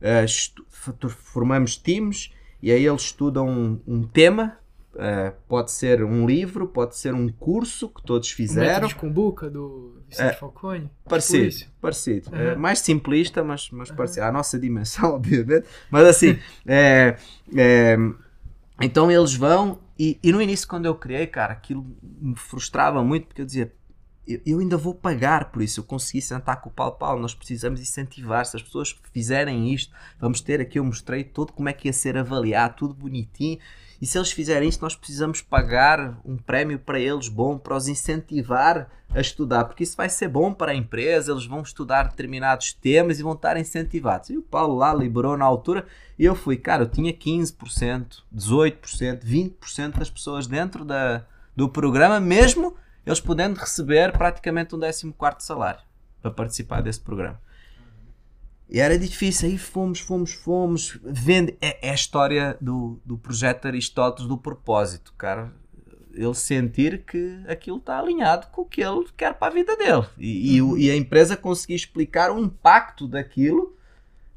[0.00, 2.32] f- formamos times
[2.62, 4.58] e aí eles estudam um, um tema,
[4.96, 8.66] eh, pode ser um livro, pode ser um curso que todos O fizeram.
[8.66, 10.80] método de Kumbuka do Vicente Falcone?
[10.86, 11.70] Tipo Parecido, isso.
[11.80, 12.30] parecido.
[12.30, 12.38] Uhum.
[12.38, 14.26] É, mais simplista, mas, mas parecido.
[14.26, 15.66] À nossa dimensão, obviamente.
[15.90, 17.16] Mas assim, é,
[17.56, 17.96] é,
[18.80, 19.78] então eles vão.
[19.98, 23.72] E, e no início, quando eu criei, cara, aquilo me frustrava muito, porque eu dizia.
[24.44, 25.80] Eu, ainda vou pagar por isso.
[25.80, 27.22] Eu consegui sentar com o Paulo Paulo.
[27.22, 28.44] Nós precisamos incentivar.
[28.44, 30.78] Se as pessoas fizerem isto, vamos ter aqui.
[30.78, 33.58] Eu mostrei todo como é que ia ser avaliado, tudo bonitinho.
[34.00, 37.88] E se eles fizerem isso, nós precisamos pagar um prémio para eles bom, para os
[37.88, 42.74] incentivar a estudar, porque isso vai ser bom para a empresa, eles vão estudar determinados
[42.74, 44.30] temas e vão estar incentivados.
[44.30, 45.86] E o Paulo lá liberou na altura
[46.18, 51.24] e eu fui, cara, eu tinha 15%, 18%, 20% das pessoas dentro da,
[51.56, 52.76] do programa, mesmo
[53.08, 55.80] eles podendo receber praticamente um 14 salário
[56.20, 57.40] para participar desse programa.
[58.68, 60.98] E era difícil, aí fomos, fomos, fomos.
[61.02, 61.56] Vende.
[61.60, 65.50] É, é a história do, do projeto Aristóteles do propósito, cara.
[66.12, 70.04] Ele sentir que aquilo está alinhado com o que ele quer para a vida dele.
[70.18, 73.74] E, e e a empresa conseguir explicar o impacto daquilo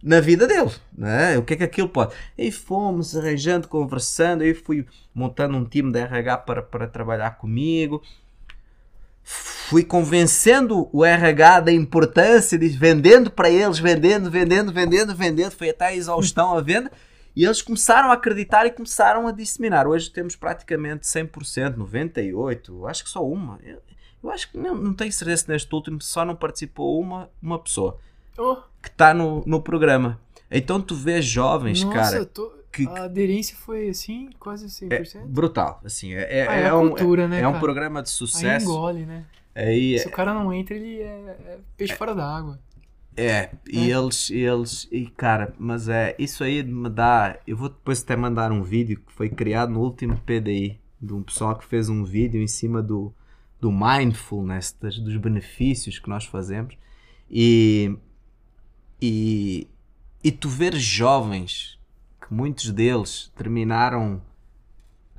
[0.02, 1.38] na vida dele, né?
[1.38, 2.14] o que é que aquilo pode.
[2.38, 8.02] E fomos arranjando, conversando, eu fui montando um time de RH para, para trabalhar comigo,
[9.70, 15.70] fui convencendo o RH da importância de vendendo para eles, vendendo, vendendo, vendendo, vendendo, foi
[15.70, 16.92] até a exaustão a venda,
[17.36, 19.88] e eles começaram a acreditar e começaram a disseminar.
[19.88, 23.58] Hoje temos praticamente 100%, 98%, acho que só uma.
[23.64, 23.82] Eu,
[24.24, 27.98] eu acho que não, não tenho certeza neste último, só não participou uma, uma pessoa
[28.38, 30.20] Oh, que está no, no programa.
[30.50, 35.28] Então tu vês jovens, nossa, cara, tô- que a aderência foi assim, quase é 100%.
[35.28, 35.82] brutal.
[35.84, 38.16] Assim, é, é, Ah, é é a um, cultura, né, é um programa de Aí
[38.16, 38.66] sucesso.
[38.66, 39.26] engole, né?
[39.54, 42.60] Aí, Se o cara não entra, ele é, é peixe fora da água.
[43.18, 48.02] É, e eles, eles, e cara, mas é, isso aí me dá, eu vou depois
[48.02, 51.90] até mandar um vídeo que foi criado no último PDI, de um pessoal que fez
[51.90, 53.14] um vídeo em cima do,
[53.60, 56.74] do mindfulness, das- dos benefícios que nós fazemos,
[57.30, 57.94] e,
[59.02, 59.68] e,
[60.24, 61.78] e tu ver jovens,
[62.32, 64.22] que muitos deles terminaram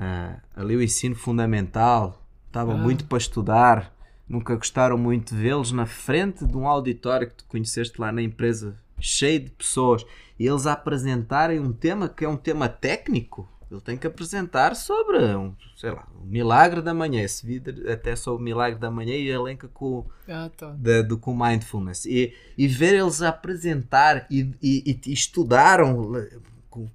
[0.01, 2.79] ah, ali o ensino fundamental, estavam Ah.
[2.79, 3.95] muito para estudar,
[4.27, 8.23] nunca gostaram muito de vê-los na frente de um auditório que tu conheceste lá na
[8.23, 10.05] empresa, cheio de pessoas,
[10.39, 13.47] e eles apresentarem um tema que é um tema técnico.
[13.71, 17.23] Ele tem que apresentar sobre, um, sei lá, o milagre da manhã.
[17.23, 20.71] Esse vídeo até sobre o milagre da manhã e elenca com, Ah, tá.
[20.79, 22.05] da- do, com mindfulness.
[22.05, 26.13] E, e ver eles apresentar e, e, e estudaram,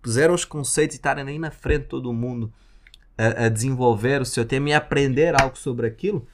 [0.02, 2.52] puseram os conceitos e estarem aí na frente de todo mundo
[3.18, 6.28] a, a desenvolver o seu tema e aprender algo sobre aquilo.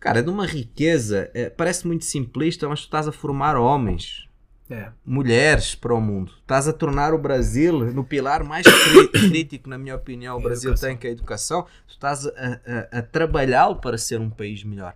[0.00, 4.26] Cara, é de uma riqueza, é, parece muito simplista, mas tu estás a formar homens,
[4.70, 4.90] É.
[5.04, 6.32] mulheres para o mundo.
[6.40, 8.64] Estás a tornar o Brasil no pilar mais
[9.12, 10.88] crítico, na minha opinião, o Brasil Educação.
[10.88, 11.64] tem, que é a educação.
[11.86, 12.30] Tu estás a,
[12.92, 14.94] a, a trabalhá-lo para ser um país melhor.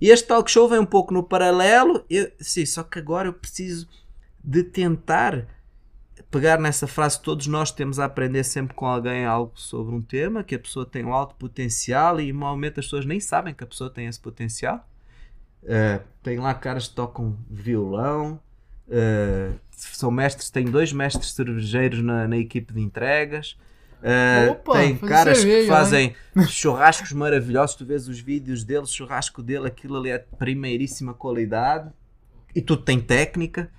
[0.00, 2.04] E este talk show vem um pouco no paralelo.
[2.10, 3.88] Eu, sim, só que agora eu preciso
[4.42, 5.46] de tentar
[6.34, 10.42] pegar nessa frase todos nós temos a aprender sempre com alguém algo sobre um tema,
[10.42, 13.66] que a pessoa tem um alto potencial e normalmente as pessoas nem sabem que a
[13.66, 14.84] pessoa tem esse potencial.
[15.62, 18.40] Uh, tem lá caras que tocam violão,
[18.88, 23.56] uh, são mestres, tem dois mestres cervejeiros na, na equipe de entregas.
[24.02, 26.16] Uh, Opa, tem caras cerveja, que fazem
[26.50, 27.76] churrascos maravilhosos.
[27.76, 31.92] Tu vês os vídeos dele, o churrasco dele, aquilo ali é de primeiríssima qualidade
[32.52, 33.70] e tudo tem técnica.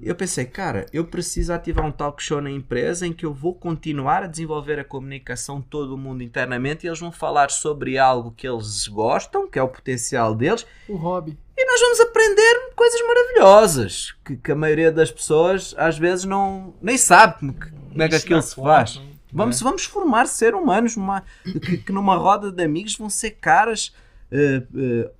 [0.00, 3.54] Eu pensei, cara, eu preciso ativar um talk show na empresa em que eu vou
[3.54, 7.96] continuar a desenvolver a comunicação de todo o mundo internamente e eles vão falar sobre
[7.96, 11.38] algo que eles gostam, que é o potencial deles, O hobby.
[11.56, 16.74] e nós vamos aprender coisas maravilhosas que, que a maioria das pessoas às vezes não
[16.82, 19.00] nem sabe como, que- como é que aquilo se faz.
[19.32, 23.94] Vamos, vamos formar ser humanos numa, que, que numa roda de amigos vão ser caras,
[24.30, 25.10] eh, eh,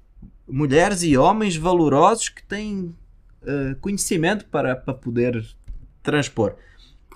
[0.48, 2.94] mulheres e homens valorosos que têm
[3.46, 5.44] eh, conhecimento para, para poder
[6.02, 6.56] transpor.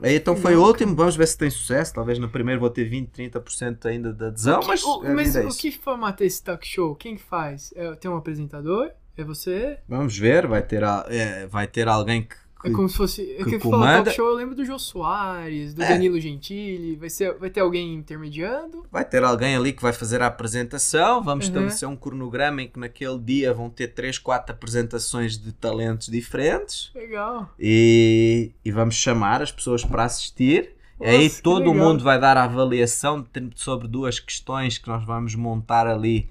[0.02, 1.92] Então foi o último, vamos ver se tem sucesso.
[1.92, 5.44] Talvez no primeiro vou ter 20, 30% ainda de adesão, mas, o, a mas é
[5.44, 6.94] o que formato é esse talk show?
[6.94, 7.72] Quem que faz?
[7.74, 8.90] É, tem um apresentador?
[9.16, 9.78] É você?
[9.88, 13.22] Vamos ver, vai ter, é, vai ter alguém que, É como se fosse.
[13.38, 15.88] É que que talk show, eu lembro do Jô Soares, do É.
[15.90, 16.96] Danilo Gentili.
[16.96, 18.84] Vai, ser, vai ter alguém intermediando?
[18.90, 21.22] Vai ter alguém ali que vai fazer a apresentação.
[21.22, 21.50] Vamos Uhum.
[21.52, 26.90] estabelecer um cronograma em que naquele dia vão ter 3, 4 apresentações de talentos diferentes
[26.94, 27.48] Legal.
[27.58, 30.70] e, e vamos chamar as pessoas para assistir.
[31.00, 35.04] Aí Nossa, que todo mundo vai dar a avaliação de- sobre duas questões que nós
[35.04, 36.28] vamos montar ali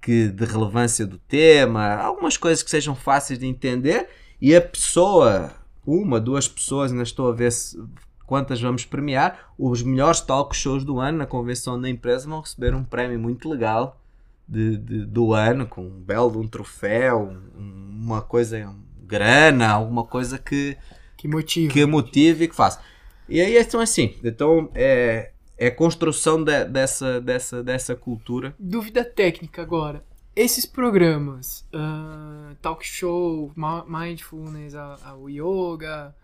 [0.00, 4.08] que de relevância do tema, algumas coisas que sejam fáceis de entender
[4.40, 5.50] e a pessoa,
[5.86, 7.80] uma, duas pessoas, ainda estou a ver se,
[8.26, 12.74] quantas vamos premiar, os melhores talk shows do ano na convenção da empresa vão receber
[12.74, 14.00] um prémio muito legal
[14.48, 20.04] de, de- do ano, com um belo um troféu, um- uma coisa, um grana, alguma
[20.04, 20.76] coisa que,
[21.16, 21.72] Que motivo.
[21.72, 22.80] que motive e que faça.
[23.28, 28.54] E aí então assim, então é, é a construção de- dessa, dessa, dessa cultura.
[28.58, 30.04] Dúvida técnica agora.
[30.36, 33.50] Esses programas, ah, talk show,
[33.88, 34.74] mindfulness,
[35.18, 36.14] o yoga,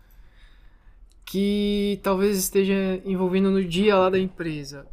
[1.25, 4.85] que talvez esteja envolvendo no dia lá da empresa,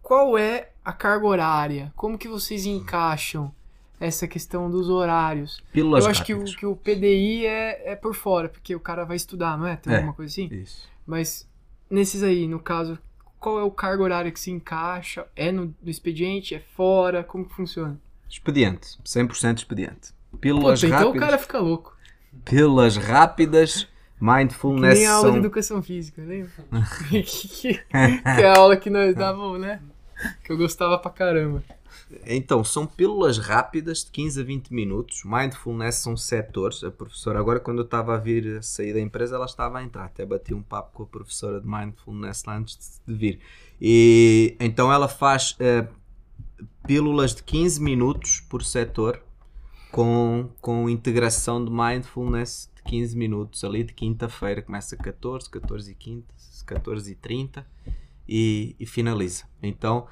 [0.00, 1.92] qual é a carga horária?
[1.96, 3.52] Como que vocês encaixam
[3.98, 5.60] essa questão dos horários?
[5.72, 9.04] Pílulas Eu acho que o, que o PDI é, é por fora, porque o cara
[9.04, 9.74] vai estudar, não é?
[9.74, 9.96] Tem É.
[9.96, 10.46] alguma coisa assim?
[10.52, 10.88] Isso.
[11.04, 11.48] Mas
[11.90, 12.96] nesses aí, no caso,
[13.40, 15.26] qual é o cargo horário que se encaixa?
[15.34, 16.54] É no, no expediente?
[16.54, 17.24] É fora?
[17.24, 17.98] Como que funciona?
[18.28, 20.12] Expediente, 100% expediente.
[20.30, 21.20] Puta, Pílulas então o rápidas.
[21.28, 21.96] cara fica louco.
[22.44, 25.38] Pílulas rápidas, Que mindfulness nem a aula de são...
[25.40, 26.50] educação física, lembra?
[27.08, 27.80] que, que- que
[28.42, 29.80] é a aula que nós dávamos, né?
[30.44, 31.62] Que eu gostava pra caramba.
[32.26, 35.22] Então, são pílulas rápidas de 15 a 20 minutos.
[35.24, 36.82] Mindfulness são setores.
[36.84, 39.82] A professora, agora, quando eu estava a vir a sair da empresa, ela estava a
[39.82, 40.04] entrar.
[40.04, 43.40] Até bati um papo com a professora de Mindfulness lá antes de vir.
[43.80, 45.88] E então ela faz uh,
[46.86, 49.22] pílulas de 15 minutos por setor
[49.90, 54.62] com, com integração de Mindfulness de 15 minutos ali de quinta-feira.
[54.62, 56.24] Começa 14, 14 e 15,
[56.66, 57.66] 14 e 30
[58.28, 59.44] e, e finaliza.
[59.62, 60.06] Então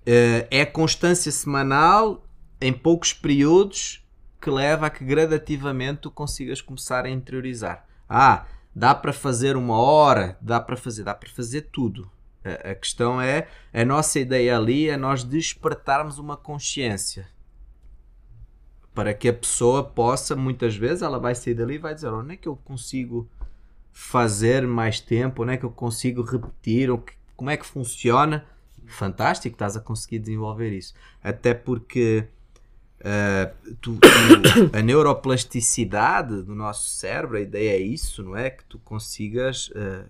[0.00, 2.26] Uh, é constância semanal
[2.58, 4.02] em poucos períodos
[4.40, 7.86] que leva a que gradativamente tu consigas começar a interiorizar.
[8.08, 12.10] Ah, dá para fazer uma hora, dá para fazer, dá para fazer tudo.
[12.44, 17.28] A, questão é, a nossa ideia ali é nós despertarmos uma consciência
[18.94, 22.34] para que a pessoa possa, muitas vezes, ela vai sair dali e vai dizer: onde
[22.34, 23.28] é que eu consigo
[23.92, 25.42] fazer mais tempo?
[25.42, 26.88] Onde é que eu consigo repetir?
[27.36, 28.44] Como é que funciona?
[28.90, 30.92] fantástico, estás a conseguir desenvolver isso.
[31.22, 32.26] Até porque
[33.00, 38.50] uh, tu, tu, a neuroplasticidade do nosso cérebro, a ideia é isso, não é?
[38.50, 40.04] Que tu consigas uh,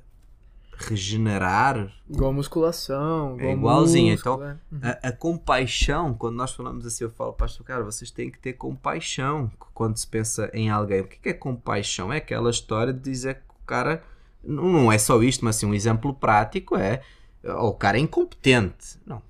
[0.80, 1.92] regenerar.
[2.08, 3.36] Igual musculação.
[3.36, 4.12] Igual é igualzinho.
[4.12, 4.34] Músculo,
[4.70, 4.98] então, é.
[5.02, 8.54] a, a, compaixão, quando nós falamos assim, eu falo, pastor, cara, vocês têm que ter
[8.54, 11.00] compaixão quando se pensa em alguém.
[11.00, 12.12] O que é compaixão?
[12.12, 14.02] É aquela história de dizer que o cara.
[14.42, 17.02] Não é só isto, mas assim, um exemplo prático é
[17.44, 18.98] oh, o cara é incompetente.
[19.06, 19.22] Não,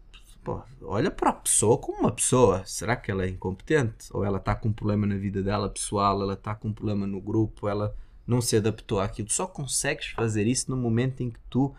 [0.43, 2.62] pô, olha para a pessoa como uma pessoa.
[2.64, 4.09] Será que ela é incompetente?
[4.12, 7.06] Ou ela está com um problema na vida dela pessoal, ela está com um problema
[7.06, 7.94] no grupo, ela
[8.31, 9.31] não se adaptou àquilo.
[9.31, 11.74] Só consegues fazer isso no momento em que tu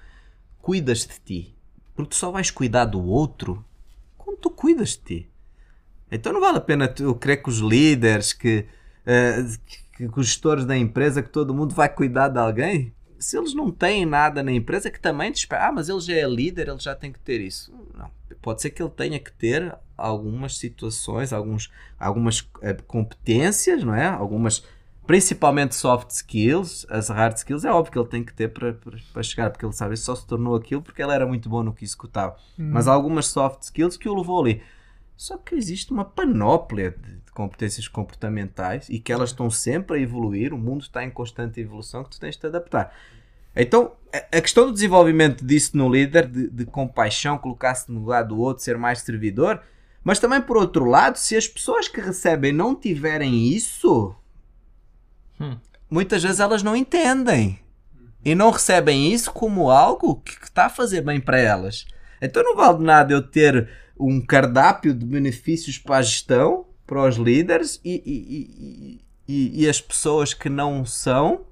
[0.61, 1.56] cuidas de ti.
[1.95, 3.64] Porque tu só vais cuidar do outro
[4.18, 5.30] quando tu cuidas de ti.
[6.11, 8.65] Então não vale a pena tu crer que os líderes, que,
[9.06, 9.60] uh,
[9.95, 13.53] que, que os gestores da empresa, que todo mundo vai cuidar de alguém se eles
[13.53, 16.68] não têm nada na empresa que também te espera, ah, mas ele já é líder,
[16.68, 17.72] ele já tem que ter isso.
[17.95, 18.10] Não.
[18.41, 24.07] Pode ser que ele tenha que ter algumas situações, alguns, algumas é, competências, não é?
[24.07, 24.65] Algumas,
[25.06, 28.98] principalmente soft skills, as hard skills, é óbvio que ele tem que ter para, para,
[29.11, 31.73] para chegar, porque ele sabe, só se tornou aquilo porque ele era muito bom no
[31.73, 32.36] que executava.
[32.57, 32.69] Hum.
[32.72, 34.61] Mas há algumas soft skills que o levou ali.
[35.18, 40.02] Só que existe uma panóplia de, de, competências comportamentais e que elas estão sempre a
[40.02, 42.91] evoluir, o mundo está em constante evolução que tu tens de te adaptar.
[43.56, 48.40] Então, a questão do desenvolvimento disso no líder, de, de compaixão, colocar-se no lugar do
[48.40, 49.61] outro, ser mais servidor,
[50.03, 54.15] mas também por outro lado, se as pessoas que recebem não tiverem isso,
[55.89, 57.59] muitas vezes elas não entendem
[58.23, 61.85] e não recebem isso como algo que está a fazer bem para elas.
[62.22, 63.69] Então não vale nada eu ter
[63.99, 69.80] um cardápio de benefícios para a gestão, para os líderes e, e, e, e, as
[69.80, 71.45] pessoas que não são,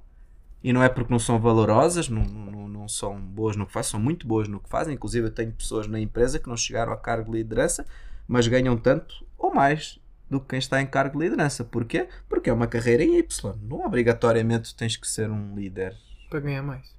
[0.64, 3.92] e não é porque não são valorosas, não, não, não são boas no que fazem,
[3.92, 4.94] são muito boas no que fazem.
[4.94, 7.86] Inclusive, eu tenho pessoas na empresa que não chegaram a cargo de liderança,
[8.28, 9.99] mas ganham tanto ou mais
[10.30, 11.64] do que quem está em cargo de liderança.
[11.64, 12.08] Porquê?
[12.28, 13.56] Porque é uma carreira em Y.
[13.64, 15.96] Não obrigatoriamente tens que ser um líder.
[16.30, 16.98] Para ganhar mais.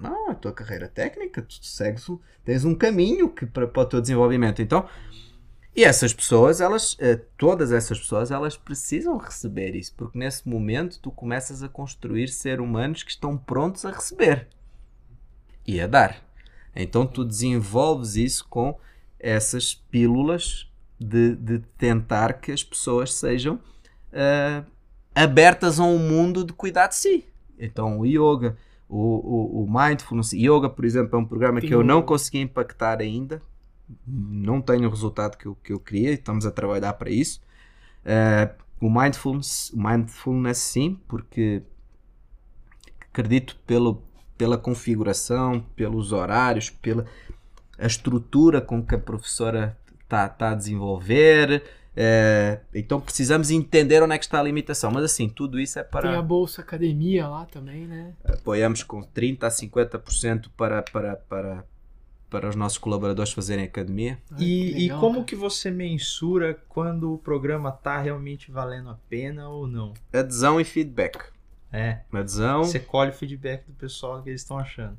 [0.00, 2.06] Não, é a tua carreira técnica, tu segues,
[2.44, 4.62] tens um caminho que, para, para o teu desenvolvimento.
[4.62, 4.88] Então,
[5.74, 11.00] e essas pessoas, elas, eh, todas essas pessoas, elas precisam receber isso, porque nesse momento
[11.00, 14.48] tu começas a construir seres humanos que estão prontos a receber
[15.66, 16.22] e a dar.
[16.76, 18.78] Então tu desenvolves isso com
[19.18, 20.70] essas pílulas
[21.02, 24.64] de, de tentar que as pessoas sejam uh,
[25.14, 27.24] abertas a um mundo de cuidar de si.
[27.58, 28.56] Então o yoga,
[28.88, 31.66] o, o, o Mindfulness Yoga, por exemplo, é um programa Sim.
[31.66, 33.40] que eu não consegui impactar ainda.
[34.06, 37.40] Não tenho o resultado que eu, que eu queria, estamos a trabalhar para isso.
[38.04, 41.62] Uh, o Mindfulness, o Mindfulness sim, porque
[43.00, 44.02] acredito pelo,
[44.36, 47.06] pela configuração, pelos horários, pela
[47.78, 49.76] a estrutura com que a professora
[50.12, 51.62] está tá a desenvolver,
[51.94, 54.90] é, então precisamos entender onde é que está a limitação.
[54.90, 56.08] Mas assim, tudo isso é para.
[56.08, 58.14] Tem a Bolsa Academia lá também, né?
[58.24, 61.64] Apoiamos com 30% a 50% para, para, para,
[62.30, 64.18] para os nossos colaboradores fazerem academia.
[64.32, 65.24] Ai, e, legal, e como cara.
[65.24, 69.92] que você mensura quando o programa está realmente valendo a pena ou não?
[70.12, 71.18] Adesão e feedback.
[71.70, 72.00] É.
[72.12, 72.64] Adesão.
[72.64, 74.96] Você colhe o feedback do pessoal que eles estão achando.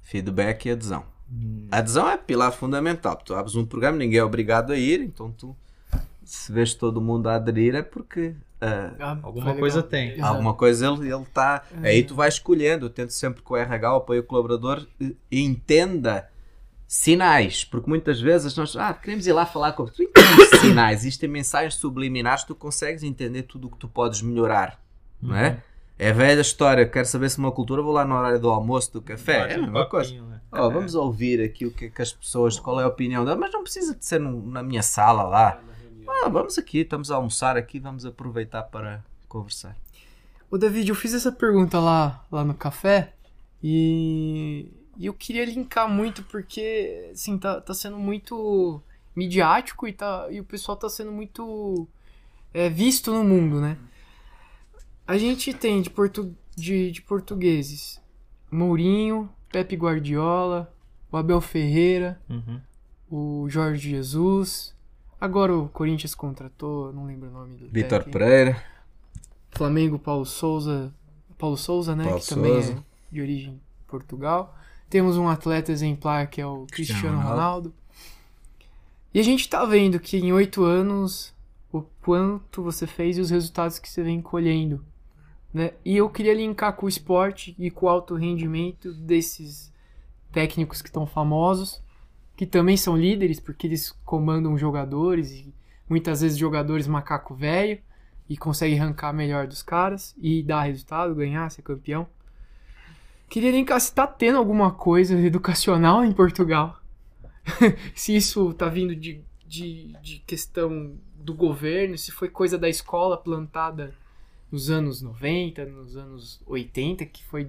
[0.00, 1.04] Feedback e adesão.
[1.32, 1.66] Hum.
[1.70, 3.16] A adesão é pilar fundamental.
[3.16, 5.56] Tu abres um programa, ninguém é obrigado a ir, então tu
[6.24, 10.20] se vês todo mundo a aderir é porque uh, alguma coisa tem.
[10.20, 11.64] Alguma coisa ele está.
[11.82, 11.88] É.
[11.88, 12.86] Aí tu vais escolhendo.
[12.86, 14.86] Eu tento sempre que o RH, o apoio colaborador,
[15.30, 16.28] entenda
[16.86, 21.26] sinais, porque muitas vezes nós ah, queremos ir lá falar com tu entendes sinais, existem
[21.26, 24.78] mensagens subliminares, tu consegues entender tudo o que tu podes melhorar,
[25.22, 25.30] uhum.
[25.30, 25.48] não é?
[25.48, 25.56] Uhum.
[25.98, 29.00] É velha história, quero saber se uma cultura, vou lá na hora do almoço, do
[29.00, 30.12] café, é a mesma coisa.
[30.20, 30.31] Né?
[30.52, 33.52] Oh, vamos ouvir aqui o que, que as pessoas, qual é a opinião delas, mas
[33.52, 35.60] não precisa de ser num- na minha sala lá.
[36.06, 39.74] Ah, vamos aqui, estamos a almoçar aqui, vamos aproveitar para conversar.
[40.50, 43.14] Ô David, eu fiz essa pergunta lá, lá no café
[43.62, 44.68] e,
[44.98, 48.82] e eu queria linkar muito porque, assim, tá, tá sendo muito
[49.16, 51.88] midiático e, tá, e o pessoal tá sendo muito
[52.52, 53.78] é, visto no mundo, né?
[55.06, 58.00] A gente tem de, portu, de, de portugueses
[58.50, 60.72] Mourinho, Pepe Guardiola,
[61.10, 62.60] o Abel Ferreira, Uhum.
[63.10, 64.74] o Jorge Jesus.
[65.20, 68.02] Agora o Corinthians contratou, não lembro o nome do Vitor.
[68.04, 68.60] Pereira,
[69.50, 70.92] Flamengo, Paulo Souza.
[71.38, 72.04] Paulo Souza, né?
[72.04, 72.72] Paulo que também Souza.
[72.72, 72.82] é
[73.14, 74.56] de origem Portugal.
[74.88, 77.34] Temos um atleta exemplar que é o Cristiano Cristiano, Ronaldo.
[77.34, 77.74] Ronaldo.
[79.14, 81.34] E a gente tá vendo que em oito anos
[81.72, 84.84] o quanto você fez e os resultados que você vem colhendo.
[85.52, 85.72] Né?
[85.84, 89.72] E eu queria linkar com o esporte e com o alto rendimento desses
[90.32, 91.82] técnicos que estão famosos,
[92.36, 95.54] que também são líderes, porque eles comandam jogadores e
[95.88, 97.78] muitas vezes jogadores macaco velho
[98.28, 102.08] e consegue arrancar melhor dos caras e dar resultado, ganhar, ser campeão.
[103.28, 106.80] Queria linkar se tá tendo alguma coisa educacional em Portugal.
[107.94, 113.16] se isso tá vindo de, de, de questão do governo, se foi coisa da escola
[113.16, 113.94] plantada
[114.52, 117.48] nos anos 90, nos anos 80, que foi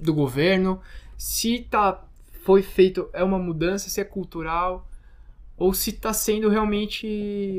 [0.00, 0.80] do governo,
[1.16, 2.04] se tá
[2.42, 4.86] foi feito é uma mudança, se é cultural
[5.56, 7.06] ou se tá sendo realmente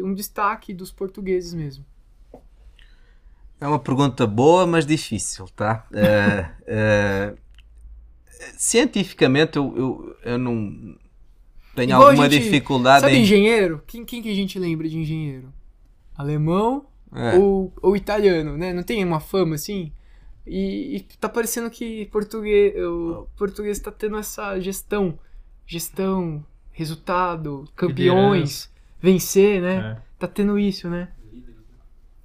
[0.04, 1.86] um destaque dos portugueses mesmo.
[3.60, 5.86] É uma pergunta boa, mas difícil, tá?
[5.94, 7.36] É, é,
[8.58, 10.98] cientificamente, eu, eu, eu não
[11.76, 13.22] tenho Igual alguma gente- dificuldade Sabe em.
[13.22, 13.84] engenheiro?
[13.86, 15.54] Quem, quem que a gente lembra de engenheiro?
[16.18, 18.74] Alemão É, ou, ou italiano, né?
[18.74, 19.92] Não tem uma fama assim?
[20.46, 25.18] E, e tá parecendo que português, o português tá tendo essa gestão.
[25.66, 28.70] Gestão, resultado, campeões,
[29.00, 29.98] vencer, né?
[29.98, 30.02] É.
[30.20, 31.10] Tá tendo isso, né?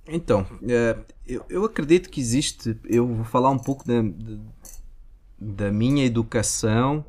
[0.08, 0.96] Então, é,
[1.26, 2.78] eu, eu acredito que existe.
[2.84, 4.02] Eu vou falar um pouco da,
[5.38, 7.04] da, minha educação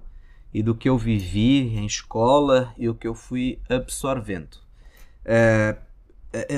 [0.54, 4.58] e do que eu vivi em escola e o que eu fui absorvendo.
[5.24, 5.78] É,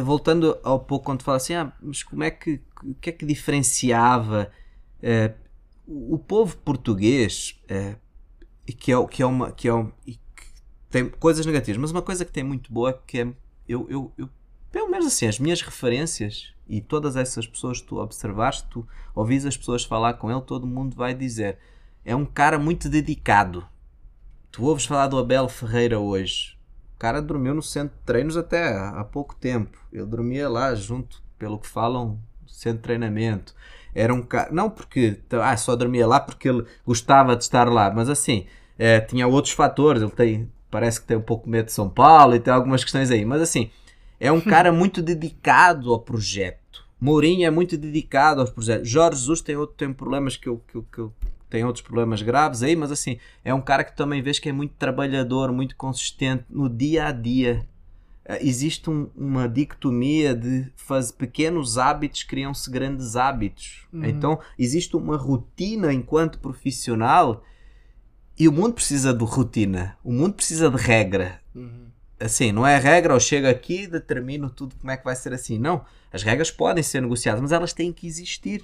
[0.02, 3.26] voltando ao pouco quando fala assim, ah, mas como é que o que é que
[3.26, 4.52] diferenciava
[5.02, 5.34] é,
[5.88, 7.96] o, povo português é,
[8.68, 10.20] e que é que é uma que é um, que
[10.90, 13.28] tem coisas negativas, mas uma coisa que tem muito boa que é
[13.68, 14.30] eu, eu, eu
[14.72, 19.46] pelo menos assim, as minhas referências e todas essas pessoas que tu observaste, tu ouvis
[19.46, 21.58] as pessoas falar com ele, todo mundo vai dizer
[22.06, 23.68] é um cara muito dedicado.
[24.52, 26.58] Tu ouves falar do Abel Ferreira hoje.
[27.00, 29.78] O cara dormiu no centro de treinos até há pouco tempo.
[29.92, 33.56] Ele dormia lá junto, pelo que falam, centro de treinamento.
[33.96, 34.50] Era um cara.
[34.52, 38.48] Não porque ah, só dormia lá porque ele gostava de estar lá, mas assim,
[38.78, 40.02] eh, tinha outros fatores.
[40.02, 43.10] Ele tem, parece que tem um pouco medo de São Paulo e tem algumas questões
[43.10, 43.24] aí.
[43.24, 43.72] Mas assim,
[44.20, 46.86] é um cara muito dedicado ao projeto.
[47.00, 48.90] Mourinho é muito dedicado aos projetos.
[48.90, 51.14] Jorge Jesus tem, outro, tem problemas que eu, que, eu- que eu-
[51.50, 54.52] tem outros problemas graves aí, mas assim, é um cara que também vês que é
[54.52, 57.66] muito trabalhador, muito consistente no dia a dia.
[58.26, 63.88] Eh, Existe um- uma dicotomia de fazer pequenos hábitos criam-se grandes hábitos.
[63.92, 64.06] Uhum.
[64.06, 67.44] Então, existe uma rotina enquanto profissional
[68.38, 69.98] e o mundo precisa de rotina.
[70.04, 71.42] O mundo precisa de regra
[72.22, 75.34] assim, não é regra, eu chego aqui e determino tudo como é que vai ser
[75.34, 75.58] assim.
[75.58, 78.64] Não, as regras podem ser negociadas, mas elas têm que existir.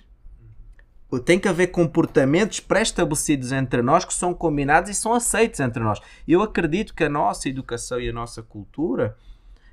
[1.19, 5.99] Tem que haver comportamentos pré-estabelecidos entre nós que são combinados e são aceitos entre nós.
[6.27, 9.15] E eu acredito que a nossa educação e a nossa cultura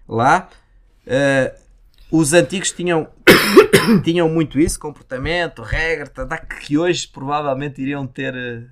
[0.08, 0.48] lá,
[1.06, 1.54] eh,
[2.10, 3.08] os antigos tinham,
[4.04, 8.64] tinham muito isso, comportamento, regra, tá, tá, que hoje provavelmente iriam ter eh,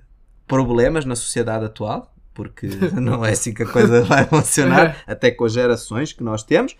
[0.47, 5.45] problemas na sociedade atual, porque não é assim que a coisa vai funcionar, até com
[5.45, 6.75] as gerações que nós temos.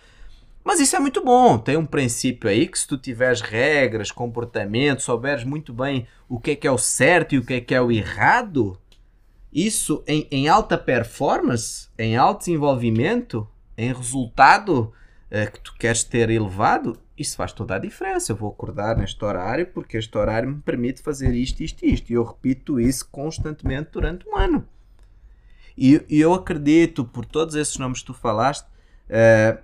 [0.64, 1.58] Mas isso é muito bom.
[1.58, 6.52] Tem um princípio aí que se tu tiveres regras, comportamento, souberes muito bem o que
[6.52, 8.78] é que é o certo e o que é que é o errado,
[9.52, 14.92] isso em, em alta performance, em alto desenvolvimento, em resultado
[15.30, 18.32] eh, que tu queres ter elevado, isso faz toda a diferença.
[18.32, 22.10] Eu vou acordar neste horário porque este horário me permite fazer isto, isto e isto.
[22.10, 24.66] E eu repito isso constantemente durante um ano.
[25.76, 28.66] E, e eu acredito, por todos esses nomes que tu falaste,
[29.08, 29.58] eh,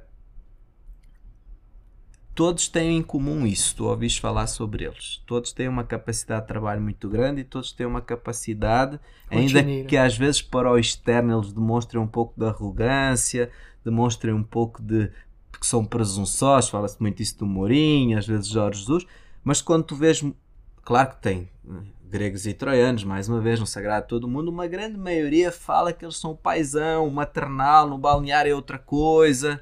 [2.39, 3.75] todos têm em comum isso.
[3.75, 5.21] Tu ouviste falar sobre eles.
[5.27, 9.97] Todos têm uma capacidade de trabalho muito grande e todos têm uma capacidade, ainda que
[9.97, 13.51] às vezes para o externo eles demonstrem um pouco de arrogância,
[13.85, 15.11] demonstrem um pouco de
[15.59, 16.71] que são presunçosos.
[16.71, 19.05] Fala-se muito isso do Mourinho, às vezes Jorge Jesus.
[19.43, 20.25] Mas quando tu vês,
[20.85, 21.51] claro que tem
[22.09, 26.05] gregos e troianos, mais uma vez, no Sagrado Todo Mundo, uma grande maioria fala que
[26.05, 29.61] eles são paisão, maternal, no balneário é outra coisa.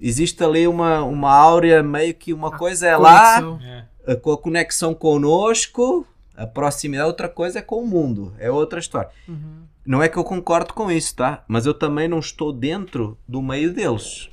[0.00, 3.60] Existe ali uma, uma áurea, meio que uma A coisa é lá, Conexão.
[4.06, 4.12] É.
[4.12, 6.06] a- com a conexão conosco,
[6.36, 9.10] a proximidade, outra coisa é com o mundo, é outra história.
[9.28, 9.62] Uhum.
[9.84, 11.42] Não é que eu concordo com isso, tá?
[11.48, 14.28] Mas eu também não estou dentro do meio deles.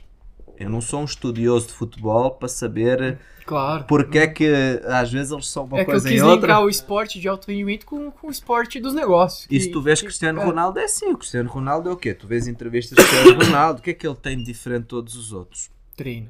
[0.60, 3.84] Eu não sou um estudioso de futebol para saber Claro.
[3.88, 4.48] porque é que
[4.86, 6.48] às vezes eles são uma é que eu coisa quis em outra.
[6.48, 9.48] linkar o esporte de alto rendimento com, com o esporte dos negócios.
[9.52, 10.46] E se tu vês que- Cristiano é.
[10.46, 11.12] Ronaldo, é assim.
[11.12, 12.14] O Cristiano Ronaldo é o quê?
[12.14, 14.88] Tu vês entrevistas de Cristiano Ronaldo, o que é que ele tem de diferente de
[14.88, 15.70] todos os outros?
[15.96, 16.30] Treino.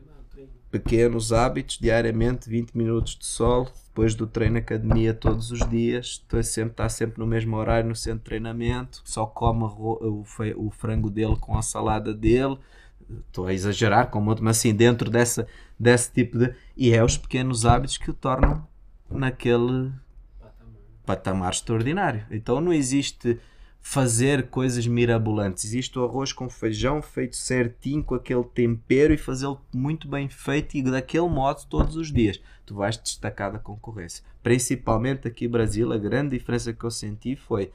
[0.71, 6.43] Pequenos hábitos, diariamente, 20 minutos de sol, depois do treino academia todos os dias, está
[6.43, 10.69] sempre, está sempre no mesmo horário no centro de treinamento, só come o, fe- o
[10.69, 12.57] frango dele com a salada dele.
[13.27, 15.47] Estou a exagerar, como outro, mas assim, dentro dessa,
[15.79, 16.53] desse tipo de.
[16.75, 18.67] E é os pequenos hábitos que o tornam
[19.09, 19.91] naquele
[21.05, 22.25] patamar extraordinário.
[22.31, 23.39] Então não existe
[23.79, 25.63] fazer coisas mirabolantes.
[25.63, 30.75] Existe o arroz com feijão feito certinho, com aquele tempero e fazê-lo muito bem feito
[30.75, 32.41] e daquele modo todos os dias.
[32.65, 34.23] Tu vais destacar da concorrência.
[34.41, 37.71] Principalmente aqui no Brasil, a grande diferença que eu senti foi,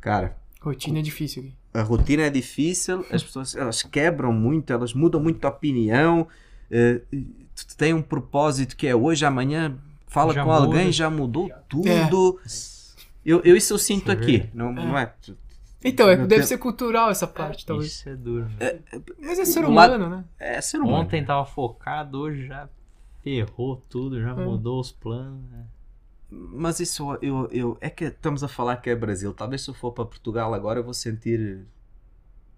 [0.00, 1.52] cara, Rotina é difícil.
[1.74, 6.26] A rotina é difícil, as pessoas elas quebram muito, elas mudam muito a opinião,
[6.70, 7.00] eh,
[7.54, 9.76] tu tem um propósito que é hoje, amanhã,
[10.06, 10.92] fala Já com alguém, muda.
[10.92, 12.38] já mudou tudo.
[13.24, 15.12] Eu, eu, isso eu sinto é aqui, não, não é?
[15.84, 17.90] Então, é, deve ser cultural essa parte, talvez.
[17.92, 18.46] Isso é duro.
[18.60, 18.78] né?
[19.20, 20.24] Mas é ser humano, né?
[20.38, 20.98] É ser humano.
[20.98, 22.68] Ontem tava focado, hoje já
[23.22, 24.34] ferrou tudo, já É.
[24.34, 25.40] mudou os planos.
[25.50, 25.64] né?
[26.34, 29.34] Mas isso eu, eu é que estamos a falar que é Brasil.
[29.34, 31.66] Talvez se eu for para Portugal agora eu vou sentir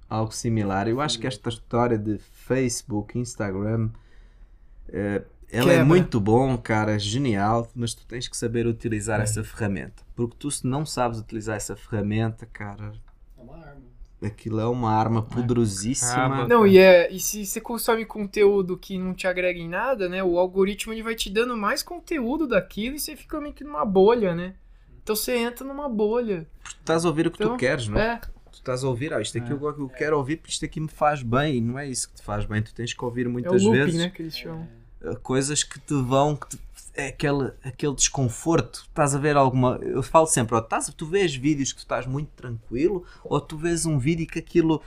[0.09, 0.87] algo similar.
[0.89, 3.91] Eu acho que esta história de Facebook, Instagram,
[4.89, 5.85] eh, ela é Quebra.
[5.85, 10.03] muito bom, cara, genial, mas tu tens que saber utilizar essa ferramenta.
[10.15, 13.14] Porque tu se não sabes utilizar essa ferramenta, cara, É.
[14.27, 16.13] aquilo é uma arma poderosíssima.
[16.13, 16.49] Acaba.
[16.49, 20.23] Não, e, é, e se você consome conteúdo que não te agrega em nada, né?
[20.23, 23.85] O algoritmo ele vai te dando mais conteúdo daquilo e você fica meio que numa
[23.85, 24.55] bolha, né?
[25.03, 26.47] Então você entra numa bolha.
[26.65, 28.15] Tu estás a ouvir o que tu Então, queres, não é?
[28.15, 28.21] É,
[28.51, 29.53] Tu estás a ouvir, ah, isto aqui É.
[29.55, 31.57] eu, eu quero ouvir porque isto aqui me faz bem.
[31.57, 32.63] E não é isso que te faz bem.
[32.63, 33.95] Tu tens que ouvir é o muitas looping, vezes.
[34.01, 34.11] né?
[34.11, 34.67] Que eles chamam.
[35.03, 39.79] uh, coisas que te vão que te- é aquele, aquele desconforto estás a ver alguma
[39.83, 43.57] eu falo sempre ó, estás, tu vês vídeos que tu estás muito tranquilo ou tu
[43.59, 44.81] vês um vídeo que aquilo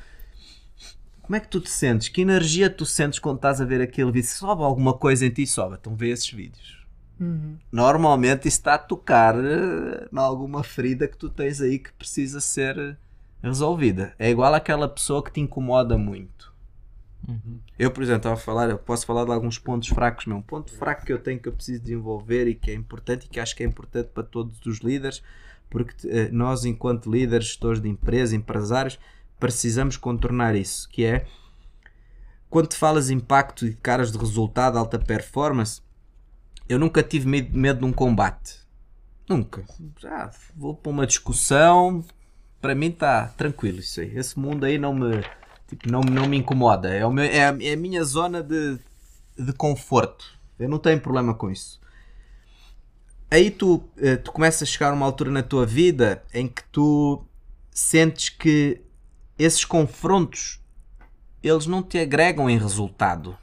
[1.28, 2.08] como é que tu te sentes?
[2.08, 4.30] Que energia tu sentes quando estás a ver aquele vídeo?
[4.30, 5.76] Se sobe alguma coisa em ti, sobe.
[5.78, 6.88] Então vê esses vídeos.
[7.20, 7.58] Uhum.
[7.70, 12.40] Normalmente isso está a tocar eh, em alguma ferida que tu tens aí que precisa
[12.40, 12.98] ser
[13.44, 14.14] resolvida.
[14.18, 16.47] É igual àquela pessoa que te incomoda muito.
[17.28, 17.60] Uhum.
[17.78, 20.38] Eu, por exemplo, estava a falar, eu posso falar de alguns pontos fracos meu.
[20.38, 23.30] Um ponto fraco que eu tenho que eu preciso desenvolver e que é importante e
[23.30, 25.22] que acho que é importante para todos os líderes,
[25.70, 28.98] porque eh, nós, enquanto líderes, gestores de empresa, empresários,
[29.40, 31.26] precisamos contornar isso, que é
[32.50, 35.82] quando te falas impacto e caras de resultado, alta performance,
[36.68, 38.66] eu nunca tive medo, medo de um combate.
[39.28, 39.66] Nunca.
[40.00, 42.06] Já vou para uma discussão,
[42.62, 44.18] para mim está tranquilo isso aí.
[44.18, 45.22] Esse mundo aí não me,
[45.68, 46.90] tipo, não, não me incomoda.
[46.94, 48.78] É, o meu- é a, é a minha zona de,
[49.38, 50.26] de conforto.
[50.60, 51.80] Eu não tenho problema com isso.
[53.30, 56.64] Aí tu, eh, tu começas a chegar a uma altura na tua vida em que
[56.72, 57.22] tu
[57.70, 58.82] sentes que
[59.38, 60.60] esses confrontos
[61.44, 63.38] eles não te agregam em resultado.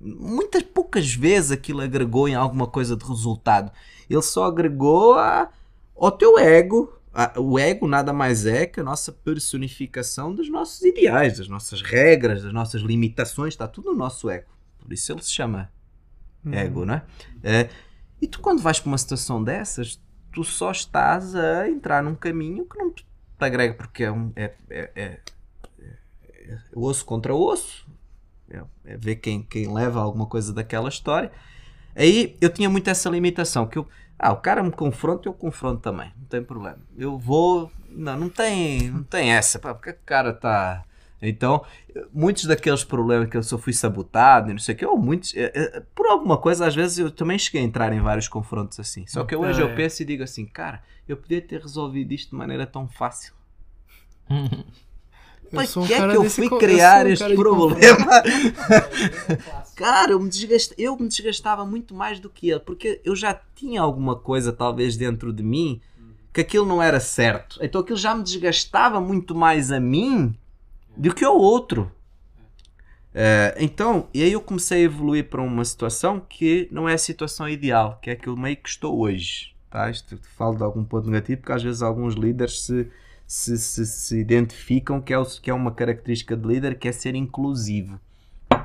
[0.00, 3.70] Muitas poucas vezes aquilo agregou em alguma coisa de resultado.
[4.08, 5.48] Ele só agregou a,
[5.96, 6.92] ao teu ego.
[7.14, 11.82] A- o ego nada mais é que a nossa personificação dos nossos ideais, das nossas
[11.82, 13.54] regras, das nossas limitações.
[13.54, 14.46] Está tudo no nosso ego.
[14.78, 15.70] Por isso ele se chama
[16.44, 16.54] Uhum.
[16.54, 17.02] ego, não é?
[17.44, 17.68] É,
[18.20, 20.00] E tu, quando vais para uma situação dessas,
[20.32, 23.04] tu só estás a entrar num caminho que não te
[23.40, 25.20] agrega, porque é, um, é, é, é-
[25.80, 27.86] é osso contra osso.
[28.48, 31.32] É, é ver quem, quem leva alguma coisa daquela história.
[31.94, 33.86] Aí eu tinha muito essa limitação, que eu,
[34.22, 36.78] ah, o cara me confronta, eu confronto também, não tem problema.
[36.96, 40.84] Eu vou, não, não tem, não tem essa, pá, porque o cara está...
[41.24, 41.64] Então,
[42.12, 45.32] muitos daqueles problemas que eu só fui sabotado e não sei o que, ou muitos,
[45.36, 48.80] eh, eh, por alguma coisa, às vezes eu também cheguei a entrar em vários confrontos
[48.80, 49.06] assim.
[49.06, 49.74] Só que hoje Ah, eu é.
[49.76, 53.34] penso e digo assim, cara, eu podia ter resolvido isto de maneira tão fácil.
[55.52, 58.06] Eu um que é que eu fui co- eu criar sou um este problema?
[58.18, 59.36] É.
[59.76, 60.74] Cara, eu me, desgast...
[60.78, 64.96] eu me desgastava muito mais do que ele, porque eu já tinha alguma coisa, talvez,
[64.96, 65.80] dentro de mim,
[66.32, 67.58] que aquilo não era certo.
[67.60, 70.34] Então aquilo já me desgastava muito mais a mim
[70.96, 71.90] do que ao outro.
[73.14, 76.98] Eh, então, e aí eu comecei a evoluir para uma situação que não é a
[76.98, 79.52] situação ideal, que é aquilo meio que estou hoje.
[79.70, 79.90] tá?
[79.90, 82.88] Isto falo de algum ponto negativo, porque às vezes alguns líderes se,
[83.32, 86.92] se, se, se identificam que é, o- que é uma característica de líder que é
[86.92, 87.98] ser inclusivo,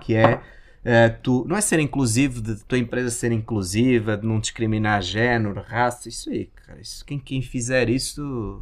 [0.01, 0.41] que é
[0.83, 5.61] eh, tu, não é ser inclusivo de tua empresa ser inclusiva, de não discriminar género,
[5.65, 8.61] raça, isso aí, cara, isso, quem, quem fizer isso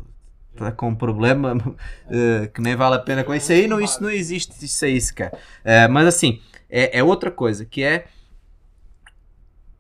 [0.54, 1.58] está com um problema
[2.08, 4.90] eh, que nem vale a pena com isso aí, não, isso não existe, isso é
[4.90, 5.36] isso, cara.
[5.64, 8.06] Eh, mas assim, é, é outra coisa, que é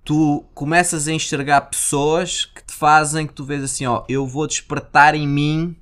[0.03, 4.47] tu começas a enxergar pessoas que te fazem que tu vês assim, ó, eu vou
[4.47, 5.75] despertar em mim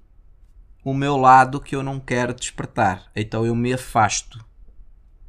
[0.83, 3.09] o meu lado que eu não quero despertar.
[3.15, 4.43] Então eu me afasto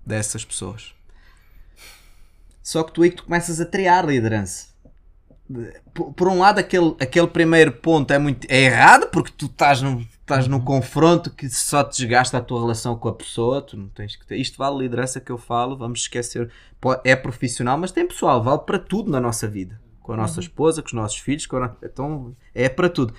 [0.05, 0.95] dessas pessoas.
[2.63, 4.69] Só que tu aí que tu começas a triar liderança.
[5.93, 9.83] Por, por um lado, aquele, aquele primeiro ponto é muito é errado porque tu estás
[9.83, 13.61] num, estás num confronto que só te desgasta a tua relação com a pessoa.
[13.61, 14.37] Tu não tens que ter.
[14.37, 16.51] Isto vale liderança que eu falo, vamos esquecer.
[17.05, 19.79] É profissional, mas tem pessoal, vale para tudo na nossa vida.
[20.01, 23.15] Com a nossa esposa, com os nossos filhos, a então é para tudo.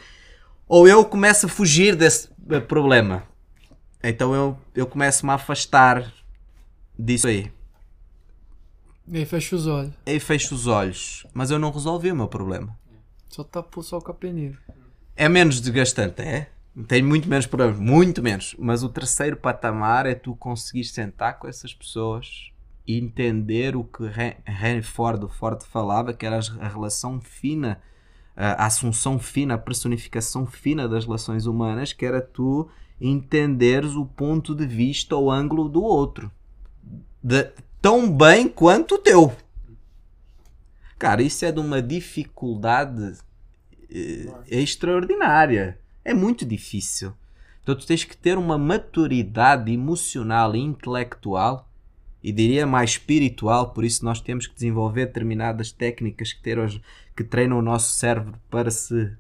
[0.68, 3.24] Ou eu começo a fugir desse eh, problema.
[4.04, 6.12] Então eu, eu começo-me a afastar
[6.98, 7.52] disso aí.
[9.08, 9.94] E aí fecha os olhos.
[10.06, 12.76] Aí fecho os olhos, mas eu não resolvi o meu problema.
[13.30, 14.58] Só tapou só com a peneira.
[15.16, 16.50] É menos desgastante, é?
[16.88, 18.56] Tem muito menos problemas, muito menos.
[18.58, 22.52] Mas o terceiro patamar é tu conseguir sentar com essas pessoas
[22.88, 27.82] e entender o que Hen- Henry Ford, o Ford falava, que era a relação fina,
[28.36, 34.54] a assunção fina, a personificação fina das relações humanas, que era tu entenderes o ponto
[34.54, 36.32] de vista ou ângulo do outro.
[37.24, 37.52] De-
[37.82, 39.36] tão bem quanto o teu.
[40.98, 43.18] Cara, isso é de uma dificuldade
[43.92, 45.78] eh, extraordinária.
[46.04, 47.14] É muito difícil.
[47.62, 51.68] Então tu tens que ter uma maturidade emocional e intelectual
[52.24, 56.82] e diria mais espiritual, por isso nós temos que desenvolver determinadas técnicas que, ter hoje,
[57.16, 59.16] que treinam o nosso cérebro para se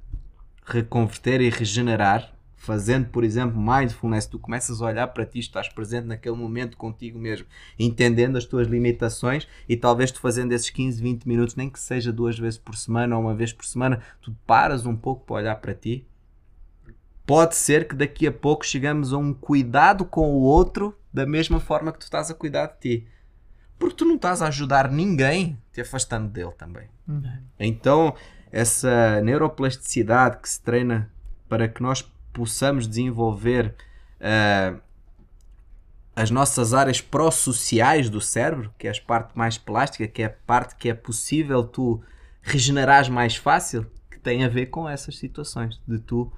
[0.65, 2.33] reconverter e regenerar.
[2.57, 7.19] Fazendo, por exemplo, mindfulness, tu começas a olhar para ti, estás presente naquele momento contigo
[7.19, 7.45] mesmo,
[7.77, 12.11] entendendo as tuas limitações e talvez tu fazendo esses 15, 20 minutos, nem que seja
[12.11, 15.55] duas vezes por semana ou uma vez por semana, tu paras um pouco para olhar
[15.57, 16.07] para ti.
[17.23, 21.59] Pode ser que daqui a pouco chegamos a um cuidado com o outro da mesma
[21.59, 23.07] forma que tu estás a cuidar de ti.
[23.77, 26.87] Porque tu não estás a ajudar ninguém te afastando dele também.
[27.59, 28.15] Então,
[28.51, 31.11] essa neuroplasticidade que se treina
[31.47, 32.01] para que nós
[32.33, 33.75] possamos desenvolver
[34.19, 34.75] ah,
[36.15, 40.29] as nossas áreas pró-sociais do cérebro, que é a parte mais plástica, que é a
[40.29, 42.01] parte que é possível tu
[42.41, 46.31] regenerares mais fácil, que tem a ver com essas situações, de tu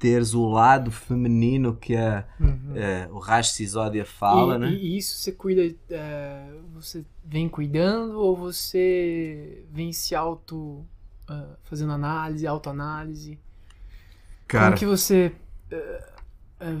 [0.00, 2.72] teres o lado feminino que a, Uhum.
[2.74, 4.70] eh, o Raj Sisódia fala, e, né?
[4.70, 5.62] e isso você cuida.
[5.90, 10.84] é, você vem cuidando ou você vem se auto.
[11.28, 13.38] ah, fazendo análise, autoanálise?
[14.48, 15.32] Cara, Como que você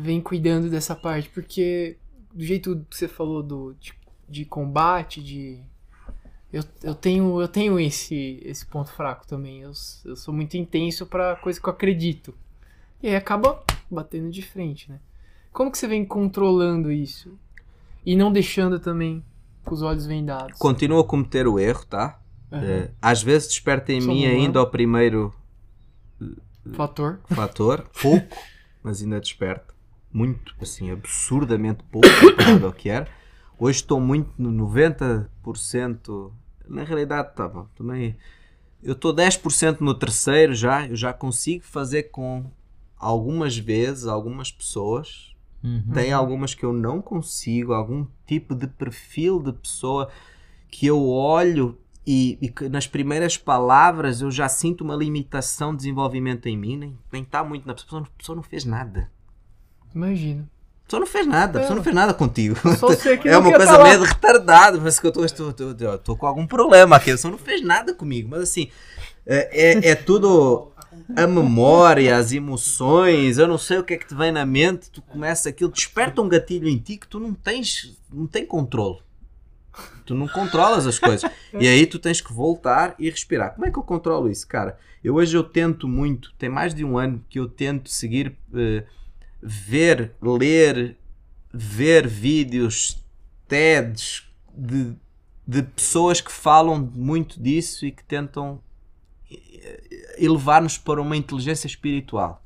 [0.02, 1.28] vem cuidando dessa parte?
[1.30, 1.96] Porque
[2.32, 3.92] do jeito que você falou do, de,
[4.28, 5.60] de combate, de.
[6.52, 9.60] Eu, eu tenho, eu tenho esse, esse ponto fraco também.
[9.60, 9.72] Eu,
[10.04, 12.34] eu sou muito intenso pra coisa que eu acredito.
[13.02, 15.00] E aí acaba batendo de frente, né?
[15.52, 17.36] Como que você vem controlando isso?
[18.04, 19.24] E não deixando também
[19.64, 20.58] com os olhos vendados?
[20.58, 22.20] continua a cometer o erro, tá?
[22.52, 25.32] Eh, às vezes desperta em Só mim ainda o primeiro
[26.72, 27.20] Fator.
[27.34, 28.36] fator, pouco,
[28.82, 29.72] mas ainda desperta.
[30.12, 33.08] Muito, assim, absurdamente pouco comparado ao que era.
[33.58, 36.32] Hoje estou muito no 90%.
[36.68, 38.16] Na realidade, tá bom, também.
[38.82, 40.86] Eu estou 10% no terceiro já.
[40.86, 42.50] Eu já consigo fazer com
[43.00, 45.34] algumas vezes, algumas pessoas.
[45.64, 45.82] Uhum.
[45.92, 50.08] Tem algumas que eu não consigo, algum tipo de perfil de pessoa
[50.70, 55.78] que eu olho e, e que nas primeiras palavras eu já sinto uma limitação de
[55.78, 59.10] desenvolvimento em mim, nem, nem está muito na pessoa, a pessoa não fez nada.
[59.94, 60.48] Imagina.
[60.82, 62.56] A pessoa não fez nada, a pessoa não fez nada contigo.
[63.28, 63.84] É uma coisa falar.
[63.84, 67.10] meio retardada, parece que eu tô- estou estou- estou- estou com algum problema aqui.
[67.10, 68.68] A pessoa não fez nada comigo, mas assim,
[69.26, 70.72] é, é, é tudo
[71.16, 74.90] a memória, as emoções, eu não sei o que é que te vem na mente,
[74.90, 78.98] tu começa aquilo, desperta um gatilho em ti que tu não tens, não tem controle.
[80.04, 81.30] Tu não controlas as coisas.
[81.52, 83.54] E aí tu tens que voltar e respirar.
[83.54, 84.78] Como é que eu controlo isso, cara?
[85.02, 88.84] Eu hoje eu tento muito, tem mais de um ano que eu tento seguir, eh,
[89.40, 90.96] ver, ler,
[91.52, 93.02] ver vídeos,
[93.48, 94.94] TEDs de,
[95.46, 98.60] de pessoas que falam muito disso e que tentam
[100.18, 102.42] elevar-nos para uma inteligência espiritual.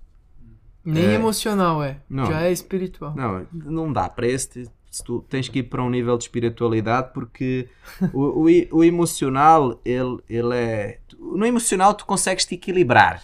[0.84, 1.14] Nem É.
[1.14, 1.98] emocional é.
[2.08, 2.26] Não.
[2.26, 3.14] Já é espiritual.
[3.16, 4.68] Não, não dá para esse.
[4.90, 7.68] se tu tens que ir para um nível de espiritualidade porque
[8.12, 11.00] o, o, o emocional, ele, ele é.
[11.18, 13.20] No emocional tu consegues te equilibrar,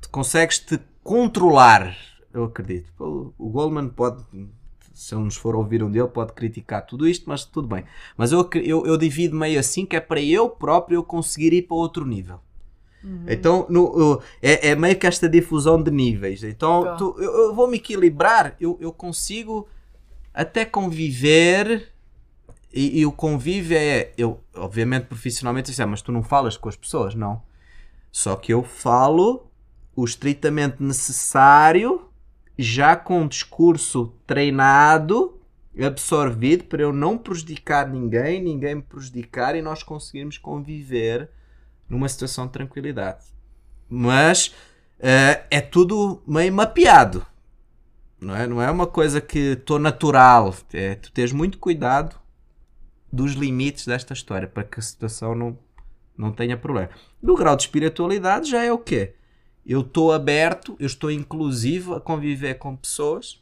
[0.00, 1.94] tu consegues te controlar.
[2.32, 2.90] Eu acredito.
[2.98, 4.24] O, o Goldman pode,
[5.00, 7.84] se ele nos for ouvir um dele, pode criticar tudo isto, mas tudo bem.
[8.16, 11.62] Mas eu, eu, eu divido meio assim que é para eu próprio eu conseguir ir
[11.62, 12.38] para outro nível.
[13.26, 16.42] Então no- é, é meio que esta difusão de níveis.
[16.44, 16.96] Então Tá.
[16.96, 19.66] tu- eu, eu vou me equilibrar, eu, eu consigo
[20.34, 21.88] até conviver.
[22.72, 26.68] E, e o convívio é, eu, obviamente profissionalmente, assim, "Ah, mas tu não falas com
[26.68, 27.42] as pessoas, não.
[28.12, 29.46] Só que eu falo
[29.96, 32.02] o estritamente necessário,
[32.62, 35.38] já com um discurso treinado,
[35.84, 41.30] absorvido, para eu não prejudicar ninguém, ninguém me prejudicar e nós conseguirmos conviver
[41.88, 43.24] numa situação de tranquilidade.
[43.88, 44.54] Mas
[44.98, 47.26] eh, é tudo meio mapeado.
[48.20, 50.54] Não é, não é uma coisa que estou natural.
[50.72, 52.16] É, tu tens muito cuidado
[53.10, 55.58] dos limites desta história para que a situação não,
[56.16, 56.90] não tenha problema.
[57.22, 59.14] No grau de espiritualidade já é o quê?
[59.70, 63.40] Eu estou aberto, eu estou inclusivo a conviver com pessoas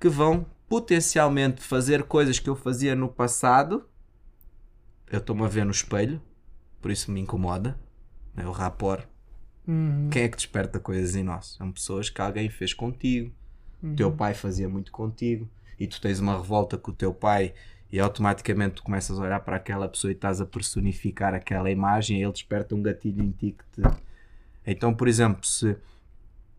[0.00, 3.86] que vão potencialmente fazer coisas que eu fazia no passado.
[5.12, 6.18] Eu estou-me a ver no espelho,
[6.80, 7.78] por isso me incomoda.
[8.34, 9.06] É o rapor.
[9.68, 10.08] Uhum.
[10.10, 11.56] Quem é que desperta coisas em nós?
[11.58, 13.30] São pessoas que alguém fez contigo,
[13.82, 15.46] o teu pai fazia muito contigo,
[15.78, 17.52] e tu tens uma revolta com o teu pai
[17.92, 22.18] e automaticamente tu começas a olhar para aquela pessoa e estás a personificar aquela imagem
[22.18, 24.13] e ele desperta um gatilho em ti que te...
[24.66, 25.76] Então, por exemplo, se,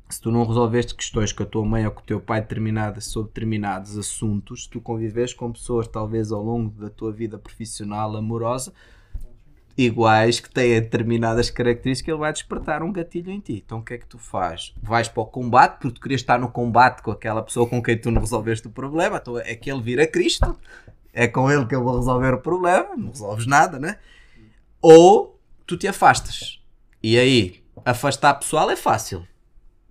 [0.09, 3.05] se tu não resolveste questões com a tua mãe ou com o teu pai determinadas,
[3.05, 8.15] sobre determinados assuntos, se tu convives com pessoas talvez ao longo da tua vida profissional,
[8.15, 8.73] amorosa,
[9.77, 13.61] iguais que têm determinadas características, ele vai despertar um gatilho em ti.
[13.65, 14.73] Então o que é que tu fazes?
[14.81, 17.97] Vais para o combate, porque tu querias estar no combate com aquela pessoa com quem
[17.97, 20.57] tu não resolveste o problema, então é que ele vira Cristo,
[21.13, 23.97] é com ele que eu vou resolver o problema, não resolves nada, né?
[24.81, 26.61] Ou tu te afastas.
[27.01, 29.27] E aí, afastar pessoal é fácil.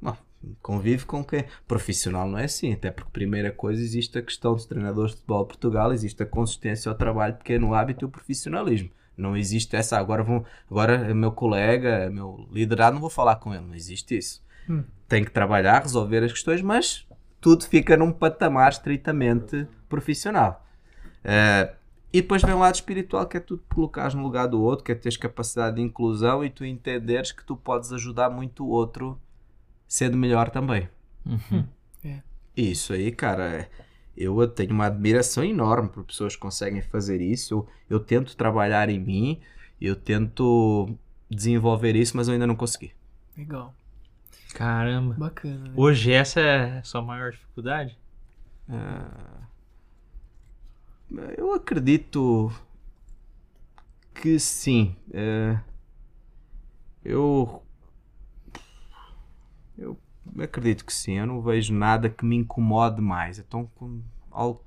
[0.01, 0.17] Bom,
[0.63, 1.45] Convive com quem?
[1.67, 5.43] Profissional não é assim, até porque primeira coisa existe a questão dos treinadores de futebol
[5.43, 8.91] de Portugal, existe a consistência ao trabalho pequeno hábito e o profissionalismo.
[9.17, 13.37] Não existe essa, agora vão, agora é meu colega, é meu liderado, não vou falar
[13.37, 14.43] com ele, não existe isso.
[14.69, 14.83] Hum.
[15.09, 17.07] Tem que trabalhar, resolver as questões, mas
[17.41, 20.65] tudo fica num patamar estritamente profissional.
[21.23, 21.73] Eh,
[22.15, 24.85] e depois vem o lado espiritual, que é tu te colocares no lugar do outro,
[24.85, 28.69] que é teres capacidade de inclusão e tu entenderes que tu podes ajudar muito o
[28.69, 29.21] outro
[29.89, 30.89] sendo melhor também.
[31.27, 31.67] Uhum.
[32.57, 33.69] E Isso aí, cara, é-
[34.17, 37.53] eu tenho uma admiração enorme por pessoas que conseguem fazer isso.
[37.91, 39.41] Eu, eu tento trabalhar em mim,
[39.81, 40.89] eu tento
[41.29, 42.93] desenvolver isso, mas eu ainda não consegui.
[43.37, 43.75] Legal.
[44.55, 45.15] Caramba.
[45.15, 45.65] Bacana.
[45.65, 45.73] né?
[45.77, 47.99] Hoje essa é a sua maior dificuldade?
[51.37, 52.51] Eu acredito
[54.15, 54.97] que sim.
[55.13, 55.59] É,
[57.05, 57.63] eu.
[59.77, 59.99] Eu
[60.41, 61.19] acredito que sim.
[61.19, 63.39] Eu não vejo nada que me incomode mais.
[63.39, 63.71] Então,
[64.31, 64.65] algo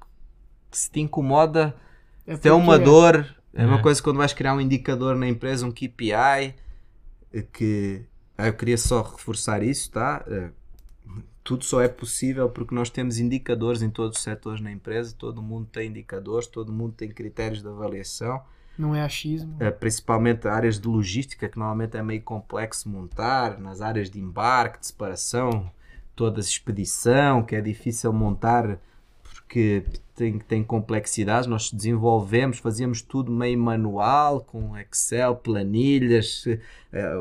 [0.69, 1.75] que se te incomoda,
[2.25, 3.35] É se é uma dor.
[3.53, 3.81] É uma É.
[3.81, 6.53] coisa quando vais criar um indicador na empresa, um KPI,
[7.51, 8.05] que
[8.37, 10.23] ah, eu queria só reforçar isso, tá?
[11.47, 15.41] Tudo só é possível porque nós temos indicadores em todos os setores na empresa, todo
[15.41, 18.41] mundo tem indicadores, todo mundo tem critérios de avaliação,
[18.77, 19.55] Não é achismo.
[19.57, 24.81] eh, principalmente áreas de logística, que normalmente é meio complexo montar, nas áreas de embarque,
[24.81, 25.71] de separação,
[26.13, 28.77] toda a expedição, que é difícil montar
[29.47, 29.83] porque
[30.13, 31.47] tem, tem complexidades.
[31.47, 36.45] Nós desenvolvemos, fazíamos tudo meio manual, com Excel, planilhas.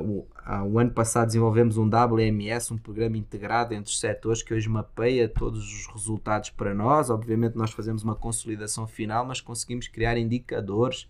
[0.04, 4.52] O- há um ano passado desenvolvemos um WMS, um programa integrado entre os setores que
[4.52, 7.10] hoje mapeia todos os resultados para nós.
[7.10, 11.08] Obviamente nós fazemos uma consolidação final, mas conseguimos criar indicadores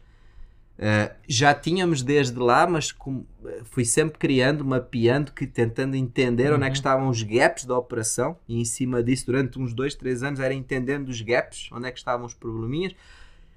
[0.78, 6.52] Uh, já tínhamos desde lá, mas com- uh, fui sempre criando, mapeando, que, tentando entender
[6.52, 9.94] onde é que estavam os gaps da operação e em cima disso, durante uns dois,
[9.94, 12.94] três anos, era entendendo os gaps, onde é que estavam os probleminhas,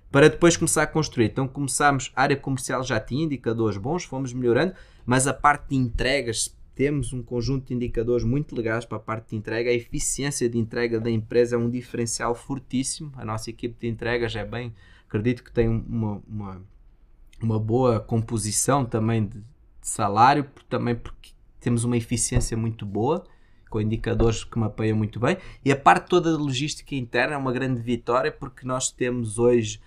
[0.09, 1.25] para depois começar a construir.
[1.25, 4.73] Então começámos, a área comercial já tinha indicadores bons, fomos melhorando,
[5.05, 9.31] mas a parte de entregas, temos um conjunto de indicadores muito legais para a parte
[9.31, 9.69] de entrega.
[9.69, 13.11] A eficiência de entrega da empresa é um diferencial fortíssimo.
[13.17, 14.73] A nossa equipe de entregas é bem,
[15.05, 16.61] acredito que tem uma, uma
[17.41, 19.43] uma boa composição também de, de
[19.81, 23.23] salário, também porque temos uma eficiência muito boa,
[23.69, 27.51] com indicadores que mapeiam muito bem, e a parte toda da logística interna é uma
[27.51, 29.79] grande vitória, porque nós temos hoje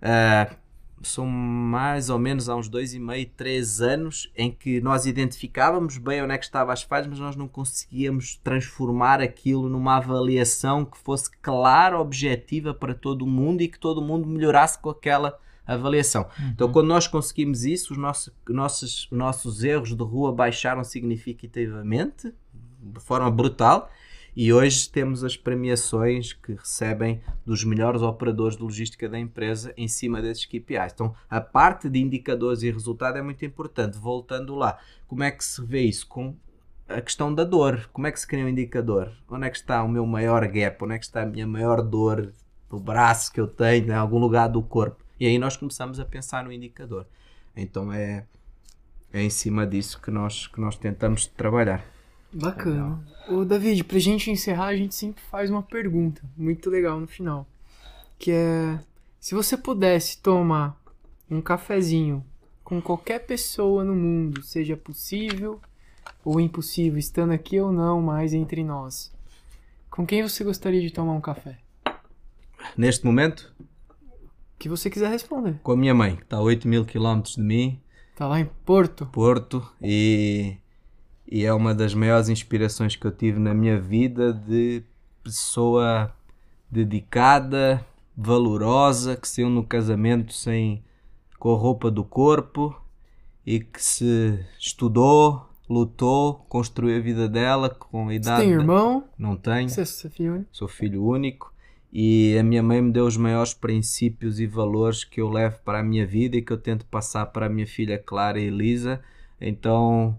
[0.00, 0.54] ah,
[1.02, 5.98] são mais ou menos há uns dois e meio, três anos em que nós identificávamos
[5.98, 10.84] bem onde é que estavam as falhas, mas nós não conseguíamos transformar aquilo numa avaliação
[10.84, 16.28] que fosse clara, objetiva para todo mundo e que todo mundo melhorasse com aquela avaliação.
[16.52, 22.32] Então, quando nós conseguimos isso, os nossos, nossos, nossos erros de rua baixaram significativamente,
[22.80, 23.90] de forma brutal,
[24.36, 29.88] e hoje temos as premiações que recebem dos melhores operadores de logística da empresa em
[29.88, 30.92] cima desses KPIs.
[30.92, 33.96] Então, a parte de indicadores e resultado é muito importante.
[33.96, 34.78] Voltando lá,
[35.08, 36.06] como é que se vê isso?
[36.06, 36.36] Com
[36.86, 37.88] a questão da dor.
[37.94, 39.10] Como é que se cria um indicador?
[39.28, 40.84] Onde é que está o meu maior gap?
[40.84, 42.32] Onde é que está a minha maior dor
[42.68, 45.02] do braço que eu tenho, em algum lugar do corpo?
[45.18, 47.06] E aí nós começamos a pensar no indicador.
[47.56, 48.26] Então é,
[49.12, 51.84] é em cima disso que nós, que nós tentamos trabalhar.
[52.32, 53.02] Bacana.
[53.28, 57.46] Ô, David, pra gente encerrar, a gente sempre faz uma pergunta muito legal no final.
[58.18, 58.80] Que é:
[59.18, 60.78] se você pudesse tomar
[61.30, 62.24] um cafezinho
[62.62, 65.60] com qualquer pessoa no mundo, seja possível
[66.24, 69.12] ou impossível, estando aqui ou não mais entre nós,
[69.90, 71.58] com quem você gostaria de tomar um café?
[72.76, 73.54] Neste momento,
[74.58, 75.58] Que você quiser responder.
[75.62, 77.80] com a minha mãe, que está a 8 mil quilómetros de mim,
[78.14, 79.04] Tá lá em Porto?
[79.12, 80.56] Porto, e,
[81.30, 84.82] e é uma das maiores inspirações que eu tive na minha vida de
[85.22, 86.10] pessoa
[86.70, 87.84] dedicada,
[88.16, 90.82] valorosa, que saiu no casamento sem
[91.38, 92.74] com a roupa do corpo
[93.44, 98.40] e que se estudou, lutou, construiu a vida dela com a Você idade.
[98.42, 99.04] tem irmão?
[99.18, 99.68] Não tenho.
[99.68, 100.46] Você é filho?
[100.50, 101.52] sou filho único
[101.98, 105.78] e a minha mãe me deu os maiores princípios e valores que eu levo para
[105.78, 109.00] a minha vida e que eu tento passar para a minha filha Clara e Elisa.
[109.40, 110.14] Então,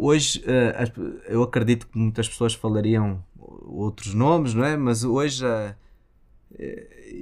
[0.00, 0.92] hoje eh,
[1.28, 4.76] eu acredito que muitas pessoas falariam outros nomes, não é?
[4.76, 5.76] Mas hoje eh,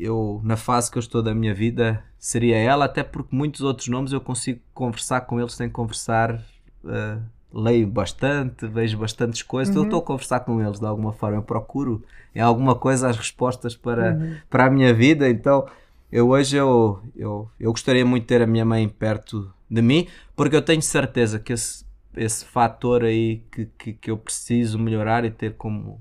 [0.01, 3.89] eu na fase que eu estou da minha vida seria ela, até porque muitos outros
[3.89, 6.43] nomes eu consigo conversar com eles sem conversar.
[6.87, 7.19] eh,
[7.53, 11.43] leio bastante, vejo bastantes coisas, eu estou a conversar com eles de alguma forma, eu
[11.43, 12.03] procuro
[12.35, 15.67] em alguma coisa as respostas para, para a minha vida, então
[16.11, 20.09] eu hoje eu, eu, eu gostaria muito de ter a minha mãe perto de mim,
[20.35, 21.85] porque eu tenho certeza que esse,
[22.17, 26.01] esse fator aí que, que, que eu preciso melhorar e ter como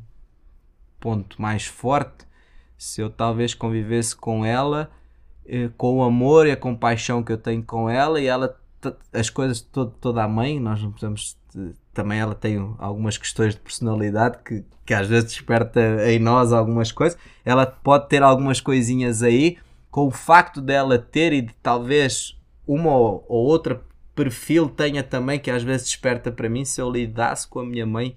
[0.99, 2.25] ponto mais forte,
[2.77, 4.91] se eu talvez convivesse com ela,
[5.45, 8.59] eh, com o amor e a compaixão que eu tenho com ela e ela
[9.13, 13.17] as coisas de todo, toda a mãe, nós não podemos eh, também ela tem algumas
[13.17, 15.79] questões de personalidade que, que às vezes desperta
[16.09, 17.17] em nós algumas coisas.
[17.43, 19.57] Ela pode ter algumas coisinhas aí,
[19.89, 23.81] com o facto dela ter e de talvez uma ou ou outra
[24.15, 27.85] perfil tenha também que às vezes desperta para mim se eu lidasse com a minha
[27.85, 28.15] mãe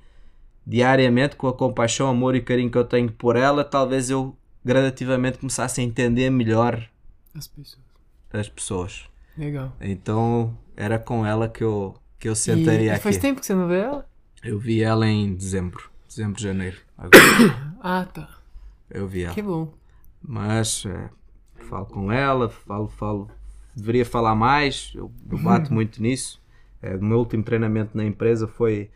[0.66, 5.38] diariamente com a compaixão, amor e carinho que eu tenho por ela, talvez eu gradativamente
[5.38, 6.88] começasse a entender melhor
[7.34, 7.84] As pessoas.
[8.32, 9.13] as pessoas.
[9.36, 9.72] Legal.
[9.80, 13.02] Então era com ela que eu, que eu sentaria E, aqui.
[13.02, 14.08] faz tempo que você não vê ela?
[14.42, 16.78] Eu vi ela em dezembro, dezembro, janeiro.
[17.86, 18.28] Ah, tá.
[18.90, 19.34] eu vi ela.
[19.34, 19.72] Que bom.
[20.22, 21.10] Mas é,
[21.68, 23.30] falo com ela, falo, falo.
[23.76, 26.40] Deveria falar mais, eu, eu bato muito nisso.
[26.80, 28.90] É, o meu último treinamento na empresa foi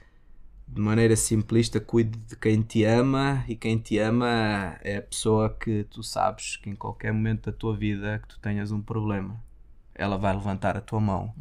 [0.67, 5.49] de maneira simplista, cuide de quem te ama e quem te ama é a pessoa
[5.51, 9.39] que tu sabes que em qualquer momento da tua vida que tu tenhas um problema,
[9.99, 11.35] ela vai levantar a tua mão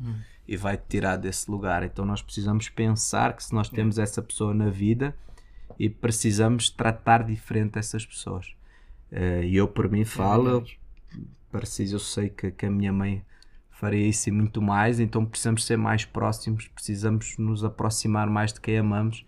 [0.47, 1.83] e vai te tirar desse lugar.
[1.83, 5.15] Então nós precisamos pensar que se nós temos essa pessoa na vida
[5.79, 8.53] e precisamos tratar diferente essas pessoas.
[9.11, 10.79] Eh, E eu por mim falo, eu verdade.
[11.51, 13.23] preciso, eu sei que, que a minha mãe
[13.71, 18.59] faria isso e muito mais, então precisamos ser mais próximos, precisamos nos aproximar mais de
[18.59, 19.23] quem amamos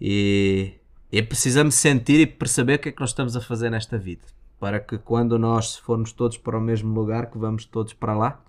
[0.00, 0.74] e,
[1.12, 4.22] e precisamos sentir e perceber o que é que nós estamos a fazer nesta vida,
[4.58, 8.42] para que quando nós formos todos para o mesmo lugar, que vamos todos para lá,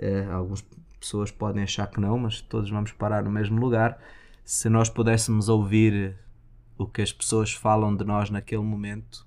[0.00, 0.64] eh, algumas
[0.98, 3.98] pessoas podem achar que não, mas todos vamos parar no mesmo lugar,
[4.44, 6.16] se nós pudéssemos ouvir
[6.76, 9.24] o que as pessoas falam de nós naquele momento,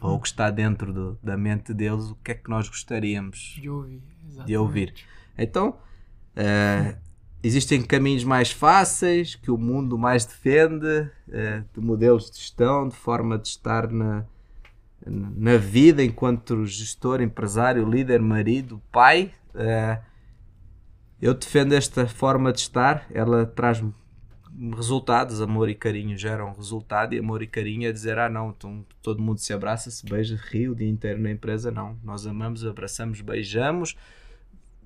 [0.00, 3.56] ou o que está dentro do- da mente deles, o que é que nós gostaríamos
[3.60, 4.02] De ouvir.
[4.46, 4.94] De ouvir.
[5.36, 5.76] Então,
[6.34, 6.96] eh,
[7.42, 12.96] existem caminhos mais fáceis que o mundo mais defende, eh, de modelos de gestão, de
[12.96, 14.24] forma de estar na,
[15.06, 19.32] na vida enquanto gestor, empresário, líder, marido, pai.
[19.54, 19.98] Eh,
[21.20, 23.92] eu defendo esta forma de estar, ela traz-me
[24.74, 27.14] resultados, amor e carinho geram resultado.
[27.14, 30.38] E amor e carinho é dizer, ah não, então todo mundo se abraça, se beija,
[30.50, 33.96] ri o dia inteiro na empresa, não, nós amamos, abraçamos, beijamos,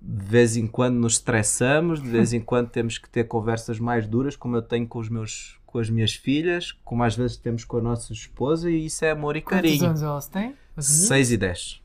[0.00, 4.06] de vez em quando nos estressamos, de vez em quando temos que ter conversas mais
[4.06, 7.64] duras, como eu tenho com os meus com as minhas filhas, como às vezes temos
[7.64, 8.70] com a nossa esposa.
[8.70, 9.86] E isso é amor e Quantos carinho.
[9.86, 10.54] anos elas têm?
[10.76, 11.08] As meninas?
[11.08, 11.82] 6 e 10.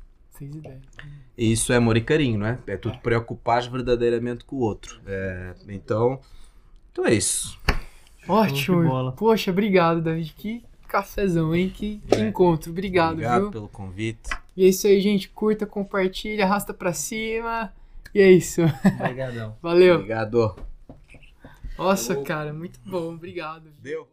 [1.37, 2.57] E isso é amor e carinho, não é?
[2.65, 4.99] É tu te preocupares verdadeiramente com o outro.
[5.05, 6.19] É, então,
[6.91, 7.59] então é isso.
[8.27, 9.11] Ótimo.
[9.13, 10.33] Poxa, obrigado, David.
[10.35, 11.69] Que cafezão, hein?
[11.69, 12.71] Que, que encontro.
[12.71, 13.51] Obrigado, Obrigado viu?
[13.51, 14.29] pelo convite.
[14.55, 15.29] E é isso aí, gente.
[15.29, 17.71] Curta, compartilha, arrasta pra cima.
[18.13, 18.61] E é isso.
[18.99, 19.55] Obrigadão.
[19.61, 19.95] Valeu.
[19.95, 20.55] Obrigado.
[21.77, 23.13] Nossa, cara, muito bom.
[23.13, 23.69] Obrigado.
[23.81, 24.07] Deu.